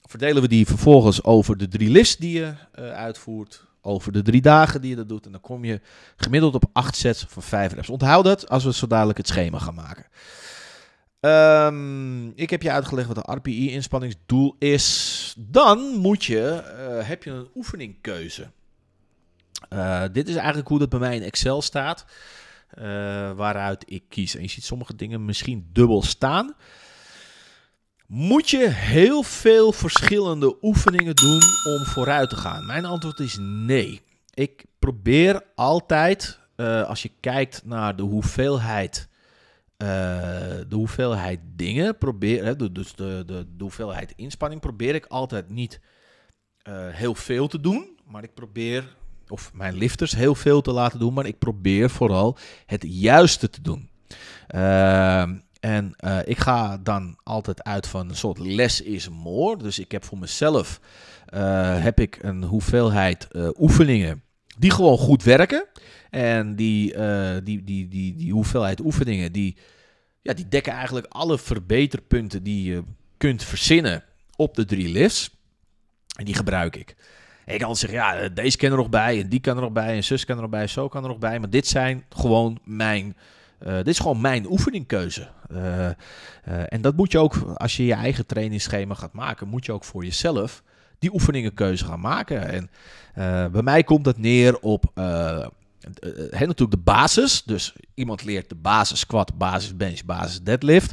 verdelen 0.02 0.42
we 0.42 0.48
die 0.48 0.66
vervolgens 0.66 1.24
over 1.24 1.56
de 1.56 1.68
drie 1.68 1.88
lifts 1.88 2.16
die 2.16 2.38
je 2.38 2.54
uh, 2.78 2.92
uitvoert. 2.92 3.64
Over 3.80 4.12
de 4.12 4.22
drie 4.22 4.40
dagen 4.42 4.80
die 4.80 4.90
je 4.90 4.96
dat 4.96 5.08
doet. 5.08 5.26
En 5.26 5.32
dan 5.32 5.40
kom 5.40 5.64
je 5.64 5.80
gemiddeld 6.16 6.54
op 6.54 6.64
8 6.72 6.96
sets 6.96 7.24
van 7.28 7.42
5 7.42 7.72
reps. 7.72 7.88
Onthoud 7.88 8.24
dat 8.24 8.48
als 8.48 8.64
we 8.64 8.72
zo 8.72 8.86
dadelijk 8.86 9.18
het 9.18 9.28
schema 9.28 9.58
gaan 9.58 9.74
maken. 9.74 10.06
Ehm, 11.24 12.28
ik 12.28 12.50
heb 12.50 12.62
je 12.62 12.70
uitgelegd 12.70 13.08
wat 13.08 13.16
een 13.16 13.34
RPI-inspanningsdoel 13.34 14.56
is. 14.58 15.34
Dan 15.38 15.78
moet 15.78 16.24
je, 16.24 16.48
eh, 16.48 17.08
heb 17.08 17.22
je 17.22 17.30
een 17.30 17.48
oefeningkeuze. 17.54 18.50
Uh, 19.72 20.02
dit 20.12 20.28
is 20.28 20.34
eigenlijk 20.36 20.68
hoe 20.68 20.78
dat 20.78 20.88
bij 20.88 20.98
mij 20.98 21.16
in 21.16 21.22
Excel 21.22 21.62
staat. 21.62 22.04
Uh, 22.78 22.84
waaruit 23.32 23.84
ik 23.86 24.02
kies. 24.08 24.34
En 24.34 24.42
je 24.42 24.48
ziet 24.48 24.64
sommige 24.64 24.96
dingen 24.96 25.24
misschien 25.24 25.68
dubbel 25.72 26.02
staan. 26.02 26.54
Moet 28.06 28.50
je 28.50 28.68
heel 28.68 29.22
veel 29.22 29.72
verschillende 29.72 30.56
oefeningen 30.62 31.14
doen 31.14 31.40
om 31.64 31.84
vooruit 31.84 32.30
te 32.30 32.36
gaan? 32.36 32.66
Mijn 32.66 32.84
antwoord 32.84 33.18
is 33.18 33.36
nee. 33.40 34.00
Ik 34.34 34.64
probeer 34.78 35.42
altijd, 35.54 36.38
als 36.86 37.02
je 37.02 37.10
kijkt 37.20 37.62
naar 37.64 37.96
de 37.96 38.02
hoeveelheid 38.02 39.08
uh, 39.84 39.90
de 40.68 40.74
hoeveelheid 40.74 41.40
dingen 41.56 41.98
probeer, 41.98 42.44
hè, 42.44 42.72
dus 42.72 42.94
de, 42.94 43.22
de, 43.26 43.46
de, 43.56 43.62
hoeveelheid 43.62 44.12
inspanning 44.16 44.60
probeer 44.60 44.94
ik 44.94 45.06
altijd 45.06 45.48
niet 45.48 45.80
uh, 46.68 46.74
heel 46.88 47.14
veel 47.14 47.46
te 47.46 47.60
doen, 47.60 47.98
maar 48.06 48.22
ik 48.22 48.34
probeer, 48.34 48.96
of 49.28 49.50
mijn 49.54 49.74
lifters 49.74 50.14
heel 50.14 50.34
veel 50.34 50.60
te 50.60 50.72
laten 50.72 50.98
doen, 50.98 51.14
maar 51.14 51.26
ik 51.26 51.38
probeer 51.38 51.90
vooral 51.90 52.36
het 52.66 52.84
juiste 52.88 53.50
te 53.50 53.62
doen. 53.62 53.90
Uh, 54.54 55.28
en 55.60 55.96
ik 56.24 56.38
ga 56.38 56.78
dan 56.78 57.18
altijd 57.22 57.62
uit 57.62 57.86
van 57.86 58.08
een 58.08 58.16
soort 58.16 58.38
less 58.38 58.80
is 58.80 59.08
more. 59.08 59.56
Dus 59.56 59.78
ik 59.78 59.92
heb 59.92 60.04
voor 60.04 60.18
mezelf 60.18 60.80
heb 61.78 62.00
ik 62.00 62.18
een 62.22 62.42
hoeveelheid 62.44 63.28
oefeningen 63.58 64.22
die 64.58 64.70
gewoon 64.70 64.98
goed 64.98 65.22
werken. 65.22 65.66
En 66.10 66.56
die, 66.56 66.94
die, 67.42 67.64
die, 67.64 67.88
die, 67.88 68.14
die 68.14 68.32
hoeveelheid 68.32 68.80
oefeningen, 68.80 69.32
die, 69.32 69.56
ja, 70.24 70.32
die 70.32 70.48
dekken 70.48 70.72
eigenlijk 70.72 71.06
alle 71.08 71.38
verbeterpunten 71.38 72.42
die 72.42 72.72
je 72.72 72.82
kunt 73.16 73.42
verzinnen 73.42 74.04
op 74.36 74.54
de 74.54 74.64
drie 74.64 74.88
lifts. 74.88 75.30
En 76.16 76.24
die 76.24 76.34
gebruik 76.34 76.76
ik. 76.76 76.96
ik 77.46 77.58
kan 77.58 77.76
zeggen, 77.76 77.98
ja, 77.98 78.16
eh, 78.16 78.30
deze 78.34 78.56
kan 78.56 78.70
er 78.70 78.76
nog 78.76 78.88
bij, 78.88 79.20
en 79.20 79.28
die 79.28 79.40
kan 79.40 79.56
er 79.56 79.62
nog 79.62 79.72
bij, 79.72 79.94
en 79.94 80.04
zus 80.04 80.24
kan 80.24 80.36
er 80.36 80.42
nog 80.42 80.50
bij, 80.50 80.66
zo 80.66 80.88
kan 80.88 81.02
er 81.02 81.08
nog 81.08 81.18
bij. 81.18 81.38
Maar 81.38 81.50
dit 81.50 81.66
zijn 81.66 82.04
gewoon 82.08 82.60
mijn, 82.64 83.16
uh, 83.66 83.76
dit 83.76 83.88
is 83.88 83.98
gewoon 83.98 84.20
mijn 84.20 84.50
oefeningkeuze. 84.50 85.28
Uh, 85.52 85.88
en 86.68 86.80
dat 86.80 86.96
moet 86.96 87.12
je 87.12 87.18
ook, 87.18 87.34
als 87.54 87.76
je 87.76 87.84
je 87.84 87.94
eigen 87.94 88.26
trainingsschema 88.26 88.94
gaat 88.94 89.12
maken, 89.12 89.48
moet 89.48 89.66
je 89.66 89.72
ook 89.72 89.84
voor 89.84 90.04
jezelf 90.04 90.62
die 90.98 91.12
oefeningenkeuze 91.12 91.84
gaan 91.84 92.00
maken. 92.00 92.48
En 92.48 92.70
bij 93.52 93.62
mij 93.62 93.82
komt 93.82 94.04
dat 94.04 94.18
neer 94.18 94.58
op 94.58 94.92
He, 96.00 96.10
eh, 96.10 96.40
eh, 96.40 96.46
natuurlijk 96.46 96.70
de 96.70 96.90
basis. 96.92 97.42
Dus 97.42 97.74
iemand 97.94 98.24
leert 98.24 98.48
de 98.48 98.54
basis 98.54 98.98
squat, 98.98 99.38
basis 99.38 99.76
bench, 99.76 100.04
basis 100.04 100.42
deadlift. 100.42 100.92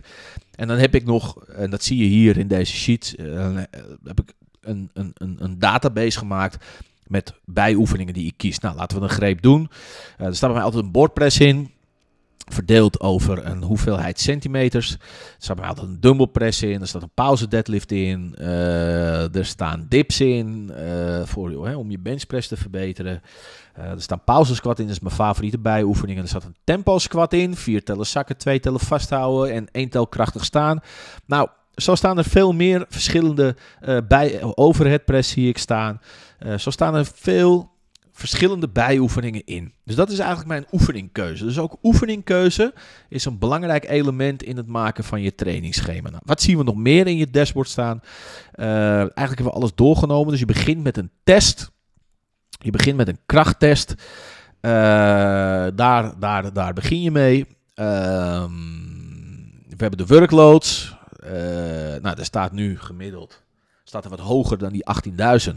En 0.56 0.68
dan 0.68 0.78
heb 0.78 0.96
ik 0.96 1.06
nog, 1.06 1.46
en 1.46 1.70
dat 1.70 1.84
zie 1.84 1.98
je 1.98 2.06
hier 2.06 2.38
in 2.38 2.48
deze 2.48 2.76
sheet, 2.76 3.16
uh, 3.20 3.58
heb 4.04 4.20
ik 4.20 4.34
een, 4.62 4.90
een, 4.94 5.14
een, 5.18 5.60
database 5.60 6.18
gemaakt 6.18 6.66
met 7.08 7.34
bijoefeningen 7.46 8.14
die 8.14 8.26
ik 8.26 8.34
kies. 8.38 8.60
Nou, 8.60 8.76
laten 8.76 8.98
we 8.98 9.04
een 9.04 9.10
greep 9.10 9.42
doen. 9.42 9.70
Er 10.18 10.36
staat 10.36 10.50
bij 10.50 10.58
mij 10.58 10.62
altijd 10.62 10.84
een 10.84 10.92
boardpress 10.92 11.40
in 11.40 11.72
verdeeld 12.48 13.00
over 13.00 13.46
een 13.46 13.64
hoeveelheid 13.64 14.20
centimeters. 14.20 14.92
Er 14.92 15.00
staat 15.38 15.62
altijd 15.62 15.88
een 15.88 16.00
dumbbell 16.00 16.28
press 16.28 16.62
in, 16.62 16.82
er 16.82 16.88
staat 16.88 17.02
een 17.02 17.12
pauze 17.14 17.48
deadlift 17.48 17.92
in, 17.92 18.36
uh, 18.40 19.36
er 19.36 19.46
staan 19.46 19.86
dips 19.90 20.22
in 20.22 20.72
uh, 20.78 21.22
voor, 21.26 21.68
hè, 21.68 21.76
om 21.76 21.92
je 21.92 22.00
benchpress 22.00 22.48
te 22.48 22.58
verbeteren. 22.58 23.22
Uh, 23.80 23.86
er 23.86 24.02
staan 24.02 24.24
pauze 24.24 24.56
squat 24.56 24.80
in, 24.80 24.86
dat 24.86 24.96
is 24.96 25.02
mijn 25.02 25.16
favoriete 25.16 25.60
bijoefening. 25.60 26.18
En 26.18 26.24
er 26.24 26.30
staat 26.30 26.44
een 26.44 26.56
tempo 26.64 27.00
squat 27.00 27.34
in, 27.34 27.56
vier 27.56 27.84
tellen 27.84 28.06
zakken, 28.06 28.38
twee 28.38 28.60
tellen 28.60 28.80
vasthouden 28.80 29.54
en 29.54 29.68
één 29.72 29.90
tel 29.90 30.08
krachtig 30.08 30.46
staan. 30.46 30.80
Nou, 31.26 31.48
zo 31.76 31.96
staan 31.96 32.18
er 32.18 32.24
veel 32.24 32.52
meer 32.54 32.86
verschillende 32.90 33.56
bij 34.08 34.42
overhead 34.56 35.06
press 35.06 35.30
zie 35.30 35.50
ik 35.50 35.58
staan. 35.58 36.02
zo 36.58 36.70
staan 36.70 36.96
er 36.96 37.06
veel 37.14 37.71
verschillende 38.22 38.70
bijoefeningen 38.70 39.46
in. 39.46 39.74
Dus 39.84 39.96
dat 39.96 40.10
is 40.10 40.20
eigenlijk 40.20 40.50
mijn 40.50 40.66
oefeningkeuze. 40.72 41.46
Dus 41.46 41.60
ook 41.60 41.78
oefeningkeuze 41.84 42.74
is 43.10 43.26
een 43.26 43.40
belangrijk 43.40 43.90
element 43.90 44.44
in 44.44 44.58
het 44.58 44.68
maken 44.68 45.04
van 45.04 45.22
je 45.22 45.36
trainingsschema. 45.36 46.10
Nou, 46.10 46.22
wat 46.26 46.42
zien 46.42 46.58
we 46.58 46.64
nog 46.64 46.76
meer 46.76 47.08
in 47.08 47.18
je 47.18 47.30
dashboard 47.30 47.70
staan? 47.70 48.02
Uh, 48.56 48.66
eigenlijk 48.98 49.16
hebben 49.16 49.46
we 49.46 49.52
alles 49.52 49.76
doorgenomen. 49.76 50.32
Dus 50.32 50.40
je 50.40 50.46
begint 50.46 50.84
met 50.84 50.98
een 50.98 51.12
test. 51.24 51.72
Je 52.50 52.72
begint 52.72 52.98
met 52.98 53.08
een 53.08 53.20
krachttest. 53.26 53.94
Uh, 54.62 54.72
daar, 55.76 56.20
daar, 56.20 56.54
daar 56.54 56.74
begin 56.74 57.02
je 57.02 57.12
mee. 57.12 57.46
Uh, 57.76 58.46
we 59.68 59.78
hebben 59.78 59.98
de 59.98 60.14
workloads. 60.16 60.96
Uh, 61.24 61.32
nou, 62.02 62.18
er 62.18 62.26
staat 62.26 62.52
nu 62.52 62.80
gemiddeld 62.80 63.42
staat 63.92 64.04
er 64.04 64.10
wat 64.10 64.20
hoger 64.20 64.58
dan 64.58 64.72
die 64.72 64.86
18.000. 65.10 65.56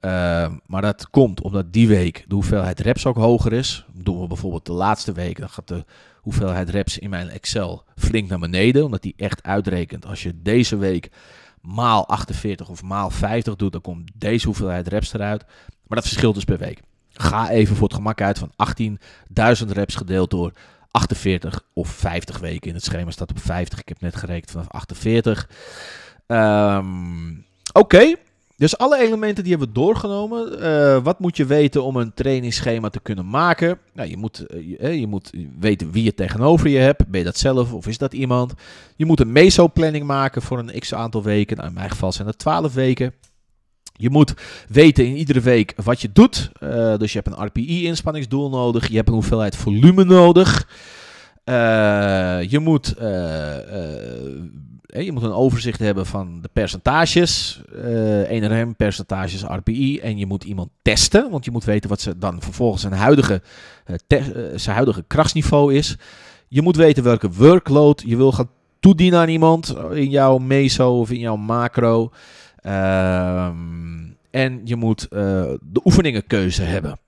Uh, 0.00 0.50
maar 0.66 0.82
dat 0.82 1.10
komt 1.10 1.40
omdat 1.40 1.72
die 1.72 1.88
week 1.88 2.24
de 2.28 2.34
hoeveelheid 2.34 2.80
reps 2.80 3.06
ook 3.06 3.16
hoger 3.16 3.52
is. 3.52 3.86
Doen 3.92 4.20
we 4.20 4.26
bijvoorbeeld 4.26 4.66
de 4.66 4.72
laatste 4.72 5.12
week, 5.12 5.38
dan 5.38 5.48
gaat 5.48 5.68
de 5.68 5.84
hoeveelheid 6.20 6.70
reps 6.70 6.98
in 6.98 7.10
mijn 7.10 7.28
Excel 7.28 7.84
flink 7.96 8.28
naar 8.28 8.38
beneden. 8.38 8.84
Omdat 8.84 9.02
die 9.02 9.14
echt 9.16 9.42
uitrekent. 9.42 10.06
Als 10.06 10.22
je 10.22 10.42
deze 10.42 10.76
week 10.76 11.10
maal 11.62 12.08
48 12.08 12.68
of 12.68 12.82
maal 12.82 13.10
50 13.10 13.56
doet, 13.56 13.72
dan 13.72 13.80
komt 13.80 14.10
deze 14.14 14.46
hoeveelheid 14.46 14.88
reps 14.88 15.12
eruit. 15.12 15.44
Maar 15.86 15.98
dat 15.98 16.06
verschilt 16.06 16.34
dus 16.34 16.44
per 16.44 16.58
week. 16.58 16.80
Ga 17.12 17.50
even 17.50 17.76
voor 17.76 17.86
het 17.86 17.96
gemak 17.96 18.20
uit 18.20 18.38
van 18.38 18.52
18.000 19.62 19.68
reps 19.68 19.94
gedeeld 19.94 20.30
door 20.30 20.52
48 20.90 21.62
of 21.72 21.88
50 21.88 22.38
weken. 22.38 22.68
In 22.68 22.74
het 22.74 22.84
schema 22.84 23.10
staat 23.10 23.30
op 23.30 23.40
50. 23.40 23.80
Ik 23.80 23.88
heb 23.88 24.00
net 24.00 24.16
gerekend 24.16 24.50
vanaf 24.50 24.68
48. 24.68 25.48
Um, 26.26 27.44
Oké. 27.72 28.14
Dus 28.58 28.78
alle 28.78 28.98
elementen 28.98 29.42
die 29.44 29.52
hebben 29.52 29.68
we 29.68 29.80
doorgenomen. 29.80 30.62
Uh, 30.62 30.98
wat 31.02 31.18
moet 31.18 31.36
je 31.36 31.44
weten 31.44 31.82
om 31.82 31.96
een 31.96 32.14
trainingsschema 32.14 32.88
te 32.88 33.00
kunnen 33.00 33.28
maken? 33.28 33.78
Nou, 33.94 34.08
je, 34.08 34.16
moet, 34.16 34.44
uh, 34.54 34.98
je 35.00 35.06
moet 35.06 35.32
weten 35.58 35.90
wie 35.90 36.04
je 36.04 36.14
tegenover 36.14 36.68
je 36.68 36.78
hebt. 36.78 37.06
Ben 37.06 37.18
je 37.18 37.24
dat 37.24 37.38
zelf 37.38 37.72
of 37.72 37.86
is 37.86 37.98
dat 37.98 38.12
iemand? 38.12 38.52
Je 38.96 39.06
moet 39.06 39.20
een 39.20 39.32
meso-planning 39.32 40.06
maken 40.06 40.42
voor 40.42 40.58
een 40.58 40.78
x 40.78 40.94
aantal 40.94 41.22
weken. 41.22 41.56
Nou, 41.56 41.68
in 41.68 41.74
mijn 41.74 41.90
geval 41.90 42.12
zijn 42.12 42.26
dat 42.26 42.38
12 42.38 42.74
weken. 42.74 43.12
Je 43.92 44.10
moet 44.10 44.34
weten 44.68 45.06
in 45.06 45.16
iedere 45.16 45.40
week 45.40 45.72
wat 45.84 46.00
je 46.00 46.12
doet. 46.12 46.50
Uh, 46.60 46.96
dus 46.96 47.12
je 47.12 47.20
hebt 47.22 47.36
een 47.36 47.46
RPI-inspanningsdoel 47.46 48.50
nodig. 48.50 48.88
Je 48.88 48.96
hebt 48.96 49.08
een 49.08 49.14
hoeveelheid 49.14 49.56
volume 49.56 50.04
nodig. 50.04 50.68
je 52.50 52.58
moet 52.60 52.94
je 54.88 55.12
moet 55.12 55.22
een 55.22 55.32
overzicht 55.32 55.78
hebben 55.78 56.06
van 56.06 56.40
de 56.40 56.48
percentages, 56.52 57.60
uh, 57.74 58.36
eh, 58.36 58.42
NRM, 58.42 58.76
percentages, 58.76 59.42
RPI. 59.42 59.98
En 59.98 60.18
je 60.18 60.26
moet 60.26 60.44
iemand 60.44 60.68
testen, 60.82 61.30
want 61.30 61.44
je 61.44 61.50
moet 61.50 61.64
weten 61.64 61.90
wat 61.90 62.00
ze 62.00 62.18
dan 62.18 62.42
vervolgens 62.42 62.82
zijn 62.82 62.92
huidige, 62.92 63.42
uh, 63.86 64.18
zijn 64.54 64.76
huidige 64.76 65.04
krachtsniveau 65.06 65.74
is. 65.74 65.96
Je 66.48 66.62
moet 66.62 66.76
weten 66.76 67.02
welke 67.02 67.30
workload 67.30 68.02
je 68.06 68.16
wil 68.16 68.32
gaan 68.32 68.50
toedienen 68.80 69.20
aan 69.20 69.28
iemand 69.28 69.76
in 69.92 70.10
jouw 70.10 70.38
meso 70.38 70.98
of 70.98 71.10
in 71.10 71.18
jouw 71.18 71.36
macro. 71.36 72.12
Ehm, 72.60 73.54
en 74.30 74.60
je 74.64 74.76
moet 74.76 75.06
de 75.10 75.80
oefeningenkeuze 75.84 76.62
hebben. 76.62 76.98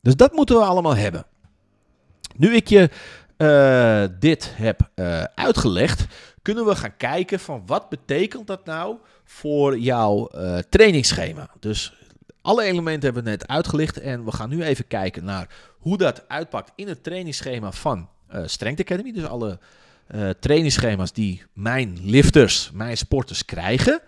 Dus 0.00 0.16
dat 0.16 0.32
moeten 0.32 0.56
we 0.56 0.62
allemaal 0.62 0.96
hebben. 0.96 1.26
Nu 2.36 2.54
ik 2.54 2.68
je 2.68 2.90
dit 4.18 4.52
heb 4.54 4.90
uitgelegd, 5.34 6.06
kunnen 6.46 6.66
we 6.66 6.76
gaan 6.76 6.96
kijken 6.96 7.40
van 7.40 7.62
wat 7.66 7.88
betekent 7.88 8.46
dat 8.46 8.64
nou 8.64 8.96
voor 9.24 9.78
jouw 9.78 10.28
uh, 10.34 10.58
trainingsschema. 10.58 11.50
Dus 11.60 11.94
alle 12.42 12.62
elementen 12.62 13.04
hebben 13.04 13.24
we 13.24 13.30
net 13.30 13.48
uitgelicht 13.48 14.00
en 14.00 14.24
we 14.24 14.32
gaan 14.32 14.48
nu 14.48 14.62
even 14.62 14.86
kijken 14.86 15.24
naar 15.24 15.48
hoe 15.78 15.96
dat 15.96 16.28
uitpakt 16.28 16.72
in 16.74 16.88
het 16.88 17.02
trainingsschema 17.02 17.72
van 17.72 18.08
uh, 18.34 18.42
Strength 18.44 18.80
Academy. 18.80 19.12
Dus 19.12 19.24
alle 19.24 19.58
uh, 20.14 20.30
trainingsschema's 20.30 21.12
die 21.12 21.42
mijn 21.52 21.98
lifters, 22.02 22.70
mijn 22.72 22.96
sporters 22.96 23.44
krijgen. 23.44 24.00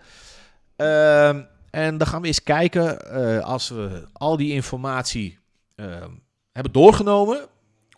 Uh, 0.77 1.29
en 1.69 1.97
dan 1.97 2.07
gaan 2.07 2.21
we 2.21 2.27
eens 2.27 2.43
kijken, 2.43 3.11
als 3.43 3.69
we 3.69 4.07
al 4.13 4.37
die 4.37 4.53
informatie 4.53 5.39
ehm, 5.75 6.11
hebben 6.51 6.71
doorgenomen, 6.71 7.47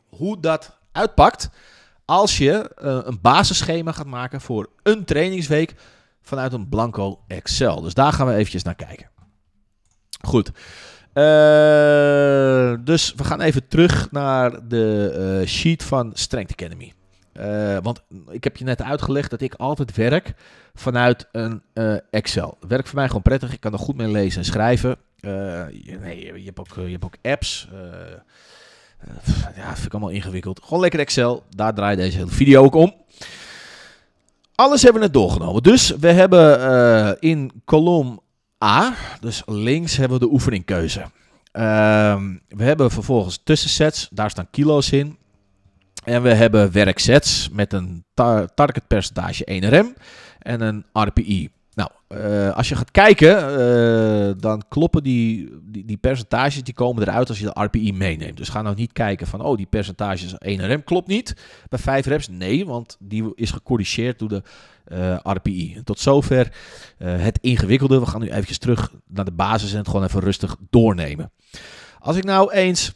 hoe 0.09 0.39
dat 0.39 0.77
uitpakt 0.91 1.49
als 2.11 2.37
je 2.37 2.71
uh, 2.83 2.99
een 3.03 3.19
basisschema 3.21 3.91
gaat 3.91 4.05
maken 4.05 4.41
voor 4.41 4.69
een 4.83 5.05
trainingsweek 5.05 5.73
vanuit 6.21 6.53
een 6.53 6.69
blanco 6.69 7.19
Excel. 7.27 7.81
Dus 7.81 7.93
daar 7.93 8.13
gaan 8.13 8.27
we 8.27 8.33
eventjes 8.33 8.63
naar 8.63 8.75
kijken. 8.75 9.09
Goed. 10.25 10.47
Uh, 10.47 10.53
dus 12.83 13.13
we 13.15 13.23
gaan 13.23 13.41
even 13.41 13.67
terug 13.67 14.11
naar 14.11 14.67
de 14.67 15.15
uh, 15.41 15.47
sheet 15.47 15.83
van 15.83 16.11
Strength 16.13 16.51
Academy. 16.51 16.93
want 17.81 18.01
ik 18.29 18.43
heb 18.43 18.57
je 18.57 18.63
net 18.63 18.81
uitgelegd 18.81 19.29
dat 19.29 19.41
ik 19.41 19.53
altijd 19.53 19.95
werk 19.95 20.33
vanuit 20.73 21.27
een 21.31 21.61
Excel. 22.09 22.57
Het 22.59 22.69
werkt 22.69 22.87
voor 22.87 22.97
mij 22.97 23.07
gewoon 23.07 23.21
prettig. 23.21 23.53
Ik 23.53 23.59
kan 23.59 23.73
er 23.73 23.79
goed 23.79 23.97
mee 23.97 24.11
lezen 24.11 24.39
en 24.39 24.45
schrijven. 24.45 24.97
nee, 25.21 26.25
je, 26.25 26.41
hebt 26.45 26.59
ook, 26.59 26.75
je 26.75 26.91
hebt 26.91 27.05
ook 27.05 27.17
apps. 27.21 27.67
Ja, 29.55 29.73
vind 29.73 29.85
ik 29.85 29.91
allemaal 29.91 30.09
ingewikkeld. 30.09 30.59
Gewoon 30.63 30.79
lekker 30.79 30.99
Excel. 30.99 31.43
Daar 31.49 31.73
draait 31.73 31.97
deze 31.97 32.17
hele 32.17 32.29
video 32.29 32.63
ook 32.63 32.75
om. 32.75 32.93
alles 34.55 34.81
hebben 34.81 35.01
we 35.01 35.07
net 35.07 35.15
doorgenomen. 35.15 35.63
Dus 35.63 35.89
we 35.99 36.11
hebben 36.11 36.59
eh, 36.61 37.11
in 37.19 37.51
kolom 37.65 38.21
A, 38.63 38.93
dus 39.19 39.41
links, 39.45 39.97
hebben 39.97 40.19
we 40.19 40.25
de 40.25 40.31
oefeningkeuze. 40.31 41.05
Ehm, 41.51 42.35
we 42.47 42.63
hebben 42.63 42.91
vervolgens 42.91 43.39
tussensets, 43.43 44.07
daar 44.11 44.29
staan 44.29 44.49
kilo's 44.51 44.91
in. 44.91 45.17
En 46.03 46.21
we 46.21 46.33
hebben 46.33 46.71
werksets 46.71 47.49
met 47.51 47.73
een 47.73 48.05
tar 48.13 48.53
targetpercentage 48.53 49.43
1RM 49.45 49.97
en 50.39 50.61
een 50.61 50.85
RPI. 50.93 51.49
Nou, 51.73 51.89
eh, 52.07 52.55
als 52.55 52.69
je 52.69 52.75
gaat 52.75 52.91
kijken, 52.91 53.37
eh, 53.37 54.33
dan 54.37 54.63
kloppen 54.69 55.03
die, 55.03 55.49
die, 55.63 55.85
die, 55.85 55.97
percentages 55.97 56.63
die 56.63 56.73
komen 56.73 57.03
eruit 57.03 57.29
als 57.29 57.39
je 57.39 57.45
de 57.45 57.63
RPI 57.63 57.93
meeneemt. 57.93 58.37
Dus 58.37 58.49
ga 58.49 58.61
nou 58.61 58.75
niet 58.75 58.93
kijken 58.93 59.27
van, 59.27 59.41
oh, 59.41 59.57
die 59.57 59.65
percentages 59.65 60.37
1 60.37 60.71
RM 60.71 60.83
klopt 60.83 61.07
niet. 61.07 61.35
Bij 61.69 61.79
5 61.79 62.05
reps, 62.05 62.27
nee, 62.27 62.65
want 62.65 62.97
die 62.99 63.31
is 63.35 63.51
gecorrigeerd 63.51 64.19
door 64.19 64.29
de 64.29 64.43
eh, 64.85 65.17
RPI. 65.23 65.81
Tot 65.83 65.99
zover 65.99 66.53
het 66.97 67.39
ingewikkelde. 67.41 67.99
We 67.99 68.05
gaan 68.05 68.21
nu 68.21 68.29
eventjes 68.29 68.57
terug 68.57 68.91
naar 69.07 69.25
de 69.25 69.31
basis 69.31 69.71
en 69.71 69.77
het 69.77 69.87
gewoon 69.87 70.05
even 70.05 70.21
rustig 70.21 70.55
doornemen. 70.69 71.31
Als 71.99 72.15
ik 72.15 72.23
nou 72.23 72.51
eens 72.53 72.93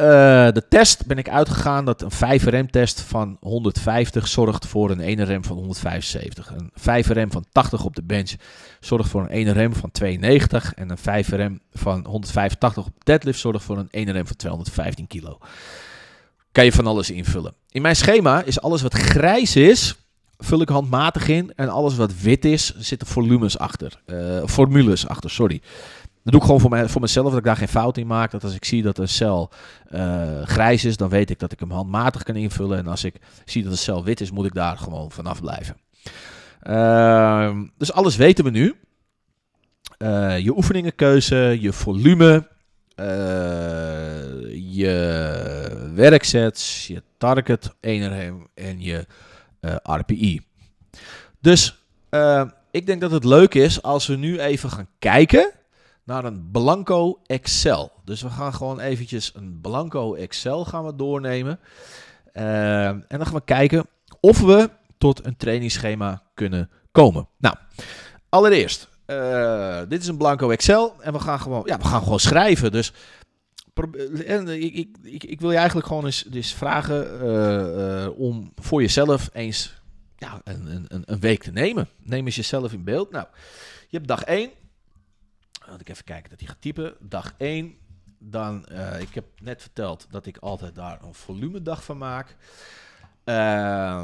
uh, 0.00 0.06
de 0.52 0.62
test 0.68 1.06
ben 1.06 1.18
ik 1.18 1.28
uitgegaan 1.28 1.84
dat 1.84 2.02
een 2.02 2.10
5 2.10 2.44
rem 2.44 2.70
test 2.70 3.00
van 3.00 3.36
150 3.40 4.28
zorgt 4.28 4.66
voor 4.66 4.90
een 4.90 5.00
1 5.00 5.24
rem 5.24 5.44
van 5.44 5.56
175. 5.56 6.50
Een 6.50 6.70
5 6.74 7.08
rem 7.08 7.32
van 7.32 7.44
80 7.52 7.84
op 7.84 7.96
de 7.96 8.02
bench 8.02 8.32
zorgt 8.80 9.08
voor 9.08 9.20
een 9.20 9.28
1 9.28 9.52
rem 9.52 9.74
van 9.74 9.90
92. 9.90 10.74
En 10.74 10.90
een 10.90 10.98
5 10.98 11.28
rem 11.28 11.60
van 11.72 12.04
185 12.06 12.86
op 12.86 12.92
de 12.94 13.04
deadlift 13.04 13.38
zorgt 13.38 13.64
voor 13.64 13.78
een 13.78 13.88
1 13.90 14.12
rem 14.12 14.26
van 14.26 14.36
215 14.36 15.06
kilo. 15.06 15.38
Kan 16.52 16.64
je 16.64 16.72
van 16.72 16.86
alles 16.86 17.10
invullen. 17.10 17.54
In 17.70 17.82
mijn 17.82 17.96
schema 17.96 18.42
is 18.42 18.60
alles 18.60 18.82
wat 18.82 18.94
grijs 18.94 19.56
is, 19.56 19.96
vul 20.38 20.60
ik 20.60 20.68
handmatig 20.68 21.28
in. 21.28 21.52
En 21.56 21.68
alles 21.68 21.96
wat 21.96 22.20
wit 22.20 22.44
is, 22.44 22.74
zitten 22.76 23.08
volumes 23.08 23.58
achter. 23.58 24.00
Uh, 24.06 24.46
formules 24.46 25.08
achter, 25.08 25.30
sorry. 25.30 25.60
Dat 26.24 26.32
doe 26.32 26.40
ik 26.40 26.46
gewoon 26.46 26.60
voor, 26.60 26.88
voor 26.90 27.00
mezelf, 27.00 27.28
dat 27.28 27.38
ik 27.38 27.44
daar 27.44 27.56
geen 27.56 27.68
fout 27.68 27.96
in 27.96 28.06
maak. 28.06 28.30
Dat 28.30 28.44
als 28.44 28.54
ik 28.54 28.64
zie 28.64 28.82
dat 28.82 28.98
een 28.98 29.08
cel 29.08 29.50
uh, 29.90 30.42
grijs 30.42 30.84
is, 30.84 30.96
dan 30.96 31.08
weet 31.08 31.30
ik 31.30 31.38
dat 31.38 31.52
ik 31.52 31.60
hem 31.60 31.70
handmatig 31.70 32.22
kan 32.22 32.36
invullen. 32.36 32.78
En 32.78 32.86
als 32.86 33.04
ik 33.04 33.14
zie 33.44 33.62
dat 33.62 33.72
een 33.72 33.78
cel 33.78 34.04
wit 34.04 34.20
is, 34.20 34.30
moet 34.30 34.46
ik 34.46 34.54
daar 34.54 34.78
gewoon 34.78 35.10
vanaf 35.10 35.40
blijven. 35.40 35.76
Uh, 36.62 37.60
dus 37.78 37.92
alles 37.92 38.16
weten 38.16 38.44
we 38.44 38.50
nu. 38.50 38.74
Uh, 39.98 40.38
je 40.38 40.56
oefeningenkeuze, 40.56 41.56
je 41.60 41.72
volume, 41.72 42.48
uh, 42.96 43.06
je 44.76 45.90
werksets, 45.94 46.86
je 46.86 47.02
target, 47.18 47.74
eenerhem 47.80 48.46
en 48.54 48.80
je 48.80 49.06
RPI. 49.82 50.40
Dus 51.40 51.84
ik 52.70 52.86
denk 52.86 53.00
dat 53.00 53.10
het 53.10 53.24
leuk 53.24 53.54
is 53.54 53.82
als 53.82 54.06
we 54.06 54.16
nu 54.16 54.38
even 54.40 54.70
gaan 54.70 54.88
kijken 54.98 55.52
naar 56.04 56.24
een 56.24 56.50
blanco 56.50 57.20
Excel. 57.26 57.92
Dus 58.04 58.22
we 58.22 58.30
gaan 58.30 58.54
gewoon 58.54 58.80
eventjes 58.80 59.32
een 59.34 59.60
blanco 59.60 60.14
Excel 60.14 60.64
gaan 60.64 60.84
we 60.84 60.96
doornemen. 60.96 61.58
Uh, 62.34 62.86
en 62.86 63.04
dan 63.08 63.26
gaan 63.26 63.34
we 63.34 63.44
kijken 63.44 63.86
of 64.20 64.40
we 64.40 64.70
tot 64.98 65.26
een 65.26 65.36
trainingsschema 65.36 66.22
kunnen 66.34 66.70
komen. 66.92 67.28
Nou, 67.38 67.56
allereerst, 68.28 68.88
uh, 69.06 69.80
dit 69.88 70.02
is 70.02 70.08
een 70.08 70.16
blanco 70.16 70.50
Excel 70.50 70.94
en 71.00 71.12
we 71.12 71.18
gaan 71.18 71.40
gewoon, 71.40 71.62
ja, 71.64 71.78
we 71.78 71.84
gaan 71.84 72.02
gewoon 72.02 72.20
schrijven. 72.20 72.72
Dus 72.72 72.92
en 74.26 74.48
ik, 74.48 74.74
ik, 75.02 75.24
ik, 75.24 75.40
wil 75.40 75.50
je 75.50 75.56
eigenlijk 75.56 75.86
gewoon 75.86 76.04
eens, 76.04 76.54
vragen 76.54 77.26
uh, 77.26 78.18
om 78.18 78.52
voor 78.54 78.80
jezelf 78.80 79.30
eens 79.32 79.74
ja, 80.16 80.40
een, 80.44 80.86
een, 80.88 81.02
een 81.06 81.20
week 81.20 81.42
te 81.42 81.50
nemen. 81.50 81.88
Neem 81.98 82.26
eens 82.26 82.36
jezelf 82.36 82.72
in 82.72 82.84
beeld. 82.84 83.10
Nou, 83.10 83.26
je 83.88 83.96
hebt 83.96 84.08
dag 84.08 84.22
1. 84.22 84.50
Laat 85.72 85.80
ik 85.80 85.88
even 85.88 86.04
kijken 86.04 86.30
dat 86.30 86.40
hij 86.40 86.48
gaat 86.48 86.60
typen. 86.60 86.94
Dag 87.00 87.34
1. 87.38 87.74
Dan, 88.18 88.66
uh, 88.72 89.00
ik 89.00 89.14
heb 89.14 89.24
net 89.40 89.62
verteld 89.62 90.06
dat 90.10 90.26
ik 90.26 90.36
altijd 90.36 90.74
daar 90.74 91.02
een 91.02 91.14
volumedag 91.14 91.84
van 91.84 91.98
maak. 91.98 92.36
Uh, 93.24 94.02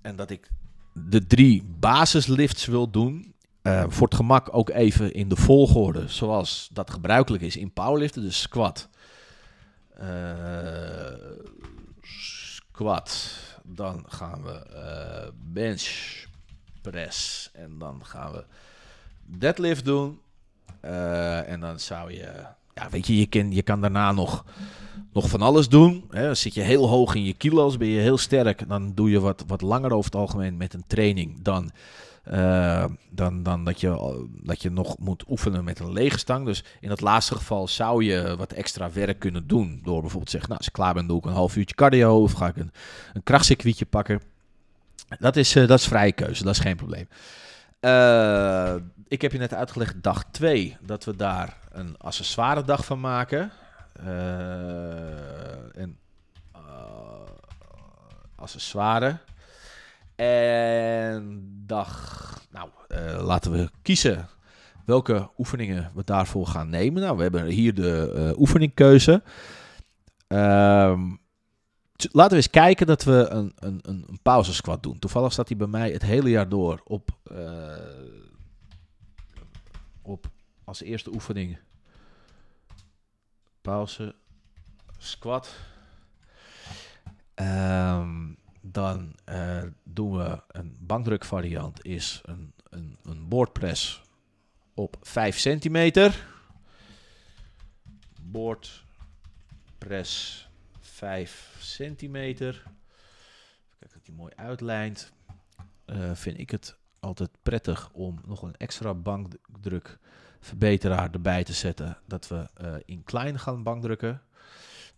en 0.00 0.16
dat 0.16 0.30
ik 0.30 0.48
de 0.92 1.26
drie 1.26 1.62
basislifts 1.78 2.66
wil 2.66 2.90
doen. 2.90 3.34
Uh, 3.62 3.84
voor 3.88 4.06
het 4.06 4.16
gemak 4.16 4.48
ook 4.52 4.70
even 4.70 5.12
in 5.12 5.28
de 5.28 5.36
volgorde 5.36 6.08
zoals 6.08 6.68
dat 6.72 6.90
gebruikelijk 6.90 7.42
is 7.42 7.56
in 7.56 7.72
powerliften. 7.72 8.22
Dus 8.22 8.40
squat. 8.40 8.88
Uh, 10.00 11.12
squat. 12.00 13.36
Dan 13.64 14.04
gaan 14.08 14.42
we 14.42 15.32
bench 15.52 16.24
press. 16.82 17.50
En 17.52 17.78
dan 17.78 18.06
gaan 18.06 18.32
we 18.32 18.44
deadlift 19.26 19.84
doen. 19.84 20.22
Uh, 20.84 21.48
en 21.48 21.60
dan 21.60 21.80
zou 21.80 22.12
je, 22.12 22.28
ja, 22.74 22.88
weet 22.90 23.06
je, 23.06 23.18
je 23.18 23.26
kan, 23.26 23.52
je 23.52 23.62
kan 23.62 23.80
daarna 23.80 24.12
nog, 24.12 24.44
nog 25.12 25.28
van 25.28 25.42
alles 25.42 25.68
doen. 25.68 26.04
Hè. 26.10 26.24
Dan 26.26 26.36
zit 26.36 26.54
je 26.54 26.60
heel 26.60 26.88
hoog 26.88 27.14
in 27.14 27.24
je 27.24 27.32
kilo's, 27.32 27.76
ben 27.76 27.88
je 27.88 28.00
heel 28.00 28.18
sterk. 28.18 28.68
Dan 28.68 28.92
doe 28.94 29.10
je 29.10 29.20
wat, 29.20 29.44
wat 29.46 29.62
langer 29.62 29.92
over 29.92 30.04
het 30.04 30.20
algemeen 30.20 30.56
met 30.56 30.74
een 30.74 30.84
training 30.86 31.42
dan, 31.42 31.70
uh, 32.32 32.84
dan, 33.10 33.42
dan 33.42 33.64
dat, 33.64 33.80
je, 33.80 34.24
dat 34.42 34.62
je 34.62 34.70
nog 34.70 34.98
moet 34.98 35.24
oefenen 35.28 35.64
met 35.64 35.78
een 35.78 35.92
lege 35.92 36.18
stang. 36.18 36.46
Dus 36.46 36.64
in 36.80 36.88
dat 36.88 37.00
laatste 37.00 37.34
geval 37.34 37.68
zou 37.68 38.04
je 38.04 38.34
wat 38.36 38.52
extra 38.52 38.90
werk 38.92 39.18
kunnen 39.18 39.46
doen. 39.46 39.80
Door 39.84 40.00
bijvoorbeeld 40.00 40.30
zeggen, 40.30 40.48
nou, 40.48 40.60
als 40.60 40.68
ik 40.68 40.74
klaar 40.74 40.94
ben, 40.94 41.06
doe 41.06 41.18
ik 41.18 41.24
een 41.24 41.32
half 41.32 41.56
uurtje 41.56 41.74
cardio 41.74 42.22
of 42.22 42.32
ga 42.32 42.48
ik 42.48 42.56
een, 42.56 42.72
een 43.12 43.22
krachtcircuitje 43.22 43.86
pakken. 43.86 44.20
Dat 45.18 45.36
is, 45.36 45.56
uh, 45.56 45.68
dat 45.68 45.78
is 45.78 45.86
vrije 45.86 46.12
keuze, 46.12 46.44
dat 46.44 46.54
is 46.54 46.60
geen 46.60 46.76
probleem. 46.76 47.08
Ik 49.08 49.22
heb 49.22 49.32
je 49.32 49.38
net 49.38 49.54
uitgelegd 49.54 50.02
dag 50.02 50.24
2 50.30 50.76
dat 50.80 51.04
we 51.04 51.16
daar 51.16 51.58
een 51.70 51.98
accessoire 51.98 52.64
dag 52.64 52.84
van 52.84 53.00
maken. 53.00 53.50
Uh, 54.00 55.78
en 55.78 55.98
uh, 56.56 56.62
accessoire. 58.36 59.18
En 60.14 61.44
dag, 61.66 62.46
nou, 62.50 62.68
uh, 62.88 63.24
laten 63.24 63.52
we 63.52 63.70
kiezen 63.82 64.28
welke 64.84 65.30
oefeningen 65.38 65.90
we 65.94 66.04
daarvoor 66.04 66.46
gaan 66.46 66.68
nemen. 66.68 67.02
Nou, 67.02 67.16
we 67.16 67.22
hebben 67.22 67.44
hier 67.44 67.74
de 67.74 68.34
oefeningkeuze. 68.38 69.22
Ehm, 70.26 71.00
laten 71.96 72.30
we 72.30 72.36
eens 72.36 72.50
kijken 72.50 72.86
dat 72.86 73.04
we 73.04 73.26
een, 73.30 73.52
een, 73.56 73.80
een 73.82 74.18
pauze 74.22 74.54
squat 74.54 74.82
doen. 74.82 74.98
Toevallig 74.98 75.32
staat 75.32 75.48
hij 75.48 75.56
bij 75.56 75.66
mij 75.66 75.90
het 75.90 76.02
hele 76.02 76.30
jaar 76.30 76.48
door 76.48 76.80
op 76.84 77.10
op 80.04 80.30
als 80.64 80.80
eerste 80.80 81.10
oefening 81.10 81.58
pauze, 83.60 84.14
squat. 84.98 85.54
Um, 87.34 88.36
dan 88.60 89.14
uh, 89.28 89.62
doen 89.82 90.16
we 90.16 90.42
een 90.48 90.76
bankdruk 90.80 91.24
variant, 91.24 91.84
is 91.84 92.20
een, 92.24 92.54
een, 92.70 92.98
een 93.02 93.28
boardpress 93.28 94.02
op 94.74 94.96
5 95.02 95.38
centimeter. 95.38 96.26
Boardpress 98.22 98.84
5 100.80 101.56
centimeter. 101.58 102.62
Kijk 103.78 103.92
dat 103.92 104.04
die 104.04 104.14
mooi 104.14 104.32
uitlijnt. 104.36 105.12
Uh, 105.86 106.14
vind 106.14 106.38
ik 106.38 106.50
het 106.50 106.76
altijd 107.04 107.30
prettig 107.42 107.90
om 107.92 108.20
nog 108.24 108.42
een 108.42 108.56
extra 108.56 108.94
bankdrukverbeteraar 108.94 111.10
erbij 111.10 111.44
te 111.44 111.52
zetten. 111.52 111.98
Dat 112.06 112.28
we 112.28 112.48
uh, 112.62 112.74
in 112.84 113.04
klein 113.04 113.38
gaan 113.38 113.62
bankdrukken. 113.62 114.22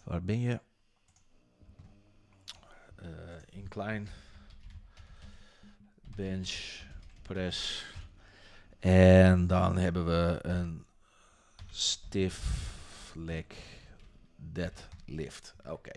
Waar 0.04 0.22
ben 0.22 0.40
je? 0.40 0.60
Uh, 3.02 3.08
in 3.50 3.68
klein. 3.68 4.08
Bench, 6.16 6.82
press. 7.22 7.84
En 8.78 9.46
dan 9.46 9.76
hebben 9.76 10.06
we 10.06 10.38
een 10.42 10.84
stiff 11.70 12.74
leg 13.14 13.46
deadlift. 14.36 15.54
Oké 15.64 15.92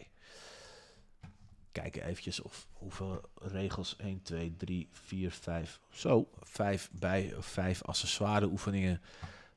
kijken 1.82 2.04
eventjes 2.04 2.42
of 2.42 2.68
hoeveel 2.74 3.30
regels 3.36 3.96
1, 3.96 4.22
2, 4.22 4.56
3, 4.58 4.90
4, 4.92 5.32
5. 5.32 5.80
Zo, 5.90 6.30
5 6.40 6.90
bij 6.92 7.34
5 7.40 7.84
accessoire 7.84 8.46
oefeningen 8.46 9.02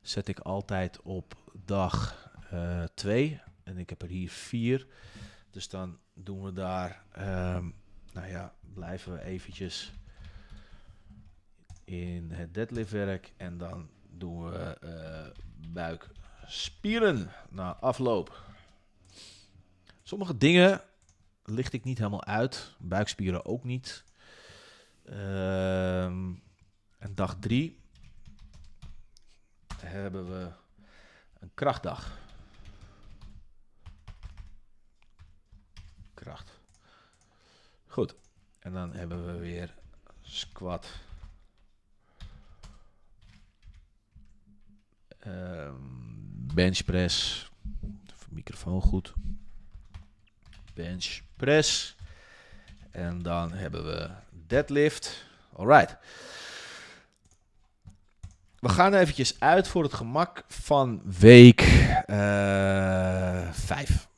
zet 0.00 0.28
ik 0.28 0.38
altijd 0.38 1.00
op 1.02 1.34
dag 1.64 2.30
2. 2.94 3.30
Uh, 3.30 3.38
en 3.62 3.78
ik 3.78 3.90
heb 3.90 4.02
er 4.02 4.08
hier 4.08 4.30
4. 4.30 4.86
Dus 5.50 5.68
dan 5.68 5.98
doen 6.14 6.42
we 6.42 6.52
daar, 6.52 7.02
um, 7.18 7.74
nou 8.12 8.28
ja, 8.28 8.54
blijven 8.74 9.12
we 9.12 9.22
eventjes 9.22 9.92
in 11.84 12.30
het 12.30 12.54
deadliftwerk. 12.54 13.32
En 13.36 13.58
dan 13.58 13.88
doen 14.10 14.50
we 14.50 14.78
uh, 14.84 15.42
buikspieren 15.72 17.30
na 17.50 17.76
afloop. 17.76 18.50
Sommige 20.02 20.36
dingen 20.36 20.80
licht 21.44 21.72
ik 21.72 21.84
niet 21.84 21.98
helemaal 21.98 22.24
uit. 22.24 22.74
Buikspieren 22.78 23.44
ook 23.44 23.64
niet. 23.64 24.04
Ehm, 25.04 26.32
en 26.98 27.14
dag 27.14 27.36
drie 27.38 27.80
hebben 29.76 30.28
we 30.28 30.50
een 31.38 31.50
krachtdag. 31.54 32.18
Kracht. 36.14 36.60
Goed. 37.86 38.14
En 38.58 38.72
dan 38.72 38.92
hebben 38.92 39.26
we 39.26 39.38
weer 39.38 39.74
squat. 40.20 41.00
Ehm 45.18 46.02
bench 46.54 46.84
press. 46.84 47.50
Even 48.06 48.34
microfoon 48.34 48.82
goed. 48.82 49.14
Bench 50.74 51.20
press. 51.36 51.96
En 52.90 53.22
dan 53.22 53.52
hebben 53.52 53.84
we 53.84 54.10
deadlift. 54.46 55.24
Alright. 55.56 55.96
We 58.58 58.68
gaan 58.68 58.94
eventjes 58.94 59.40
uit 59.40 59.68
voor 59.68 59.82
het 59.82 59.94
gemak 59.94 60.44
van 60.48 61.02
week 61.18 61.60
5. 63.50 64.08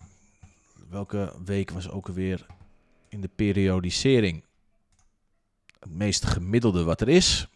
Welke 0.90 1.32
week 1.44 1.70
was 1.70 1.90
ook 1.90 2.08
alweer 2.08 2.46
in 3.08 3.20
de 3.20 3.30
periodisering 3.34 4.44
het 5.78 5.90
meest 5.92 6.24
gemiddelde 6.24 6.84
wat 6.84 7.00
er 7.00 7.08
is? 7.08 7.46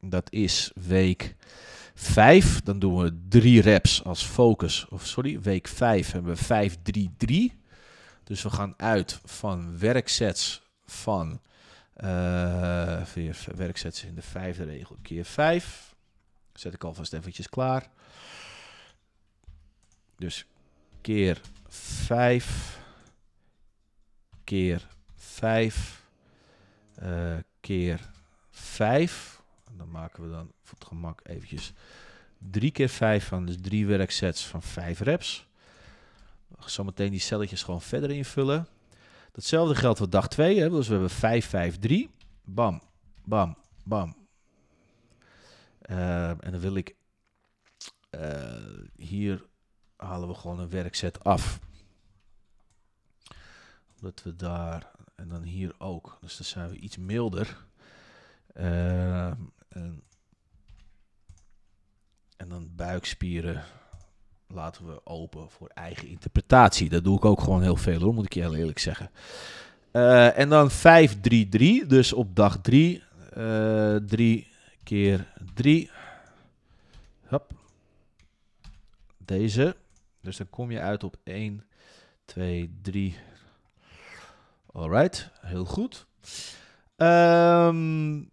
Dat 0.00 0.32
is 0.32 0.72
week 0.74 1.34
5. 1.94 2.60
Dan 2.60 2.78
doen 2.78 3.02
we 3.02 3.18
drie 3.28 3.60
reps 3.60 4.04
als 4.04 4.22
focus. 4.22 4.86
Of 4.88 5.06
sorry, 5.06 5.40
week 5.40 5.68
5 5.68 6.10
hebben 6.12 6.36
we 6.36 7.50
5-3-3. 7.52 7.57
Dus 8.28 8.42
we 8.42 8.50
gaan 8.50 8.74
uit 8.76 9.20
van 9.24 9.78
werksets 9.78 10.62
van 10.84 11.40
uh, 11.96 13.02
werksets 13.54 14.04
in 14.04 14.14
de 14.14 14.22
vijfde 14.22 14.64
regel 14.64 14.96
keer 15.02 15.24
5. 15.24 15.94
Zet 16.52 16.74
ik 16.74 16.84
alvast 16.84 17.12
eventjes 17.12 17.48
klaar. 17.48 17.90
Dus 20.16 20.46
keer 21.00 21.40
5 21.68 22.78
keer 24.44 24.88
5 25.16 26.04
uh, 27.02 27.36
keer 27.60 28.10
5. 28.50 29.42
En 29.70 29.76
dan 29.76 29.90
maken 29.90 30.22
we 30.22 30.30
dan 30.30 30.52
voor 30.62 30.78
het 30.78 30.88
gemak 30.88 31.20
eventjes 31.22 31.72
3 32.38 32.70
keer 32.70 32.88
5 32.88 33.26
van, 33.26 33.46
dus 33.46 33.56
3 33.60 33.86
werksets 33.86 34.46
van 34.46 34.62
5 34.62 35.00
reps. 35.00 35.47
Zometeen 36.66 37.10
die 37.10 37.20
celletjes 37.20 37.62
gewoon 37.62 37.82
verder 37.82 38.10
invullen. 38.10 38.68
Datzelfde 39.32 39.74
geldt 39.74 39.98
voor 39.98 40.10
dag 40.10 40.28
2. 40.28 40.60
Hè? 40.60 40.70
Dus 40.70 40.86
we 40.86 40.92
hebben 40.92 41.10
5, 41.10 41.46
5, 41.46 41.78
3. 41.78 42.10
Bam, 42.44 42.82
bam, 43.24 43.56
bam. 43.84 44.16
Uh, 45.90 46.28
en 46.28 46.50
dan 46.50 46.60
wil 46.60 46.74
ik 46.74 46.96
uh, 48.10 48.78
hier 48.96 49.46
halen 49.96 50.28
we 50.28 50.34
gewoon 50.34 50.58
een 50.58 50.70
werkset 50.70 51.24
af. 51.24 51.60
Omdat 53.96 54.22
we 54.22 54.36
daar 54.36 54.90
en 55.14 55.28
dan 55.28 55.42
hier 55.42 55.74
ook. 55.78 56.18
Dus 56.20 56.36
dan 56.36 56.46
zijn 56.46 56.70
we 56.70 56.76
iets 56.76 56.96
milder. 56.96 57.66
Uh, 58.54 59.26
en, 59.68 60.02
en 62.36 62.48
dan 62.48 62.74
buikspieren 62.74 63.64
laten 64.48 64.86
we 64.86 65.00
open 65.04 65.50
voor 65.50 65.70
eigen 65.74 66.08
interpretatie. 66.08 66.88
Dat 66.88 67.04
doe 67.04 67.16
ik 67.16 67.24
ook 67.24 67.40
gewoon 67.40 67.62
heel 67.62 67.76
veel 67.76 68.00
hoor, 68.00 68.14
moet 68.14 68.24
ik 68.24 68.34
je 68.34 68.40
heel 68.40 68.54
eerlijk 68.54 68.78
zeggen. 68.78 69.10
Uh, 69.92 70.38
en 70.38 70.48
dan 70.48 70.70
5-3-3, 70.70 70.74
dus 71.86 72.12
op 72.12 72.36
dag 72.36 72.60
3. 72.60 73.02
3 74.06 74.38
uh, 74.38 74.44
keer 74.82 75.32
3. 75.54 75.90
Hop. 77.26 77.52
Deze. 79.16 79.76
Dus 80.20 80.36
dan 80.36 80.50
kom 80.50 80.70
je 80.70 80.80
uit 80.80 81.04
op 81.04 81.16
1, 81.24 81.64
2, 82.24 82.78
3. 82.82 83.16
Alright, 84.72 85.30
heel 85.40 85.64
goed. 85.64 86.06
Um, 86.96 88.30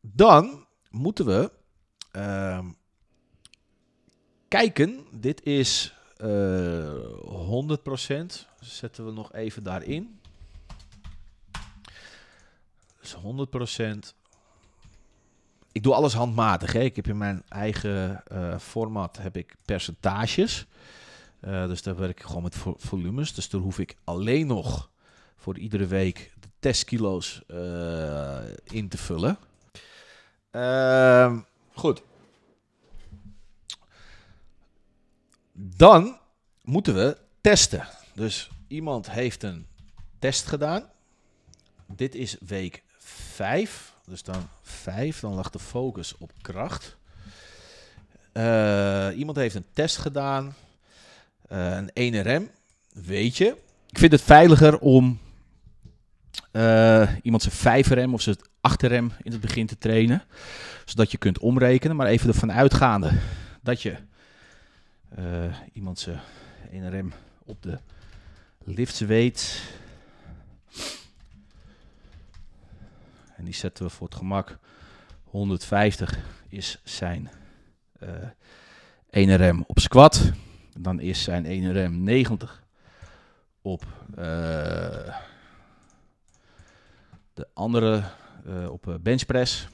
dan 0.00 0.66
moeten 0.90 1.26
we 1.26 1.50
um, 2.12 2.77
kijken. 4.48 5.06
Dit 5.10 5.44
is 5.44 5.94
uh, 6.24 7.68
100%. 7.78 8.46
Zetten 8.60 9.04
we 9.06 9.12
nog 9.12 9.32
even 9.32 9.62
daarin. 9.62 10.20
Dus 13.00 13.16
100%. 13.16 13.18
Ik 15.72 15.82
doe 15.82 15.94
alles 15.94 16.14
handmatig. 16.14 16.72
Hè. 16.72 16.80
Ik 16.80 16.96
heb 16.96 17.06
in 17.06 17.18
mijn 17.18 17.42
eigen 17.48 18.22
uh, 18.32 18.58
format 18.58 19.18
heb 19.20 19.36
ik 19.36 19.54
percentages. 19.64 20.66
Uh, 21.40 21.66
dus 21.66 21.82
daar 21.82 21.96
werk 21.96 22.18
ik 22.20 22.26
gewoon 22.26 22.42
met 22.42 22.54
vo 22.54 22.74
volumes. 22.78 23.34
Dus 23.34 23.48
daar 23.48 23.60
hoef 23.60 23.78
ik 23.78 23.96
alleen 24.04 24.46
nog 24.46 24.90
voor 25.36 25.58
iedere 25.58 25.86
week 25.86 26.32
de 26.40 26.48
testkilo's 26.58 27.42
in 28.64 28.88
te 28.88 28.98
vullen. 28.98 29.38
Uh, 30.52 31.38
goed. 31.72 32.02
Dan 35.60 36.18
moeten 36.62 36.94
we 36.94 37.16
testen. 37.40 37.86
Dus 38.14 38.50
iemand 38.68 39.10
heeft 39.10 39.42
een 39.42 39.66
test 40.18 40.46
gedaan. 40.46 40.82
Dit 41.86 42.14
is 42.14 42.36
week 42.46 42.82
5. 42.98 43.94
Dus 44.06 44.22
dan 44.22 44.48
5. 44.62 45.20
Dan 45.20 45.34
lag 45.34 45.50
de 45.50 45.58
focus 45.58 46.14
op 46.18 46.32
kracht. 46.40 46.96
Uh, 48.32 49.08
iemand 49.16 49.36
heeft 49.36 49.54
een 49.54 49.66
test 49.72 49.96
gedaan. 49.96 50.54
Uh, 51.52 51.78
een 51.94 52.14
1RM. 52.14 52.50
Weet 52.92 53.36
je. 53.36 53.56
Ik 53.90 53.98
vind 53.98 54.12
het 54.12 54.22
veiliger 54.22 54.78
om 54.78 55.18
uh, 56.52 57.10
iemand 57.22 57.42
zijn 57.42 57.84
5RM 57.84 58.12
of 58.12 58.20
zijn 58.20 58.36
achterrem 58.60 59.12
in 59.22 59.32
het 59.32 59.40
begin 59.40 59.66
te 59.66 59.78
trainen. 59.78 60.22
Zodat 60.84 61.10
je 61.10 61.18
kunt 61.18 61.38
omrekenen. 61.38 61.96
Maar 61.96 62.06
even 62.06 62.28
ervan 62.28 62.52
uitgaande 62.52 63.12
dat 63.62 63.82
je 63.82 63.96
iemand 65.72 65.98
zijn 65.98 66.20
ene 66.70 66.88
rem 66.88 67.12
op 67.44 67.62
de 67.62 67.78
lift 68.64 68.98
weet. 68.98 69.62
En 73.36 73.44
die 73.44 73.54
zetten 73.54 73.84
we 73.84 73.90
voor 73.90 74.06
het 74.06 74.16
gemak. 74.16 74.58
150 75.24 76.18
is 76.48 76.80
zijn 76.84 77.30
uh, 78.02 78.08
ene 79.10 79.34
rem 79.34 79.64
op 79.66 79.78
squat. 79.78 80.32
Dan 80.78 81.00
is 81.00 81.22
zijn 81.22 81.44
ene 81.44 81.72
rem 81.72 82.02
90 82.02 82.62
op 83.62 83.86
uh, 84.10 84.16
de 87.34 87.48
andere 87.54 88.02
op 88.68 88.98
benchpress. 89.00 89.68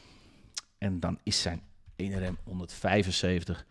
En 0.79 1.01
dan 1.01 1.19
is 1.23 1.43
zijn 1.43 1.63
ene 1.97 2.19
rem 2.19 2.39
175. 2.45 3.67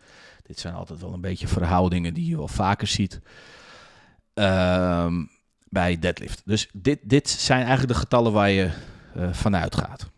Dit 0.46 0.58
zijn 0.58 0.74
altijd 0.74 1.00
wel 1.00 1.12
een 1.12 1.20
beetje 1.20 1.48
verhoudingen 1.48 2.14
die 2.14 2.28
je 2.28 2.36
wel 2.36 2.48
vaker 2.48 2.86
ziet 2.86 3.20
um, 4.34 5.30
bij 5.68 5.98
deadlift. 5.98 6.42
Dus 6.44 6.68
dit, 6.72 6.98
dit 7.02 7.28
zijn 7.28 7.58
eigenlijk 7.58 7.92
de 7.92 7.98
getallen 7.98 8.32
waar 8.32 8.50
je 8.50 8.70
uh, 9.16 9.32
vanuit 9.32 9.76
gaat. 9.76 10.10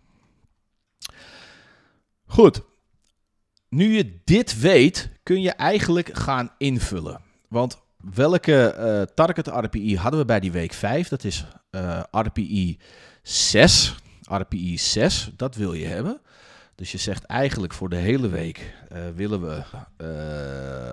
Goed. 2.25 2.63
Nu 3.69 3.97
je 3.97 4.21
dit 4.25 4.61
weet, 4.61 5.11
kun 5.23 5.41
je 5.41 5.51
eigenlijk 5.51 6.19
gaan 6.19 6.51
invullen. 6.59 7.21
Want 7.49 7.79
welke 7.97 8.75
uh, 8.79 9.15
target 9.15 9.47
RPI 9.47 9.97
hadden 9.97 10.21
we 10.21 10.27
bij 10.27 10.41
die 10.41 10.53
week 10.53 10.73
5? 10.73 11.09
Dat 11.09 11.25
is 11.25 11.47
uh, 11.71 12.03
RPI 12.11 12.79
6. 13.23 13.95
RPI 14.23 14.79
6, 14.79 15.31
dat 15.37 15.55
wil 15.55 15.73
je 15.73 15.87
hebben. 15.87 16.21
Dus 16.77 16.93
je 16.93 16.99
zegt 16.99 17.25
eigenlijk 17.25 17.73
voor 17.73 17.89
de 17.89 17.97
hele 17.97 18.29
week 18.29 18.75
uh, 18.93 19.09
willen 19.09 19.41
we 19.41 19.63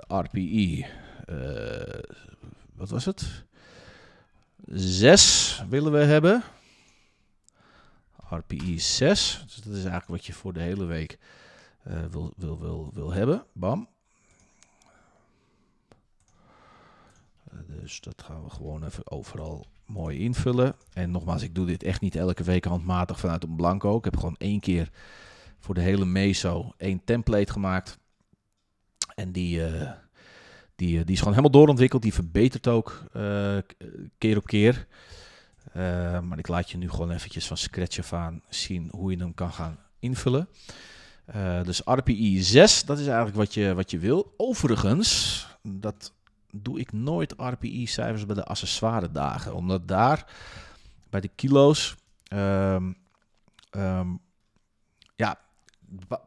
uh, 0.10 0.20
RPI, 0.20 0.86
uh, 1.30 2.02
wat 2.76 2.90
was 2.90 3.06
het? 3.06 3.44
6 4.66 5.64
willen 5.70 5.92
we 5.92 6.04
hebben. 6.04 6.44
RPI 8.30 8.80
6, 8.80 9.44
dus 9.46 9.56
dat 9.56 9.66
is 9.66 9.74
eigenlijk 9.74 10.08
wat 10.08 10.26
je 10.26 10.34
voor 10.34 10.54
de 10.54 10.62
hele 10.62 10.86
week 10.86 11.18
wil, 12.12 12.34
wil, 12.38 12.60
wil, 12.60 12.90
wil 12.94 13.12
hebben. 13.12 13.46
Bam. 13.54 13.88
Dus 17.68 18.02
dat 18.02 18.24
gaan 18.26 18.44
we 18.44 18.50
gewoon 18.50 18.86
even 18.86 19.12
overal 19.12 19.68
mooi 19.86 20.20
invullen. 20.20 20.76
En 20.94 21.12
nogmaals, 21.12 21.42
ik 21.42 21.56
doe 21.56 21.66
dit 21.66 21.84
echt 21.84 22.02
niet 22.02 22.16
elke 22.16 22.44
week 22.44 22.66
handmatig 22.66 23.20
vanuit 23.20 23.44
een 23.44 23.56
blanco. 23.56 23.98
Ik 23.98 24.04
heb 24.04 24.18
gewoon 24.18 24.36
één 24.38 24.60
keer 24.60 24.90
voor 25.64 25.76
de 25.76 25.82
hele 25.82 26.06
meso 26.06 26.74
één 26.78 27.04
template 27.04 27.52
gemaakt. 27.52 28.00
En 29.16 29.32
die, 29.32 29.72
uh, 29.72 29.92
die, 30.76 31.04
die 31.04 31.14
is 31.14 31.18
gewoon 31.18 31.34
helemaal 31.34 31.60
doorontwikkeld. 31.60 32.02
Die 32.02 32.14
verbetert 32.14 32.68
ook 32.68 33.04
uh, 33.16 33.58
keer 34.18 34.38
op 34.38 34.46
keer. 34.46 34.88
Maar 36.24 36.38
ik 36.38 36.48
laat 36.48 36.72
je 36.72 36.78
nu 36.78 36.90
gewoon 36.90 37.12
eventjes 37.12 37.48
van 37.48 37.58
scratch 37.58 38.00
af 38.00 38.14
aan 38.14 38.42
zien 38.50 38.90
hoe 38.92 39.12
je 39.12 39.18
hem 39.18 39.34
kan 39.34 39.52
gaan 39.52 39.80
invullen. 40.00 40.48
Dus 41.64 41.82
RPI 41.86 42.44
6, 42.44 42.86
dat 42.86 43.00
is 43.00 43.06
eigenlijk 43.06 43.38
wat 43.38 43.54
je, 43.54 43.74
wat 43.74 43.92
je 43.92 44.00
wil. 44.00 44.34
Overigens, 44.38 45.48
dat 45.62 46.14
doe 46.52 46.80
ik 46.80 46.92
nooit 46.92 47.34
RPI-cijfers 47.38 48.26
bij 48.26 48.36
de 48.36 48.46
accessoire 48.46 49.12
dagen. 49.12 49.56
Omdat 49.56 49.88
daar 49.88 50.32
bij 51.10 51.22
de 51.22 51.32
kilo's, 51.36 51.96
um, 52.34 52.96
ja, 53.72 54.20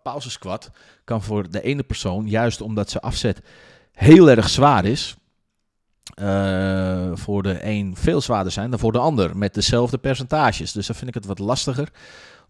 pauze 0.02 0.30
squat 0.30 0.70
kan 1.04 1.22
voor 1.22 1.50
de 1.50 1.62
ene 1.62 1.82
persoon, 1.82 2.28
juist 2.28 2.60
omdat 2.60 2.90
ze 2.90 3.00
afzet 3.00 3.42
heel 3.92 4.30
erg 4.30 4.48
zwaar 4.48 4.84
is, 4.84 5.16
uh, 6.20 7.10
voor 7.14 7.42
de 7.42 7.58
een 7.64 7.96
veel 7.96 8.20
zwaarder 8.20 8.52
zijn 8.52 8.70
dan 8.70 8.78
voor 8.78 8.92
de 8.92 8.98
ander 8.98 9.36
met 9.36 9.54
dezelfde 9.54 9.98
percentages. 9.98 10.72
Dus 10.72 10.86
dan 10.86 10.96
vind 10.96 11.08
ik 11.08 11.14
het 11.14 11.26
wat 11.26 11.38
lastiger 11.38 11.88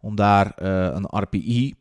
om 0.00 0.16
daar 0.16 0.54
uh, 0.62 0.84
een 0.84 1.06
RPI 1.10 1.74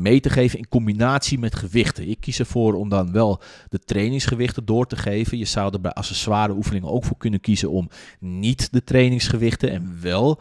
mee 0.00 0.20
te 0.20 0.30
geven 0.30 0.58
in 0.58 0.68
combinatie 0.68 1.38
met 1.38 1.54
gewichten. 1.54 2.08
Ik 2.08 2.20
kies 2.20 2.38
ervoor 2.38 2.74
om 2.74 2.88
dan 2.88 3.12
wel 3.12 3.40
de 3.68 3.78
trainingsgewichten 3.78 4.64
door 4.64 4.86
te 4.86 4.96
geven. 4.96 5.38
Je 5.38 5.44
zou 5.44 5.72
er 5.72 5.80
bij 5.80 5.92
accessoire 5.92 6.52
oefeningen 6.52 6.88
ook 6.88 7.04
voor 7.04 7.16
kunnen 7.16 7.40
kiezen 7.40 7.70
om 7.70 7.88
niet 8.18 8.72
de 8.72 8.84
trainingsgewichten 8.84 9.70
en 9.70 9.98
wel 10.00 10.40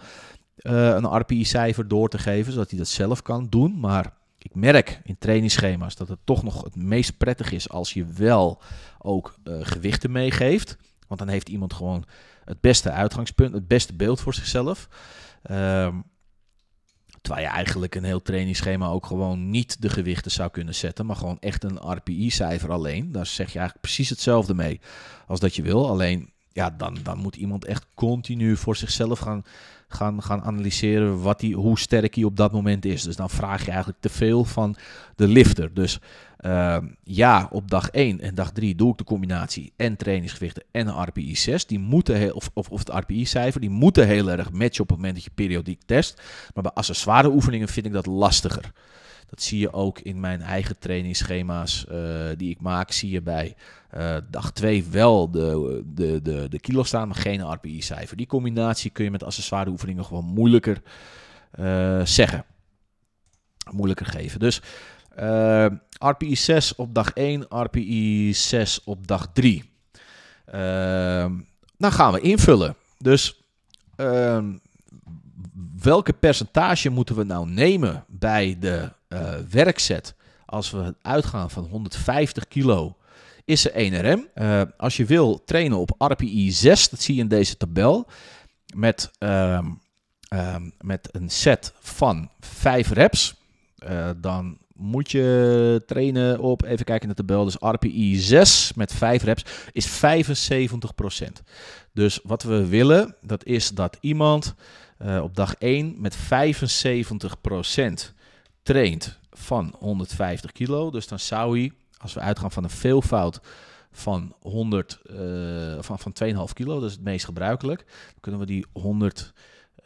een 0.61 1.17
RPI-cijfer 1.17 1.87
door 1.87 2.09
te 2.09 2.17
geven, 2.17 2.51
zodat 2.51 2.69
hij 2.69 2.79
dat 2.79 2.87
zelf 2.87 3.21
kan 3.21 3.47
doen. 3.49 3.79
Maar 3.79 4.13
ik 4.37 4.55
merk 4.55 5.01
in 5.03 5.17
trainingsschema's 5.17 5.95
dat 5.95 6.07
het 6.07 6.19
toch 6.23 6.43
nog 6.43 6.63
het 6.63 6.75
meest 6.75 7.17
prettig 7.17 7.51
is 7.51 7.69
als 7.69 7.93
je 7.93 8.05
wel 8.05 8.61
ook 8.99 9.35
uh, 9.43 9.57
gewichten 9.61 10.11
meegeeft. 10.11 10.77
Want 11.07 11.19
dan 11.19 11.29
heeft 11.29 11.49
iemand 11.49 11.73
gewoon 11.73 12.05
het 12.45 12.61
beste 12.61 12.91
uitgangspunt, 12.91 13.53
het 13.53 13.67
beste 13.67 13.93
beeld 13.93 14.21
voor 14.21 14.33
zichzelf. 14.33 14.87
Uh, 15.51 15.95
terwijl 17.21 17.45
je 17.45 17.51
eigenlijk 17.53 17.95
een 17.95 18.03
heel 18.03 18.21
trainingsschema 18.21 18.87
ook 18.87 19.05
gewoon 19.05 19.49
niet 19.49 19.81
de 19.81 19.89
gewichten 19.89 20.31
zou 20.31 20.49
kunnen 20.49 20.75
zetten, 20.75 21.05
maar 21.05 21.15
gewoon 21.15 21.39
echt 21.39 21.63
een 21.63 21.91
RPI-cijfer 21.91 22.71
alleen. 22.71 23.11
Daar 23.11 23.25
zeg 23.25 23.51
je 23.51 23.59
eigenlijk 23.59 23.87
precies 23.87 24.09
hetzelfde 24.09 24.53
mee 24.53 24.79
als 25.27 25.39
dat 25.39 25.55
je 25.55 25.61
wil. 25.61 25.89
Alleen 25.89 26.29
ja, 26.51 26.69
dan, 26.69 26.97
dan 27.03 27.17
moet 27.17 27.35
iemand 27.35 27.65
echt 27.65 27.85
continu 27.93 28.57
voor 28.57 28.75
zichzelf 28.75 29.19
gaan, 29.19 29.43
gaan, 29.93 30.23
gaan 30.23 30.41
analyseren 30.41 31.21
wat 31.21 31.39
die, 31.39 31.55
hoe 31.55 31.79
sterk 31.79 32.15
hij 32.15 32.23
op 32.23 32.37
dat 32.37 32.51
moment 32.51 32.85
is. 32.85 33.03
Dus 33.03 33.15
dan 33.15 33.29
vraag 33.29 33.61
je 33.61 33.69
eigenlijk 33.69 33.99
te 34.01 34.09
veel 34.09 34.45
van 34.45 34.75
de 35.15 35.27
lifter. 35.27 35.73
Dus 35.73 35.99
uh, 36.45 36.77
ja, 37.03 37.47
op 37.51 37.69
dag 37.69 37.89
1 37.89 38.19
en 38.19 38.35
dag 38.35 38.51
3 38.51 38.75
doe 38.75 38.91
ik 38.91 38.97
de 38.97 39.03
combinatie 39.03 39.73
en 39.75 39.95
trainingsgewichten 39.95 40.63
en 40.71 40.89
RPI 40.89 41.35
6. 41.35 41.65
Die 41.65 41.79
moeten 41.79 42.15
heel, 42.15 42.33
of, 42.33 42.49
of, 42.53 42.69
of 42.69 42.79
het 42.79 42.89
RPI-cijfer, 42.89 43.61
die 43.61 43.69
moeten 43.69 44.07
heel 44.07 44.29
erg 44.29 44.51
matchen 44.51 44.81
op 44.81 44.89
het 44.89 44.97
moment 44.97 45.15
dat 45.15 45.23
je 45.23 45.31
periodiek 45.35 45.81
test. 45.85 46.21
Maar 46.53 46.63
bij 46.63 46.73
accessoire 46.73 47.29
oefeningen 47.29 47.67
vind 47.67 47.85
ik 47.85 47.91
dat 47.91 48.05
lastiger. 48.05 48.71
Dat 49.31 49.41
zie 49.41 49.59
je 49.59 49.73
ook 49.73 49.99
in 49.99 50.19
mijn 50.19 50.41
eigen 50.41 50.79
trainingsschema's 50.79 51.85
uh, 51.91 52.29
die 52.37 52.49
ik 52.49 52.61
maak. 52.61 52.91
Zie 52.91 53.09
je 53.09 53.21
bij 53.21 53.55
uh, 53.97 54.17
dag 54.29 54.51
2 54.51 54.83
wel 54.83 55.31
de, 55.31 55.81
de, 55.85 56.21
de, 56.21 56.49
de 56.49 56.59
kilo 56.59 56.83
staan, 56.83 57.07
maar 57.07 57.17
geen 57.17 57.51
RPI-cijfer. 57.53 58.17
Die 58.17 58.27
combinatie 58.27 58.91
kun 58.91 59.03
je 59.03 59.11
met 59.11 59.23
accessoire 59.23 59.69
oefeningen 59.69 60.05
gewoon 60.05 60.25
moeilijker 60.25 60.81
uh, 61.59 62.05
zeggen. 62.05 62.45
Moeilijker 63.71 64.05
geven. 64.05 64.39
Dus 64.39 64.61
RPI 65.99 66.35
6 66.35 66.75
op 66.75 66.93
dag 66.93 67.13
1, 67.13 67.45
RPI 67.49 68.33
6 68.33 68.83
op 68.83 69.07
dag 69.07 69.27
3. 69.33 69.71
dan 71.77 71.91
gaan 71.91 72.13
we 72.13 72.19
invullen. 72.21 72.75
Dus 72.97 73.41
welke 75.81 76.13
percentage 76.13 76.89
moeten 76.89 77.15
we 77.15 77.23
nou 77.23 77.49
nemen 77.49 78.05
bij 78.07 78.57
de 78.59 78.91
uh, 79.13 79.33
werkzet, 79.49 80.15
als 80.45 80.71
we 80.71 80.95
uitgaan 81.01 81.49
van 81.49 81.63
150 81.63 82.47
kilo, 82.47 82.97
is 83.45 83.69
er 83.69 83.91
1RM. 83.91 84.19
Uh, 84.35 84.61
als 84.77 84.97
je 84.97 85.05
wil 85.05 85.43
trainen 85.43 85.77
op 85.77 85.95
RPI 85.97 86.51
6, 86.51 86.89
dat 86.89 87.01
zie 87.01 87.15
je 87.15 87.21
in 87.21 87.27
deze 87.27 87.57
tabel, 87.57 88.07
met, 88.75 89.11
uh, 89.19 89.59
met 90.81 91.09
een 91.11 91.29
set 91.29 91.73
van 91.79 92.29
5 92.39 92.91
reps, 92.91 93.35
uh, 93.89 94.09
dan 94.17 94.57
moet 94.73 95.11
je 95.11 95.83
trainen 95.85 96.39
op, 96.39 96.63
even 96.63 96.85
kijken 96.85 97.09
in 97.09 97.15
de 97.15 97.25
tabel, 97.25 97.45
dus 97.45 97.55
RPI 97.59 98.15
6 98.19 98.73
met 98.75 98.93
5 98.93 99.23
reps 99.23 99.45
is 99.71 99.87
75%. 99.87 101.43
Dus 101.93 102.19
wat 102.23 102.43
we 102.43 102.67
willen, 102.67 103.15
dat 103.21 103.45
is 103.45 103.69
dat 103.69 103.97
iemand 103.99 104.55
uh, 105.05 105.23
op 105.23 105.35
dag 105.35 105.55
1 105.55 105.95
met 105.97 106.17
75% 106.17 106.19
traint 108.63 109.19
van 109.31 109.75
150 109.79 110.51
kilo. 110.51 110.91
Dus 110.91 111.07
dan 111.07 111.19
zou 111.19 111.59
hij, 111.59 111.71
als 111.97 112.13
we 112.13 112.19
uitgaan 112.19 112.51
van 112.51 112.63
een 112.63 112.69
veelvoud 112.69 113.41
van 113.91 114.35
100, 114.39 114.99
uh, 115.05 115.77
van, 115.79 115.99
van 115.99 116.13
2,5 116.23 116.53
kilo, 116.53 116.79
dat 116.79 116.89
is 116.89 116.95
het 116.95 117.03
meest 117.03 117.25
gebruikelijk, 117.25 117.85
dan 117.85 118.19
kunnen 118.19 118.39
we 118.39 118.45
die 118.45 118.65
100 118.73 119.33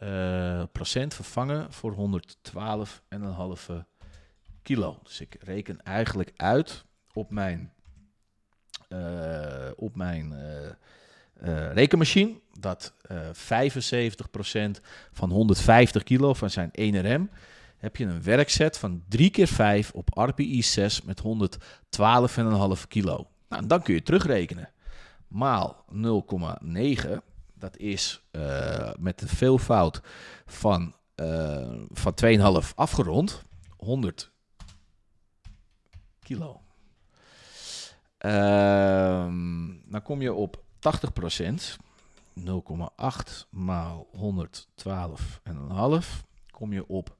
uh, 0.02 0.62
procent 0.72 1.14
vervangen 1.14 1.72
voor 1.72 2.10
112,5 3.68 3.74
kilo. 4.62 4.98
Dus 5.02 5.20
ik 5.20 5.36
reken 5.40 5.82
eigenlijk 5.82 6.32
uit 6.36 6.84
op 7.12 7.30
mijn, 7.30 7.72
uh, 8.88 9.70
op 9.76 9.96
mijn 9.96 10.34
rekenmachine 11.72 12.40
dat 12.58 12.92
uh, 13.10 13.18
75% 14.78 14.80
van 15.12 15.30
150 15.30 16.02
kilo 16.02 16.34
van 16.34 16.50
zijn 16.50 16.70
1RM 16.80 17.32
heb 17.86 17.96
je 17.96 18.04
een 18.04 18.22
werkset 18.22 18.78
van 18.78 19.02
3 19.08 19.30
keer 19.30 19.46
5 19.46 19.90
op 19.92 20.08
RPI 20.12 20.62
6 20.62 21.02
met 21.02 21.22
112,5 21.22 21.26
kilo. 22.88 23.26
Nou, 23.48 23.66
dan 23.66 23.82
kun 23.82 23.94
je 23.94 24.02
terugrekenen. 24.02 24.70
Maal 25.28 25.84
0,9, 25.92 27.10
dat 27.54 27.76
is 27.76 28.22
uh, 28.32 28.90
met 28.98 29.22
een 29.22 29.28
veelvoud 29.28 30.00
van, 30.46 30.94
uh, 31.16 31.74
van 31.92 32.14
2,5 32.24 32.74
afgerond, 32.74 33.42
100 33.76 34.30
kilo. 36.22 36.60
Uh, 38.20 39.26
dan 39.84 40.02
kom 40.02 40.22
je 40.22 40.32
op 40.32 40.64
80%. 40.78 40.80
0,8 42.40 42.44
maal 43.50 44.06
112,5 44.14 44.20
kom 46.50 46.72
je 46.72 46.86
op 46.86 47.16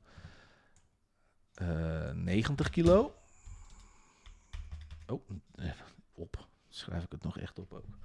90 2.15 2.71
kilo. 2.71 3.15
Oh, 5.07 5.29
op. 6.15 6.47
Schrijf 6.69 7.05
ik 7.05 7.13
het 7.13 7.23
nog 7.23 7.39
echt 7.39 7.59
op 7.59 7.73
ook. 7.73 7.99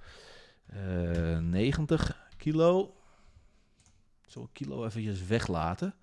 Uh, 0.74 1.38
90 1.38 2.28
kilo. 2.36 2.96
Zo 4.26 4.48
kilo 4.52 4.84
eventjes 4.84 5.26
weglaten. 5.26 5.94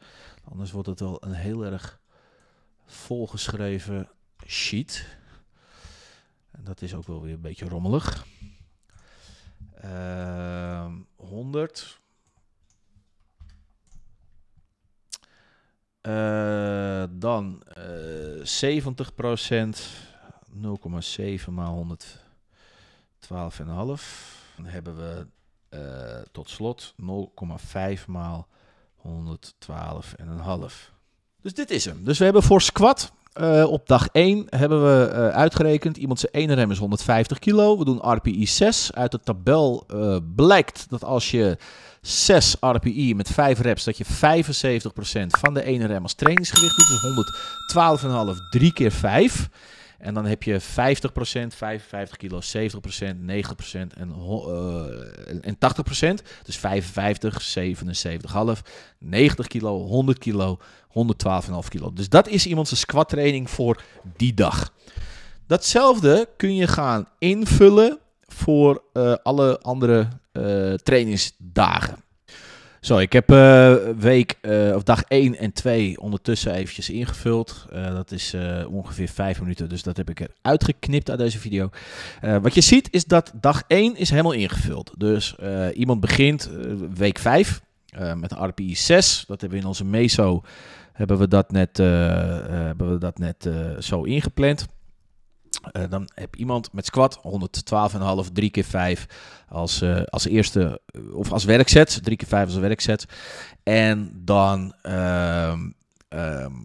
Anders 0.43 0.71
wordt 0.71 0.87
het 0.87 0.99
wel 0.99 1.23
een 1.23 1.33
heel 1.33 1.65
erg 1.65 1.99
volgeschreven 2.85 4.09
sheet. 4.45 5.17
En 6.51 6.63
dat 6.63 6.81
is 6.81 6.93
ook 6.93 7.07
wel 7.07 7.21
weer 7.21 7.33
een 7.33 7.41
beetje 7.41 7.67
rommelig. 7.67 8.25
Uh, 9.83 10.93
100. 11.15 11.99
Uh, 16.01 17.03
dan 17.09 17.63
uh, 17.77 18.45
70 18.45 19.15
procent. 19.15 19.89
0,7 20.55 20.61
maal 21.49 21.75
112,5. 21.75 21.97
Dan 24.55 24.65
hebben 24.65 24.97
we 24.97 25.27
uh, 25.69 26.21
tot 26.31 26.49
slot 26.49 26.93
0,5 27.01 28.05
maal 28.07 28.47
112,5. 28.95 29.05
Dus 31.41 31.53
dit 31.53 31.69
is 31.69 31.85
hem. 31.85 32.03
Dus 32.03 32.17
we 32.17 32.23
hebben 32.23 32.43
voor 32.43 32.61
squat 32.61 33.11
uh, 33.41 33.71
op 33.71 33.87
dag 33.87 34.07
1 34.11 34.45
hebben 34.49 34.83
we 34.83 35.11
uh, 35.13 35.27
uitgerekend, 35.27 35.97
iemand 35.97 36.19
zijn 36.19 36.31
ene 36.31 36.53
rem 36.53 36.71
is 36.71 36.77
150 36.77 37.39
kilo. 37.39 37.77
We 37.77 37.85
doen 37.85 38.13
RPI 38.13 38.47
6. 38.47 38.93
Uit 38.93 39.11
de 39.11 39.19
tabel 39.23 39.85
uh, 39.93 40.17
blijkt 40.35 40.85
dat 40.89 41.03
als 41.03 41.31
je 41.31 41.57
6 42.01 42.55
RPI 42.59 43.15
met 43.15 43.29
5 43.29 43.59
reps, 43.59 43.83
dat 43.83 43.97
je 43.97 44.05
75% 44.05 44.09
van 45.27 45.53
de 45.53 45.63
ene 45.63 45.85
rem 45.85 46.03
als 46.03 46.13
trainingsgewicht 46.13 46.77
doet. 46.77 46.87
Dus 46.87 48.35
112,5, 48.35 48.49
3 48.49 48.73
keer 48.73 48.91
5. 48.91 49.49
En 49.99 50.13
dan 50.13 50.25
heb 50.25 50.43
je 50.43 50.61
50%, 50.61 50.65
55 51.47 52.17
kilo, 52.17 52.39
70%, 52.41 53.19
90% 53.19 53.93
en, 53.97 54.13
uh, 54.17 55.45
en 55.45 55.57
80%. 55.57 56.23
Dus 56.43 56.57
55, 56.57 57.41
77,5, 57.41 58.61
90 58.99 59.47
kilo, 59.47 59.85
100 59.85 60.17
kilo, 60.17 60.59
112,5 60.87 61.67
kilo. 61.69 61.93
Dus 61.93 62.09
dat 62.09 62.27
is 62.27 62.45
iemands 62.45 62.79
squat 62.79 63.09
training 63.09 63.49
voor 63.49 63.81
die 64.17 64.33
dag. 64.33 64.73
Datzelfde 65.47 66.29
kun 66.37 66.55
je 66.55 66.67
gaan 66.67 67.07
invullen 67.19 67.99
voor 68.21 68.83
uh, 68.93 69.13
alle 69.23 69.59
andere 69.59 70.07
uh, 70.33 70.73
trainingsdagen. 70.73 72.03
Zo, 72.81 72.97
ik 72.97 73.13
heb 73.13 73.31
uh, 73.31 73.75
week 73.97 74.37
uh, 74.41 74.75
of 74.75 74.83
dag 74.83 75.03
1 75.03 75.37
en 75.37 75.51
2 75.51 75.99
ondertussen 75.99 76.53
eventjes 76.53 76.89
ingevuld. 76.89 77.65
Uh, 77.73 77.93
dat 77.93 78.11
is 78.11 78.35
ongeveer 78.69 79.07
5 79.07 79.41
minuten, 79.41 79.69
dus 79.69 79.83
dat 79.83 79.97
heb 79.97 80.09
ik 80.09 80.19
eruit 80.19 80.63
geknipt 80.63 81.09
uit 81.09 81.19
deze 81.19 81.39
video. 81.39 81.69
wat 82.41 82.53
je 82.53 82.61
ziet 82.61 82.87
is 82.91 83.05
dat 83.05 83.31
dag 83.41 83.63
1 83.67 83.95
is 83.95 84.09
helemaal 84.09 84.31
ingevuld. 84.31 84.93
Dus 84.97 85.35
iemand 85.73 85.99
begint 85.99 86.49
week 86.93 87.19
5 87.19 87.61
met 88.15 88.29
de 88.29 88.45
RPI 88.45 88.75
6. 88.75 89.23
Dat 89.27 89.41
hebben 89.41 89.57
we 89.57 89.63
in 89.63 89.69
onze 89.69 89.85
meso 89.85 90.43
hebben 90.93 91.17
we 91.17 91.27
dat 91.27 91.51
net, 91.51 91.77
hebben 91.77 92.91
we 92.91 92.97
dat 92.97 93.17
net 93.17 93.49
zo 93.79 94.03
ingepland. 94.03 94.67
Uh, 95.73 95.83
dan 95.89 96.09
heb 96.13 96.35
iemand 96.35 96.73
met 96.73 96.85
squat 96.85 97.19
112,5, 98.25 98.31
3 98.33 98.49
keer 98.49 98.63
5 98.63 99.05
als, 99.47 99.81
uh, 99.81 100.01
als 100.03 100.25
eerste, 100.25 100.81
of 101.13 101.31
als 101.31 101.43
werkset, 101.43 101.99
3 102.03 102.17
keer 102.17 102.27
5 102.27 102.45
als 102.45 102.55
werkset. 102.55 103.05
En 103.63 104.11
dan, 104.15 104.73
uh, 104.83 105.53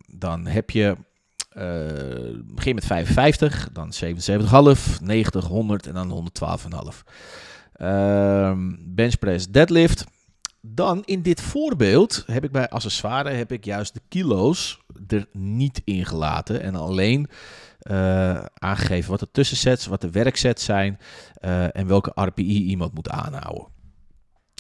dan 0.07 0.47
heb 0.47 0.71
je, 0.71 0.97
begin 2.45 2.75
met 2.75 2.85
55, 2.85 3.69
dan 3.73 3.93
77,5, 3.93 5.01
90, 5.03 5.45
100 5.45 5.87
en 5.87 5.95
dan 5.95 6.11
112,5. 6.11 7.05
Ehm, 7.75 8.75
benchpress, 8.79 9.47
deadlift. 9.51 10.05
Dan 10.61 11.03
in 11.05 11.23
dit 11.23 11.41
voorbeeld 11.41 12.23
heb 12.27 12.45
ik 12.45 12.51
bij 12.51 12.69
accessoire 12.69 13.31
heb 13.31 13.53
ik 13.53 13.65
juist 13.65 13.95
de 13.95 14.01
kilo's 14.09 14.81
er 15.09 15.27
niet 15.33 15.81
ingelaten 15.85 16.63
en 16.63 16.75
alleen 16.75 17.29
uh, 17.91 18.45
aangegeven 18.55 19.11
wat 19.11 19.21
de 19.21 19.31
tussensets, 19.33 19.87
wat 19.87 20.01
de 20.01 20.11
werksets 20.11 20.65
zijn 20.65 20.99
uh, 21.45 21.77
en 21.77 21.87
welke 21.87 22.13
RPI 22.15 22.65
iemand 22.65 22.95
moet 22.95 23.09
aanhouden. 23.09 23.67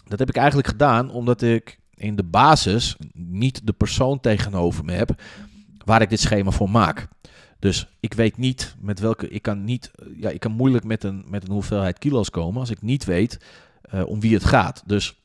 Dat 0.05 0.19
heb 0.19 0.29
ik 0.29 0.37
eigenlijk 0.37 0.69
gedaan 0.69 1.11
omdat 1.11 1.43
ik 1.43 1.79
in 1.95 2.17
de 2.17 2.25
basis 2.25 2.97
niet 3.13 3.67
de 3.67 3.73
persoon 3.73 4.21
tegenover 4.21 4.85
me 4.85 4.93
heb 4.93 5.23
waar 5.85 6.03
ik 6.03 6.11
dit 6.11 6.21
schema 6.21 6.51
voor 6.51 6.71
maak. 6.71 7.09
Dus 7.59 7.89
ik 8.01 8.15
weet 8.15 8.37
niet 8.37 8.77
met 8.81 9.01
welke. 9.01 9.29
Ik 9.29 9.43
kan, 9.43 9.65
niet, 9.65 9.91
ja, 10.17 10.31
ik 10.31 10.41
kan 10.41 10.53
moeilijk 10.53 10.85
met 10.85 11.05
een, 11.05 11.25
met 11.29 11.45
een 11.45 11.53
hoeveelheid 11.53 11.99
kilo's 11.99 12.31
komen 12.31 12.61
als 12.61 12.71
ik 12.71 12.83
niet 12.83 13.05
weet 13.05 13.45
uh, 13.95 14.07
om 14.07 14.21
wie 14.21 14.35
het 14.35 14.45
gaat. 14.45 14.83
Dus 14.87 15.24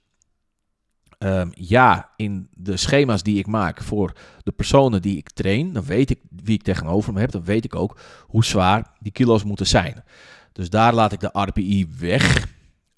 Um, 1.25 1.49
ja, 1.53 2.09
in 2.15 2.49
de 2.53 2.77
schema's 2.77 3.23
die 3.23 3.37
ik 3.37 3.47
maak 3.47 3.83
voor 3.83 4.13
de 4.43 4.51
personen 4.51 5.01
die 5.01 5.17
ik 5.17 5.29
train, 5.29 5.73
dan 5.73 5.83
weet 5.83 6.09
ik 6.09 6.19
wie 6.29 6.53
ik 6.53 6.63
tegenover 6.63 7.13
me 7.13 7.19
heb. 7.19 7.31
Dan 7.31 7.43
weet 7.43 7.65
ik 7.65 7.75
ook 7.75 7.99
hoe 8.27 8.45
zwaar 8.45 8.91
die 8.99 9.11
kilo's 9.11 9.43
moeten 9.43 9.67
zijn. 9.67 10.03
Dus 10.51 10.69
daar 10.69 10.93
laat 10.93 11.11
ik 11.11 11.19
de 11.19 11.29
RPI 11.33 11.87
weg. 11.99 12.47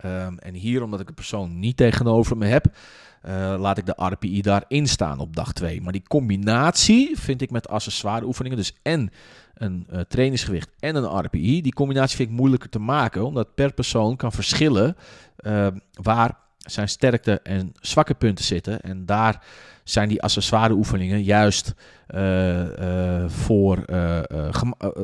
Um, 0.05 0.37
en 0.37 0.53
hier, 0.53 0.83
omdat 0.83 0.99
ik 0.99 1.07
een 1.07 1.13
persoon 1.13 1.59
niet 1.59 1.77
tegenover 1.77 2.37
me 2.37 2.45
heb, 2.45 2.65
uh, 3.25 3.55
laat 3.57 3.77
ik 3.77 3.85
de 3.85 3.93
RPI 3.97 4.41
daarin 4.41 4.87
staan 4.87 5.19
op 5.19 5.35
dag 5.35 5.53
2. 5.53 5.81
Maar 5.81 5.91
die 5.91 6.07
combinatie 6.07 7.19
vind 7.19 7.41
ik 7.41 7.51
met 7.51 7.69
accessoire 7.69 8.25
oefeningen, 8.25 8.57
dus 8.57 8.75
en 8.81 9.11
een 9.53 9.87
uh, 9.91 9.99
trainingsgewicht 9.99 10.69
en 10.79 10.95
een 10.95 11.25
RPI, 11.25 11.61
die 11.61 11.73
combinatie 11.73 12.15
vind 12.15 12.29
ik 12.29 12.35
moeilijker 12.35 12.69
te 12.69 12.79
maken, 12.79 13.25
omdat 13.25 13.55
per 13.55 13.73
persoon 13.73 14.15
kan 14.15 14.31
verschillen 14.31 14.95
uh, 15.45 15.67
waar 15.91 16.40
zijn 16.61 16.89
sterkte 16.89 17.39
en 17.43 17.71
zwakke 17.79 18.13
punten 18.13 18.45
zitten. 18.45 18.81
En 18.81 19.05
daar 19.05 19.43
zijn 19.83 20.09
die 20.09 20.21
accessoire 20.21 20.73
oefeningen 20.73 21.23
juist 21.23 21.73
uh, 22.15 22.61
uh, 22.61 23.23
voor, 23.27 23.83
uh, 23.89 24.19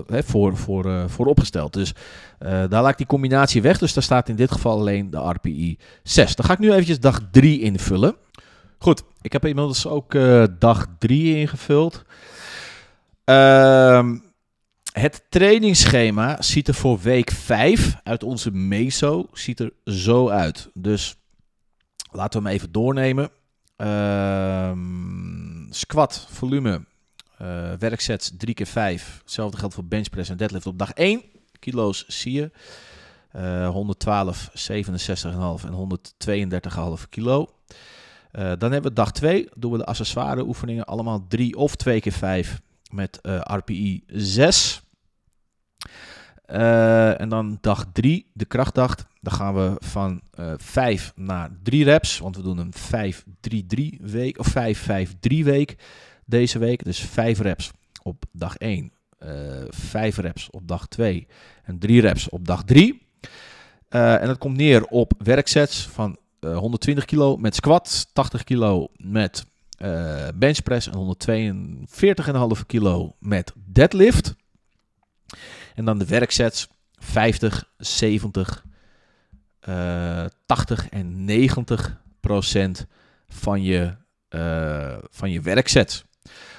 voor, 0.08 0.58
voor, 0.58 1.10
voor 1.10 1.26
opgesteld. 1.26 1.74
Dus 1.74 1.94
daar 2.40 2.70
laat 2.70 2.90
ik 2.90 2.98
die 2.98 3.06
combinatie 3.06 3.62
weg. 3.62 3.78
Dus 3.78 3.94
daar 3.94 4.04
staat 4.04 4.30
in 4.30 4.36
dit 4.36 4.52
geval 4.52 4.80
alleen 4.80 5.10
de 5.10 5.18
RPI 5.18 5.78
6. 6.04 6.36
Dan 6.36 6.46
ga 6.46 6.54
ik 6.54 6.60
nu 6.60 6.72
eventjes 6.72 7.00
dag 7.00 7.22
3 7.32 7.62
invullen. 7.62 8.16
Goed, 8.78 9.04
ik 9.22 9.32
heb 9.32 9.46
inmiddels 9.46 9.88
ook 9.88 10.18
dag 10.60 10.86
3 10.98 11.36
ingevuld. 11.36 12.04
Ehm, 13.24 14.18
het 14.92 15.24
trainingsschema 15.30 16.42
ziet 16.42 16.68
er 16.68 16.74
voor 16.74 17.00
week 17.00 17.32
5 17.32 17.96
uit 18.04 18.24
onze 18.24 18.52
meso 18.52 19.28
ziet 19.34 19.60
er 19.60 19.72
zo 19.86 20.30
uit. 20.30 20.70
Dus 20.74 21.16
Laten 22.18 22.42
we 22.42 22.48
hem 22.48 22.56
even 22.56 22.72
doornemen. 22.72 23.30
Uh, 23.78 24.72
squat, 25.70 26.28
volume, 26.30 26.86
uh, 27.42 27.74
werksets 27.80 28.32
3 28.38 28.54
keer 28.54 28.66
5. 28.66 29.18
Hetzelfde 29.22 29.58
geldt 29.58 29.74
voor 29.74 29.86
benchpress 29.86 30.30
en 30.30 30.38
deadlift 30.38 30.66
op 30.66 30.78
dag 30.78 30.92
1. 30.92 31.22
Kilo's 31.60 32.06
zie 32.08 32.32
je. 32.32 32.52
Uh, 33.36 33.70
112, 33.70 34.50
67,5 34.50 35.66
en 35.66 35.90
132,5 37.00 37.10
kilo. 37.10 37.50
Uh, 38.34 38.52
dan 38.58 38.72
hebben 38.72 38.92
we 38.92 38.94
dag 38.94 39.12
2. 39.12 39.50
Doen 39.56 39.72
we 39.72 39.78
de 39.78 39.86
accessoire 39.86 40.46
oefeningen 40.46 40.86
allemaal 40.86 41.26
3 41.28 41.56
of 41.56 41.76
2 41.76 42.00
keer 42.00 42.12
5 42.12 42.62
met 42.92 43.20
uh, 43.24 43.40
RPI 43.44 44.04
6. 44.08 44.82
Uh, 46.52 47.22
en 47.22 47.30
dan 47.30 47.58
dag 47.62 47.86
3, 47.94 48.26
de 48.34 48.46
krachtdag. 48.46 49.08
Dan 49.22 49.34
gaan 49.34 49.54
we 49.56 49.76
van 49.80 50.22
uh, 50.40 50.52
eh, 50.52 50.60
5 50.60 51.14
naar 51.16 51.50
3 51.64 51.84
reps. 51.84 52.20
Want 52.20 52.36
we 52.36 52.42
doen 52.42 52.58
een 52.58 52.74
5-3-3 54.00 54.02
week. 54.02 54.40
Of 54.40 54.50
5-5-3 54.50 55.44
week 55.44 55.76
deze 56.26 56.60
week. 56.60 56.84
Dus 56.84 57.00
5 57.00 57.40
reps 57.40 57.72
op 58.04 58.24
dag 58.32 58.58
1. 58.58 58.92
Uh, 59.20 59.30
5 59.70 60.18
reps 60.18 60.50
op 60.50 60.68
dag 60.68 60.88
2. 60.88 61.28
En 61.64 61.80
3 61.80 62.02
reps 62.02 62.30
op 62.30 62.46
dag 62.48 62.64
3. 62.64 63.02
Uh, 63.90 64.22
en 64.22 64.28
dat 64.28 64.38
komt 64.38 64.58
neer 64.58 64.86
op 64.86 65.14
werksets 65.18 65.88
van 65.88 66.18
120 66.40 67.06
kilo 67.06 67.38
met 67.38 67.56
squat. 67.56 68.08
80 68.14 68.44
kilo 68.44 68.88
met 68.96 69.46
benchpress. 70.36 70.90
En 70.90 71.16
142,5 72.58 72.66
kilo 72.66 73.16
met 73.20 73.54
deadlift. 73.66 74.36
En 75.78 75.86
dan 75.86 75.98
de 75.98 76.06
werksets 76.06 76.68
50, 77.00 77.72
70, 77.78 78.66
uh, 79.70 80.26
80 80.46 80.90
en 80.90 81.26
90 81.26 82.02
procent 82.20 82.86
van 83.28 83.64
je, 83.64 83.94
uh, 84.30 84.98
van 85.10 85.32
je 85.32 85.42
werksets. 85.42 86.06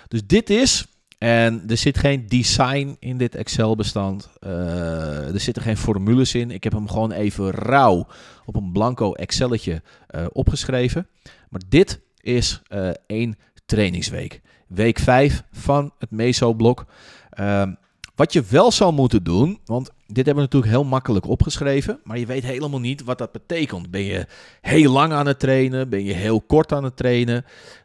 Dus 0.08 0.26
dit 0.26 0.50
is, 0.50 0.86
en 1.18 1.62
er 1.66 1.76
zit 1.76 1.98
geen 1.98 2.26
design 2.26 2.96
in 2.98 3.16
dit 3.16 3.34
Excel-bestand. 3.34 4.30
Uh, 4.40 5.34
er 5.34 5.40
zitten 5.40 5.62
geen 5.62 5.76
formules 5.76 6.34
in. 6.34 6.50
Ik 6.50 6.64
heb 6.64 6.72
hem 6.72 6.88
gewoon 6.88 7.12
even 7.12 7.50
rauw 7.50 8.06
op 8.44 8.56
een 8.56 8.72
blanco 8.72 9.12
Excelletje 9.12 9.82
uh, 10.10 10.26
opgeschreven. 10.32 11.08
Maar 11.48 11.62
dit 11.68 12.00
is 12.20 12.62
één 13.06 13.38
trainingsweek. 13.66 14.40
Week 14.66 14.98
5 14.98 15.42
van 15.52 15.92
het 15.98 16.10
meso-blok. 16.10 16.86
Ehm, 17.30 17.72
wat 18.18 18.32
je 18.32 18.42
wel 18.48 18.72
zou 18.72 18.92
moeten 18.92 19.22
doen, 19.22 19.60
want 19.64 19.90
dit 20.06 20.16
hebben 20.16 20.34
we 20.34 20.40
natuurlijk 20.40 20.72
heel 20.72 20.84
makkelijk 20.84 21.26
opgeschreven, 21.26 22.00
maar 22.04 22.18
je 22.18 22.26
weet 22.26 22.42
helemaal 22.42 22.80
niet 22.80 23.04
wat 23.04 23.18
dat 23.18 23.32
betekent. 23.32 23.90
Ben 23.90 24.04
je 24.04 24.26
heel 24.60 24.92
lang 24.92 25.12
aan 25.12 25.26
het 25.26 25.38
trainen? 25.38 25.88
Ben 25.88 26.04
je 26.04 26.12
heel 26.12 26.40
kort 26.40 26.72
aan 26.72 26.84
het 26.84 26.96
trainen? 26.96 27.44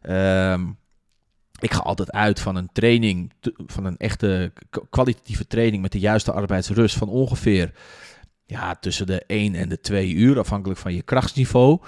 Um, 0.09 0.77
ik 1.59 1.73
ga 1.73 1.79
altijd 1.79 2.11
uit 2.11 2.39
van 2.39 2.55
een 2.55 2.69
training, 2.71 3.31
van 3.65 3.85
een 3.85 3.97
echte 3.97 4.53
kwalitatieve 4.89 5.47
training 5.47 5.81
met 5.81 5.91
de 5.91 5.99
juiste 5.99 6.31
arbeidsrust 6.31 6.95
van 6.95 7.09
ongeveer 7.09 7.71
ja, 8.45 8.75
tussen 8.75 9.05
de 9.05 9.23
1 9.27 9.55
en 9.55 9.69
de 9.69 9.79
2 9.79 10.13
uur, 10.13 10.39
afhankelijk 10.39 10.79
van 10.79 10.93
je 10.93 11.01
krachtsniveau. 11.01 11.79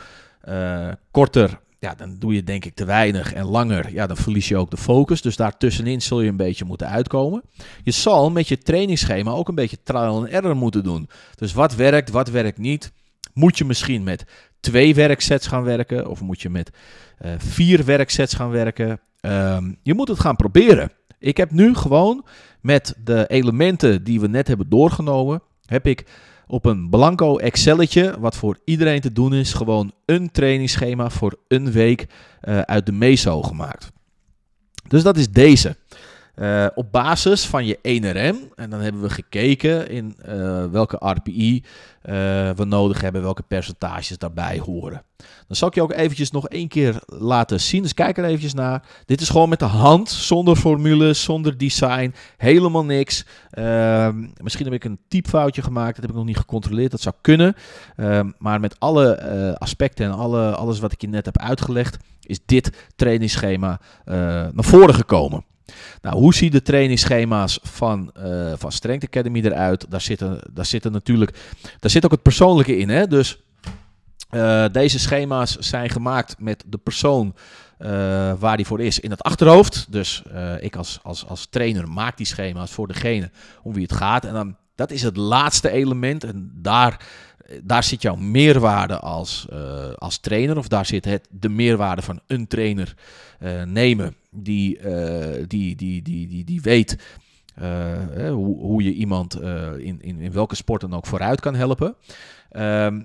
Uh, 0.49 0.91
korter 1.11 1.59
ja, 1.85 1.95
dan 1.95 2.15
doe 2.19 2.33
je 2.33 2.43
denk 2.43 2.65
ik 2.65 2.75
te 2.75 2.85
weinig 2.85 3.33
en 3.33 3.45
langer, 3.45 3.93
ja, 3.93 4.07
dan 4.07 4.17
verlies 4.17 4.47
je 4.47 4.57
ook 4.57 4.69
de 4.69 4.77
focus. 4.77 5.21
Dus 5.21 5.35
daartussenin 5.35 6.01
zul 6.01 6.21
je 6.21 6.29
een 6.29 6.37
beetje 6.37 6.65
moeten 6.65 6.89
uitkomen. 6.89 7.41
Je 7.83 7.91
zal 7.91 8.31
met 8.31 8.47
je 8.47 8.57
trainingsschema 8.57 9.31
ook 9.31 9.47
een 9.47 9.55
beetje 9.55 9.83
trial 9.83 10.17
and 10.17 10.27
error 10.27 10.55
moeten 10.55 10.83
doen. 10.83 11.09
Dus 11.35 11.53
wat 11.53 11.75
werkt, 11.75 12.09
wat 12.09 12.29
werkt 12.29 12.57
niet. 12.57 12.91
Moet 13.33 13.57
je 13.57 13.65
misschien 13.65 14.03
met 14.03 14.25
twee 14.59 14.95
werksets 14.95 15.47
gaan 15.47 15.63
werken 15.63 16.09
of 16.09 16.21
moet 16.21 16.41
je 16.41 16.49
met 16.49 16.69
uh, 17.21 17.31
vier 17.37 17.85
werksets 17.85 18.33
gaan 18.33 18.49
werken? 18.49 18.99
Um, 19.21 19.77
je 19.83 19.93
moet 19.93 20.07
het 20.07 20.19
gaan 20.19 20.35
proberen. 20.35 20.91
Ik 21.19 21.37
heb 21.37 21.51
nu 21.51 21.75
gewoon 21.75 22.25
met 22.61 22.95
de 23.03 23.27
elementen 23.27 24.03
die 24.03 24.19
we 24.19 24.27
net 24.27 24.47
hebben 24.47 24.69
doorgenomen, 24.69 25.41
heb 25.65 25.87
ik 25.87 26.05
op 26.47 26.65
een 26.65 26.89
blanco 26.89 27.37
Excelletje, 27.37 28.15
wat 28.19 28.35
voor 28.35 28.59
iedereen 28.65 29.01
te 29.01 29.11
doen 29.11 29.33
is, 29.33 29.53
gewoon 29.53 29.91
een 30.05 30.31
trainingsschema 30.31 31.09
voor 31.09 31.39
een 31.47 31.71
week 31.71 32.07
uh, 32.43 32.59
uit 32.59 32.85
de 32.85 32.91
meso 32.91 33.41
gemaakt. 33.41 33.91
Dus 34.87 35.03
dat 35.03 35.17
is 35.17 35.31
deze. 35.31 35.77
Uh, 36.35 36.65
op 36.75 36.91
basis 36.91 37.45
van 37.45 37.65
je 37.65 37.77
1RM. 37.77 38.53
En 38.55 38.69
dan 38.69 38.79
hebben 38.79 39.01
we 39.01 39.09
gekeken 39.09 39.89
in 39.89 40.15
uh, 40.29 40.65
welke 40.65 40.97
RPI 40.99 41.55
uh, 41.55 42.13
we 42.49 42.65
nodig 42.65 43.01
hebben, 43.01 43.21
welke 43.21 43.43
percentages 43.43 44.17
daarbij 44.17 44.59
horen. 44.59 45.03
Dan 45.17 45.55
zal 45.55 45.67
ik 45.67 45.75
je 45.75 45.81
ook 45.81 45.93
eventjes 45.93 46.31
nog 46.31 46.47
één 46.47 46.67
keer 46.67 46.99
laten 47.05 47.61
zien. 47.61 47.81
Dus 47.81 47.93
kijk 47.93 48.17
er 48.17 48.25
eventjes 48.25 48.53
naar. 48.53 48.83
Dit 49.05 49.21
is 49.21 49.29
gewoon 49.29 49.49
met 49.49 49.59
de 49.59 49.65
hand, 49.65 50.09
zonder 50.09 50.55
formules, 50.55 51.23
zonder 51.23 51.57
design, 51.57 52.13
helemaal 52.37 52.85
niks. 52.85 53.25
Ehm, 53.49 54.27
misschien 54.41 54.65
heb 54.65 54.73
ik 54.73 54.83
een 54.83 54.99
typfoutje 55.07 55.61
gemaakt, 55.61 55.95
dat 55.95 56.01
heb 56.01 56.09
ik 56.09 56.15
nog 56.15 56.25
niet 56.25 56.37
gecontroleerd, 56.37 56.91
dat 56.91 57.01
zou 57.01 57.15
kunnen. 57.21 57.55
Ehm, 57.95 58.31
maar 58.37 58.59
met 58.59 58.79
alle 58.79 59.57
aspecten 59.59 60.05
en 60.05 60.11
alle, 60.11 60.55
alles 60.55 60.79
wat 60.79 60.91
ik 60.91 61.01
je 61.01 61.07
net 61.07 61.25
heb 61.25 61.37
uitgelegd, 61.37 61.97
is 62.21 62.39
dit 62.45 62.87
trainingsschema 62.95 63.79
naar 64.05 64.53
voren 64.63 64.95
gekomen. 64.95 65.45
Nou, 66.01 66.15
hoe 66.15 66.33
zien 66.33 66.51
de 66.51 66.61
trainingsschema's 66.61 67.59
van, 67.63 68.11
uh, 68.17 68.53
van 68.57 68.71
Strength 68.71 69.05
Academy 69.05 69.39
eruit? 69.39 69.85
Daar 69.89 70.01
zitten, 70.01 70.39
daar 70.53 70.65
zitten 70.65 70.91
natuurlijk, 70.91 71.37
daar 71.79 71.91
zit 71.91 72.05
ook 72.05 72.11
het 72.11 72.21
persoonlijke 72.21 72.77
in. 72.77 72.89
Hè? 72.89 73.07
Dus 73.07 73.43
uh, 74.31 74.65
deze 74.71 74.99
schema's 74.99 75.55
zijn 75.55 75.89
gemaakt 75.89 76.35
met 76.39 76.63
de 76.67 76.77
persoon 76.77 77.35
uh, 77.79 77.87
waar 78.39 78.57
die 78.57 78.65
voor 78.65 78.81
is 78.81 78.99
in 78.99 79.11
het 79.11 79.21
achterhoofd. 79.21 79.87
Dus 79.89 80.23
ik 80.59 80.75
als, 80.75 80.99
als, 81.03 81.27
als 81.27 81.47
trainer 81.49 81.89
maak 81.89 82.17
die 82.17 82.25
schema's 82.25 82.71
voor 82.71 82.87
degene 82.87 83.31
om 83.63 83.73
wie 83.73 83.83
het 83.83 83.93
gaat. 83.93 84.25
En 84.25 84.33
dan, 84.33 84.55
dat 84.75 84.91
is 84.91 85.01
het 85.01 85.17
laatste 85.17 85.69
element. 85.69 86.23
En 86.23 86.51
daar 86.53 87.05
daar 87.63 87.83
zit 87.83 88.01
jouw 88.01 88.15
meerwaarde 88.15 88.99
als, 88.99 89.47
uh, 89.53 89.93
als 89.93 90.17
trainer, 90.17 90.57
of 90.57 90.67
daar 90.67 90.85
zit 90.85 91.05
het, 91.05 91.27
de 91.31 91.49
meerwaarde 91.49 92.01
van 92.01 92.19
een 92.27 92.47
trainer 92.47 92.95
uh, 93.39 93.63
nemen 93.63 94.15
die, 94.31 94.79
uh, 94.79 95.43
die, 95.47 95.75
die, 95.75 96.01
die, 96.01 96.27
die, 96.27 96.43
die 96.43 96.61
weet 96.61 96.97
hoe, 98.15 98.59
hoe 98.59 98.83
je 98.83 98.93
iemand 98.93 99.41
in, 99.77 100.01
in, 100.01 100.19
in 100.19 100.31
welke 100.31 100.55
sport 100.55 100.81
dan 100.81 100.93
ook 100.93 101.05
vooruit 101.05 101.39
kan 101.39 101.55
helpen. 101.55 101.95
Ehm, 102.49 103.01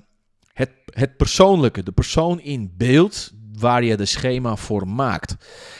het, 0.52 0.70
het 0.84 1.16
persoonlijke, 1.16 1.82
de 1.82 1.92
persoon 1.92 2.40
in 2.40 2.72
beeld 2.76 3.32
waar 3.58 3.84
je 3.84 3.96
de 3.96 4.04
schema 4.04 4.56
voor 4.56 4.88
maakt. 4.88 5.36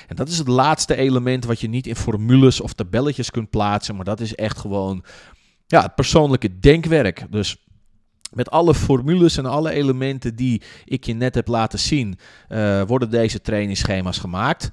En 0.09 0.17
dat 0.17 0.29
is 0.29 0.39
het 0.39 0.49
laatste 0.49 0.97
element 0.97 1.45
wat 1.45 1.61
je 1.61 1.69
niet 1.69 1.87
in 1.87 1.97
formules 1.97 2.61
of 2.61 2.73
tabelletjes 2.73 3.31
kunt 3.31 3.51
plaatsen, 3.51 3.97
maar 3.97 4.05
dat 4.05 4.21
is 4.21 4.35
echt 4.35 4.59
gewoon 4.59 5.05
ja, 5.67 5.83
het 5.83 5.95
persoonlijke 5.95 6.59
denkwerk. 6.59 7.27
Dus 7.31 7.57
met 8.31 8.51
alle 8.51 8.75
formules 8.75 9.37
en 9.37 9.47
alle 9.47 9.71
elementen 9.71 10.37
die 10.37 10.63
ik 10.85 11.05
je 11.05 11.13
net 11.13 11.35
heb 11.35 11.49
laten 11.49 11.79
zien, 11.79 12.19
uh, 12.49 12.83
worden 12.83 13.11
deze 13.11 13.41
trainingsschema's 13.41 14.19
gemaakt. 14.19 14.71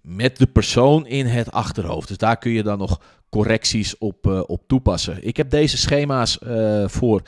Met 0.00 0.36
de 0.36 0.46
persoon 0.46 1.06
in 1.06 1.26
het 1.26 1.52
achterhoofd. 1.52 2.08
Dus 2.08 2.18
daar 2.18 2.38
kun 2.38 2.52
je 2.52 2.62
dan 2.62 2.78
nog 2.78 3.00
correcties 3.28 3.98
op, 3.98 4.26
uh, 4.26 4.42
op 4.46 4.62
toepassen. 4.66 5.26
Ik 5.26 5.36
heb 5.36 5.50
deze 5.50 5.76
schema's 5.76 6.38
uh, 6.42 6.88
voor, 6.88 7.22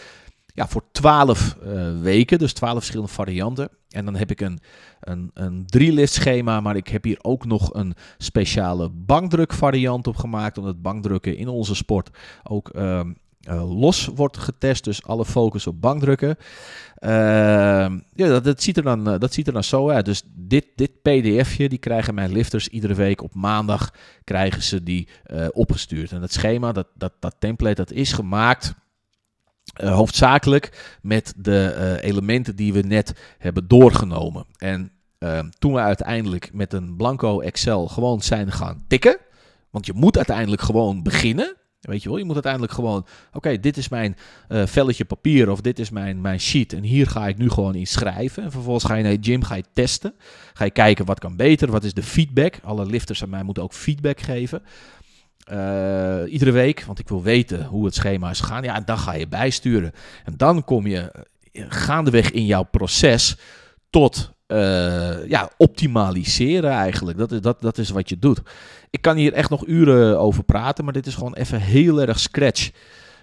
ja, 0.47 0.69
voor 0.69 0.83
12 0.93 1.57
weken, 2.01 2.39
dus 2.39 2.53
12 2.53 2.75
verschillende 2.75 3.13
varianten. 3.13 3.69
En 3.91 4.05
dan 4.05 4.17
heb 4.17 4.31
ik 4.31 4.41
een, 4.41 4.59
een, 5.01 5.31
een 5.35 5.67
drie-lift 5.67 6.13
schema, 6.13 6.61
maar 6.61 6.77
ik 6.77 6.89
heb 6.89 7.05
hier 7.05 7.19
ook 7.23 7.45
nog 7.45 7.75
een 7.75 7.95
speciale 8.19 8.91
bankdruk 8.91 9.53
variant 9.53 10.07
op 10.07 10.17
gemaakt. 10.17 10.59
Omdat 10.59 10.83
bankdrukken 10.83 11.37
in 11.37 11.49
onze 11.49 11.75
sport 11.75 12.11
ook 12.43 12.69
ehm, 12.69 13.13
uh, 13.49 13.81
los 13.81 14.07
wordt 14.15 14.39
getest. 14.39 14.85
Dus 14.85 15.03
alle 15.03 15.25
focus 15.25 15.67
op 15.67 15.81
bankdrukken. 15.81 16.37
Uh, 17.01 17.11
ja, 18.13 18.29
dat, 18.29 18.45
dat, 18.45 18.63
ziet 18.63 18.77
er 18.77 18.83
dan, 18.83 19.13
uh, 19.13 19.19
dat 19.19 19.33
ziet 19.33 19.47
er 19.47 19.53
dan 19.53 19.65
zo 19.65 19.91
uit. 19.91 20.05
Dus 20.05 20.23
dit, 20.35 20.67
dit 20.75 21.03
pdfje, 21.03 21.69
die 21.69 21.79
krijgen 21.79 22.15
mijn 22.15 22.33
lifters 22.33 22.69
iedere 22.69 22.95
week 22.95 23.23
op 23.23 23.35
maandag 23.35 23.93
krijgen 24.25 24.63
ze 24.63 24.83
die 24.83 25.09
uh, 25.27 25.47
opgestuurd. 25.53 26.13
En 26.13 26.23
het 26.23 26.33
schema, 26.33 26.73
dat, 26.73 26.87
dat, 26.95 27.13
dat 27.21 27.37
template, 27.39 27.75
dat 27.75 27.91
is 27.91 28.13
gemaakt... 28.13 28.75
hoofdzakelijk 29.75 30.97
met 31.03 31.35
de 31.37 31.99
elementen 32.01 32.57
die 32.57 32.73
we 32.73 32.81
net 32.81 33.13
hebben 33.39 33.69
doorgenomen. 33.69 34.47
En 34.59 34.93
ehm, 35.19 35.49
toen 35.59 35.73
we 35.73 35.81
uiteindelijk 35.81 36.51
met 36.53 36.73
een 36.73 36.97
blanco 36.97 37.41
Excel 37.41 37.89
gewoon 37.89 38.23
zijn 38.23 38.53
gaan 38.53 38.85
tikken... 38.89 39.19
Want 39.77 39.89
je 39.89 39.95
moet 39.95 40.17
uiteindelijk 40.17 40.63
gewoon 40.63 41.03
beginnen. 41.03 41.57
Weet 41.87 42.03
je 42.03 42.09
wel, 42.09 42.19
je 42.19 42.25
moet 42.25 42.35
uiteindelijk 42.35 42.73
gewoon, 42.73 43.07
oké, 43.33 43.61
dit 43.61 43.77
is 43.77 43.89
mijn 43.89 44.17
uh, 44.49 44.67
velletje 44.67 45.05
papier 45.05 45.51
of 45.51 45.61
dit 45.61 45.79
is 45.79 45.91
mijn, 45.91 46.21
mijn 46.21 46.41
sheet 46.41 46.73
en 46.73 46.83
hier 46.83 47.07
ga 47.07 47.29
ik 47.29 47.39
nu 47.39 47.51
gewoon 47.51 47.75
in 47.75 47.87
schrijven. 47.87 48.43
En 48.43 48.51
vervolgens 48.51 48.85
ga 48.85 48.95
je 48.95 49.03
naar 49.03 49.13
je 49.13 49.19
gym, 49.21 49.43
ga 49.43 49.55
je 49.55 49.65
testen. 49.73 50.15
Ga 50.55 50.65
je 50.65 50.71
kijken 50.71 51.05
wat 51.05 51.19
kan 51.19 51.37
beter, 51.37 51.71
wat 51.71 51.85
is 51.85 51.95
de 51.95 52.03
feedback. 52.03 52.59
Alle 52.63 52.87
lifters 52.87 53.23
aan 53.23 53.31
mij 53.31 53.43
moeten 53.43 53.63
ook 53.63 53.73
feedback 53.73 54.21
geven. 54.21 54.63
Uh, 55.53 56.33
iedere 56.33 56.51
week, 56.51 56.85
want 56.85 56.99
ik 56.99 57.09
wil 57.09 57.23
weten 57.23 57.65
hoe 57.65 57.85
het 57.85 57.95
schema 57.95 58.31
is 58.31 58.41
gegaan. 58.41 58.63
Ja, 58.63 58.75
en 58.75 58.83
dan 58.85 58.99
ga 58.99 59.13
je 59.15 59.29
bijsturen. 59.29 59.93
En 60.25 60.35
dan 60.37 60.65
kom 60.65 60.87
je 60.87 61.13
eh, 61.53 61.65
gaandeweg 61.69 62.31
in 62.31 62.47
jouw 62.47 62.63
proces 62.63 63.37
tot 63.91 64.35
ja, 65.29 65.51
optimaliseren 65.57 66.71
eigenlijk. 66.71 67.19
Dat 67.19 67.33
is, 67.33 67.41
dat, 67.41 67.61
dat 67.61 67.79
is 67.79 67.91
wat 67.91 68.09
je 68.09 68.19
doet. 68.19 68.41
Ik 68.91 69.03
kan 69.03 69.17
hier 69.17 69.33
echt 69.33 69.51
nog 69.51 69.67
uren 69.67 70.19
over 70.19 70.45
praten, 70.45 70.85
maar 70.85 70.93
dit 70.93 71.07
is 71.07 71.15
gewoon 71.15 71.35
even 71.35 71.61
heel 71.61 72.01
erg 72.01 72.21
scratch 72.21 72.71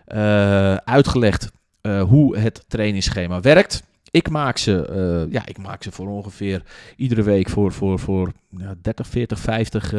uh, 0.07 0.75
uitgelegd 0.75 1.51
uh, 1.81 2.01
hoe 2.01 2.37
het 2.37 2.65
trainingsschema 2.67 3.41
werkt. 3.41 3.83
Ik 4.11 4.29
maak 4.29 4.57
ze, 4.57 5.27
ja, 5.29 5.45
ik 5.45 5.57
maak 5.57 5.83
ze 5.83 5.91
voor 5.91 6.07
ongeveer 6.07 6.63
iedere 6.95 7.23
week 7.23 7.49
voor, 7.49 7.71
voor, 7.71 7.99
voor 7.99 8.31
ja, 8.49 8.75
30, 8.81 9.07
40, 9.07 9.39
50 9.39 9.93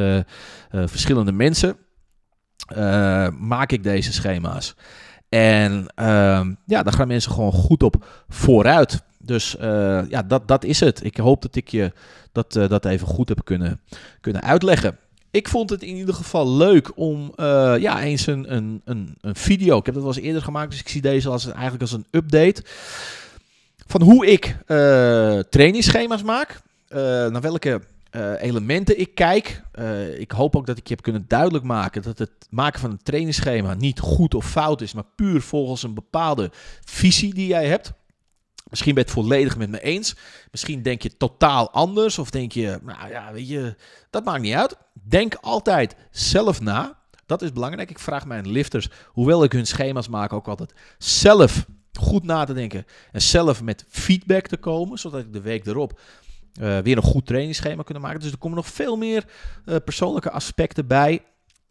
verschillende 0.71 1.33
mensen. 1.33 1.77
maak 3.39 3.73
ik 3.73 3.83
deze 3.83 4.13
schema's. 4.13 4.75
En 5.29 5.87
ehm, 5.95 6.55
ja, 6.67 6.83
daar 6.83 6.93
gaan 6.93 7.09
mensen 7.09 7.33
gewoon 7.33 7.53
goed 7.53 7.83
op 7.83 8.25
vooruit. 8.29 9.03
Dus 9.19 9.57
ja, 10.09 10.23
dat, 10.23 10.49
dat 10.49 10.65
is 10.65 10.81
het. 10.81 11.05
Ik 11.05 11.17
hoop 11.17 11.43
dat 11.43 11.57
ik 11.57 11.69
je 11.69 11.93
dat, 12.33 12.53
dat 12.53 12.85
even 12.85 13.07
goed 13.07 13.29
heb 13.29 13.45
kunnen, 13.45 13.81
kunnen 14.21 14.43
uitleggen. 14.43 14.99
Ik 15.35 15.49
vond 15.49 15.71
het 15.71 15.83
in 15.83 15.97
ieder 15.97 16.15
geval 16.15 16.57
leuk 16.57 16.91
om 16.95 17.33
uh, 17.37 17.75
ja, 17.79 18.03
eens 18.03 18.27
een, 18.27 18.55
een, 18.55 18.83
een, 18.85 19.17
een, 19.21 19.35
video. 19.35 19.79
Ik 19.79 19.87
heb 19.87 19.95
dat 19.95 20.05
wel 20.05 20.15
eens 20.15 20.23
eerder 20.23 20.43
gemaakt, 20.43 20.71
dus 20.71 20.81
ik 20.81 20.89
zie 20.89 21.01
deze 21.01 21.29
als, 21.29 21.47
eigenlijk 21.47 21.81
als 21.81 21.93
een 21.93 22.07
update. 22.11 22.63
Van 23.87 24.03
hoe 24.03 24.27
ik 24.27 24.57
trainingsschema's 25.51 26.23
maak. 26.23 26.61
naar 26.89 27.41
welke 27.41 27.81
elementen 28.39 29.01
ik 29.01 29.15
kijk. 29.15 29.63
ik 30.19 30.31
hoop 30.31 30.57
ook 30.57 30.67
dat 30.67 30.79
ik 30.79 30.89
je 30.89 30.95
heb 30.95 31.03
kunnen 31.03 31.25
duidelijk 31.29 31.65
maken 31.65 32.03
dat 32.03 32.19
het 32.19 32.31
maken 32.51 32.81
van 32.81 32.91
een 32.91 33.03
trainingsschema 33.03 33.75
niet 33.75 34.01
goed 34.01 34.35
of 34.35 34.51
fout 34.51 34.81
is, 34.81 34.93
maar 34.93 35.05
puur 35.17 35.41
volgens 35.41 35.83
een 35.83 35.95
bepaalde 35.95 36.51
visie 36.85 37.35
die 37.35 37.47
jij 37.47 37.67
hebt. 37.67 37.93
Misschien 38.71 38.95
ben 38.95 39.05
je 39.05 39.11
het 39.11 39.19
volledig 39.19 39.57
met 39.57 39.71
me 39.71 39.81
eens. 39.81 40.17
Misschien 40.51 40.83
denk 40.83 41.03
je 41.03 41.17
totaal 41.17 41.71
anders. 41.71 42.19
Of 42.19 42.31
denk 42.31 42.53
je, 42.53 42.79
nou 42.83 43.09
ja, 43.09 43.33
weet 43.33 43.49
je, 43.49 43.77
dat 44.11 44.25
maakt 44.25 44.43
niet 44.43 44.55
uit. 44.55 44.77
Denk 44.93 45.35
altijd 45.35 45.97
zelf 46.11 46.61
na. 46.61 46.99
Dat 47.27 47.43
is 47.43 47.53
belangrijk. 47.53 47.91
Ik 47.91 47.99
vraag 47.99 48.27
mijn 48.27 48.49
lifters, 48.49 48.89
hoewel 49.07 49.45
ik 49.45 49.53
hun 49.53 49.67
schema's 49.67 50.09
maak, 50.09 50.33
ook 50.33 50.49
altijd 50.49 50.75
zelf 50.99 51.67
goed 52.01 52.25
na 52.25 52.45
te 52.45 52.53
denken. 52.53 52.87
En 53.13 53.23
zelf 53.23 53.63
met 53.63 53.85
feedback 53.89 54.47
te 54.47 54.57
komen, 54.57 54.99
zodat 54.99 55.21
ik 55.21 55.33
de 55.33 55.41
week 55.41 55.67
erop 55.67 56.01
uh, 56.61 56.79
weer 56.79 56.97
een 56.97 57.03
goed 57.03 57.27
trainingsschema 57.27 57.83
kunnen 57.83 58.03
maken. 58.03 58.21
Dus 58.21 58.33
er 58.33 58.39
komen 58.39 58.57
nog 58.57 58.67
veel 58.67 58.97
meer 58.97 59.25
uh, 59.67 59.77
persoonlijke 59.85 60.31
aspecten 60.31 60.87
bij. 60.87 61.23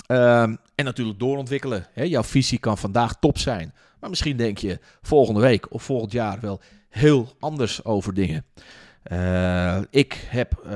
Um, 0.07 0.57
en 0.75 0.85
natuurlijk 0.85 1.19
doorontwikkelen. 1.19 1.87
Hè, 1.93 2.03
jouw 2.03 2.23
visie 2.23 2.59
kan 2.59 2.77
vandaag 2.77 3.19
top 3.19 3.37
zijn. 3.37 3.73
Maar 3.99 4.09
misschien 4.09 4.37
denk 4.37 4.57
je 4.57 4.79
volgende 5.01 5.39
week 5.39 5.73
of 5.73 5.83
volgend 5.83 6.11
jaar 6.11 6.39
wel 6.39 6.61
heel 6.93 7.29
anders 7.39 7.85
over 7.85 8.13
dingen. 8.13 8.45
Uh, 9.11 9.77
ik 9.89 10.27
heb 10.27 10.63
uh, 10.65 10.71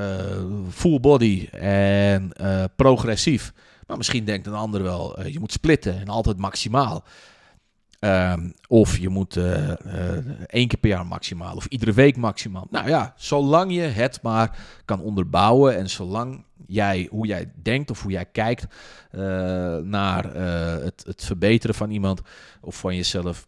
full 0.69 0.99
body 0.99 1.47
en 1.51 2.31
uh, 2.41 2.63
progressief. 2.75 3.53
Maar 3.87 3.97
misschien 3.97 4.25
denkt 4.25 4.47
een 4.47 4.53
ander 4.53 4.83
wel, 4.83 5.27
je 5.27 5.39
moet 5.39 5.51
splitten 5.51 5.99
en 5.99 6.07
altijd 6.07 6.37
maximaal. 6.37 7.03
Um, 7.99 8.53
of 8.67 8.97
je 8.97 9.09
moet 9.09 9.37
één 10.45 10.67
keer 10.67 10.79
per 10.79 10.89
jaar 10.89 11.05
maximaal 11.05 11.55
of 11.55 11.65
iedere 11.65 11.93
week 11.93 12.17
maximaal. 12.17 12.67
Nou 12.69 12.89
ja, 12.89 13.13
zolang 13.17 13.73
je 13.73 13.81
het 13.81 14.21
maar 14.21 14.57
kan 14.85 15.01
onderbouwen 15.01 15.77
en 15.77 15.89
zolang 15.89 16.43
jij, 16.65 17.07
hoe 17.11 17.27
jij 17.27 17.51
denkt 17.61 17.89
of 17.89 18.01
hoe 18.01 18.11
jij 18.11 18.25
kijkt 18.25 18.65
naar 19.83 20.33
het, 20.83 21.03
het 21.07 21.23
verbeteren 21.23 21.75
van 21.75 21.89
iemand 21.89 22.21
of 22.61 22.75
van 22.75 22.95
jezelf, 22.95 23.47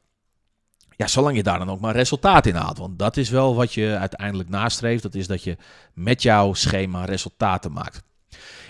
ja, 1.00 1.08
zolang 1.08 1.36
je 1.36 1.44
daar 1.44 1.60
dan 1.60 1.70
ook 1.70 1.80
maar 1.80 1.96
resultaat 1.96 2.46
in 2.46 2.56
haalt. 2.56 2.78
Want 2.78 3.00
dat 3.00 3.18
is 3.18 3.30
wel 3.30 3.56
wat 3.56 3.74
je 3.74 3.98
uiteindelijk 4.00 4.50
nastreeft. 4.50 5.04
Dat 5.04 5.16
is 5.16 5.28
dat 5.28 5.44
je 5.44 5.58
met 5.94 6.22
jouw 6.22 6.54
schema 6.54 7.06
resultaten 7.06 7.72
maakt. 7.72 8.02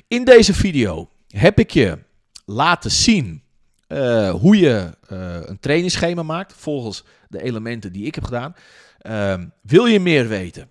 In 0.08 0.24
deze 0.24 0.54
video 0.54 1.10
heb 1.28 1.60
ik 1.60 1.72
je 1.72 1.98
laten 2.46 2.92
zien 2.92 3.44
uh, 3.88 4.30
hoe 4.30 4.58
je 4.58 4.98
uh, 5.12 5.36
een 5.42 5.60
trainingsschema 5.60 6.24
maakt. 6.24 6.54
Volgens 6.54 7.04
de 7.30 7.44
elementen 7.44 7.92
die 7.92 8.06
ik 8.06 8.16
heb 8.16 8.24
gedaan. 8.24 8.56
Uh, 9.02 9.34
wil 9.62 9.86
je 9.86 10.00
meer 10.00 10.28
weten? 10.28 10.70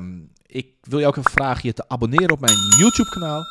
ik 0.46 0.66
wil 0.80 0.98
je 0.98 1.06
ook 1.06 1.16
even 1.16 1.30
vragen 1.30 1.68
je 1.68 1.72
te 1.72 1.88
abonneren 1.88 2.30
op 2.30 2.40
mijn 2.40 2.58
YouTube 2.78 3.10
kanaal. 3.10 3.44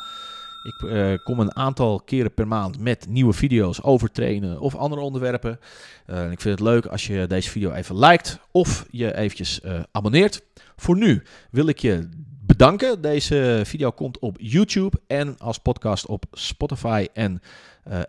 Ik 0.62 0.82
uh, 0.82 1.14
kom 1.24 1.40
een 1.40 1.56
aantal 1.56 2.00
keren 2.00 2.34
per 2.34 2.48
maand 2.48 2.78
met 2.78 3.06
nieuwe 3.08 3.32
video's 3.32 3.82
over 3.82 4.10
trainen 4.10 4.60
of 4.60 4.74
andere 4.74 5.02
onderwerpen. 5.02 5.60
Uh, 6.06 6.30
ik 6.30 6.40
vind 6.40 6.58
het 6.58 6.68
leuk 6.68 6.86
als 6.86 7.06
je 7.06 7.26
deze 7.26 7.50
video 7.50 7.72
even 7.72 7.98
liked 7.98 8.38
of 8.50 8.86
je 8.90 9.16
eventjes 9.16 9.60
abonneert. 9.92 10.42
Voor 10.76 10.96
nu 10.96 11.22
wil 11.50 11.66
ik 11.66 11.78
je 11.78 12.08
bedanken. 12.56 13.00
Deze 13.00 13.62
video 13.64 13.90
komt 13.90 14.18
op 14.18 14.36
YouTube 14.40 15.00
en 15.06 15.38
als 15.38 15.58
podcast 15.58 16.06
op 16.06 16.24
Spotify 16.32 17.06
en 17.12 17.42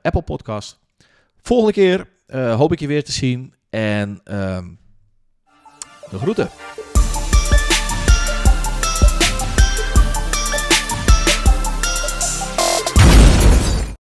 Apple 0.02 0.22
Podcast. 0.22 0.80
Volgende 1.41 1.74
keer 1.74 2.08
hoop 2.56 2.72
ik 2.72 2.80
je 2.80 2.88
weer 2.88 3.04
te 3.04 3.12
zien 3.12 3.54
en 3.70 4.20
ehm, 4.24 4.66
de 6.10 6.18
groeten. 6.18 6.50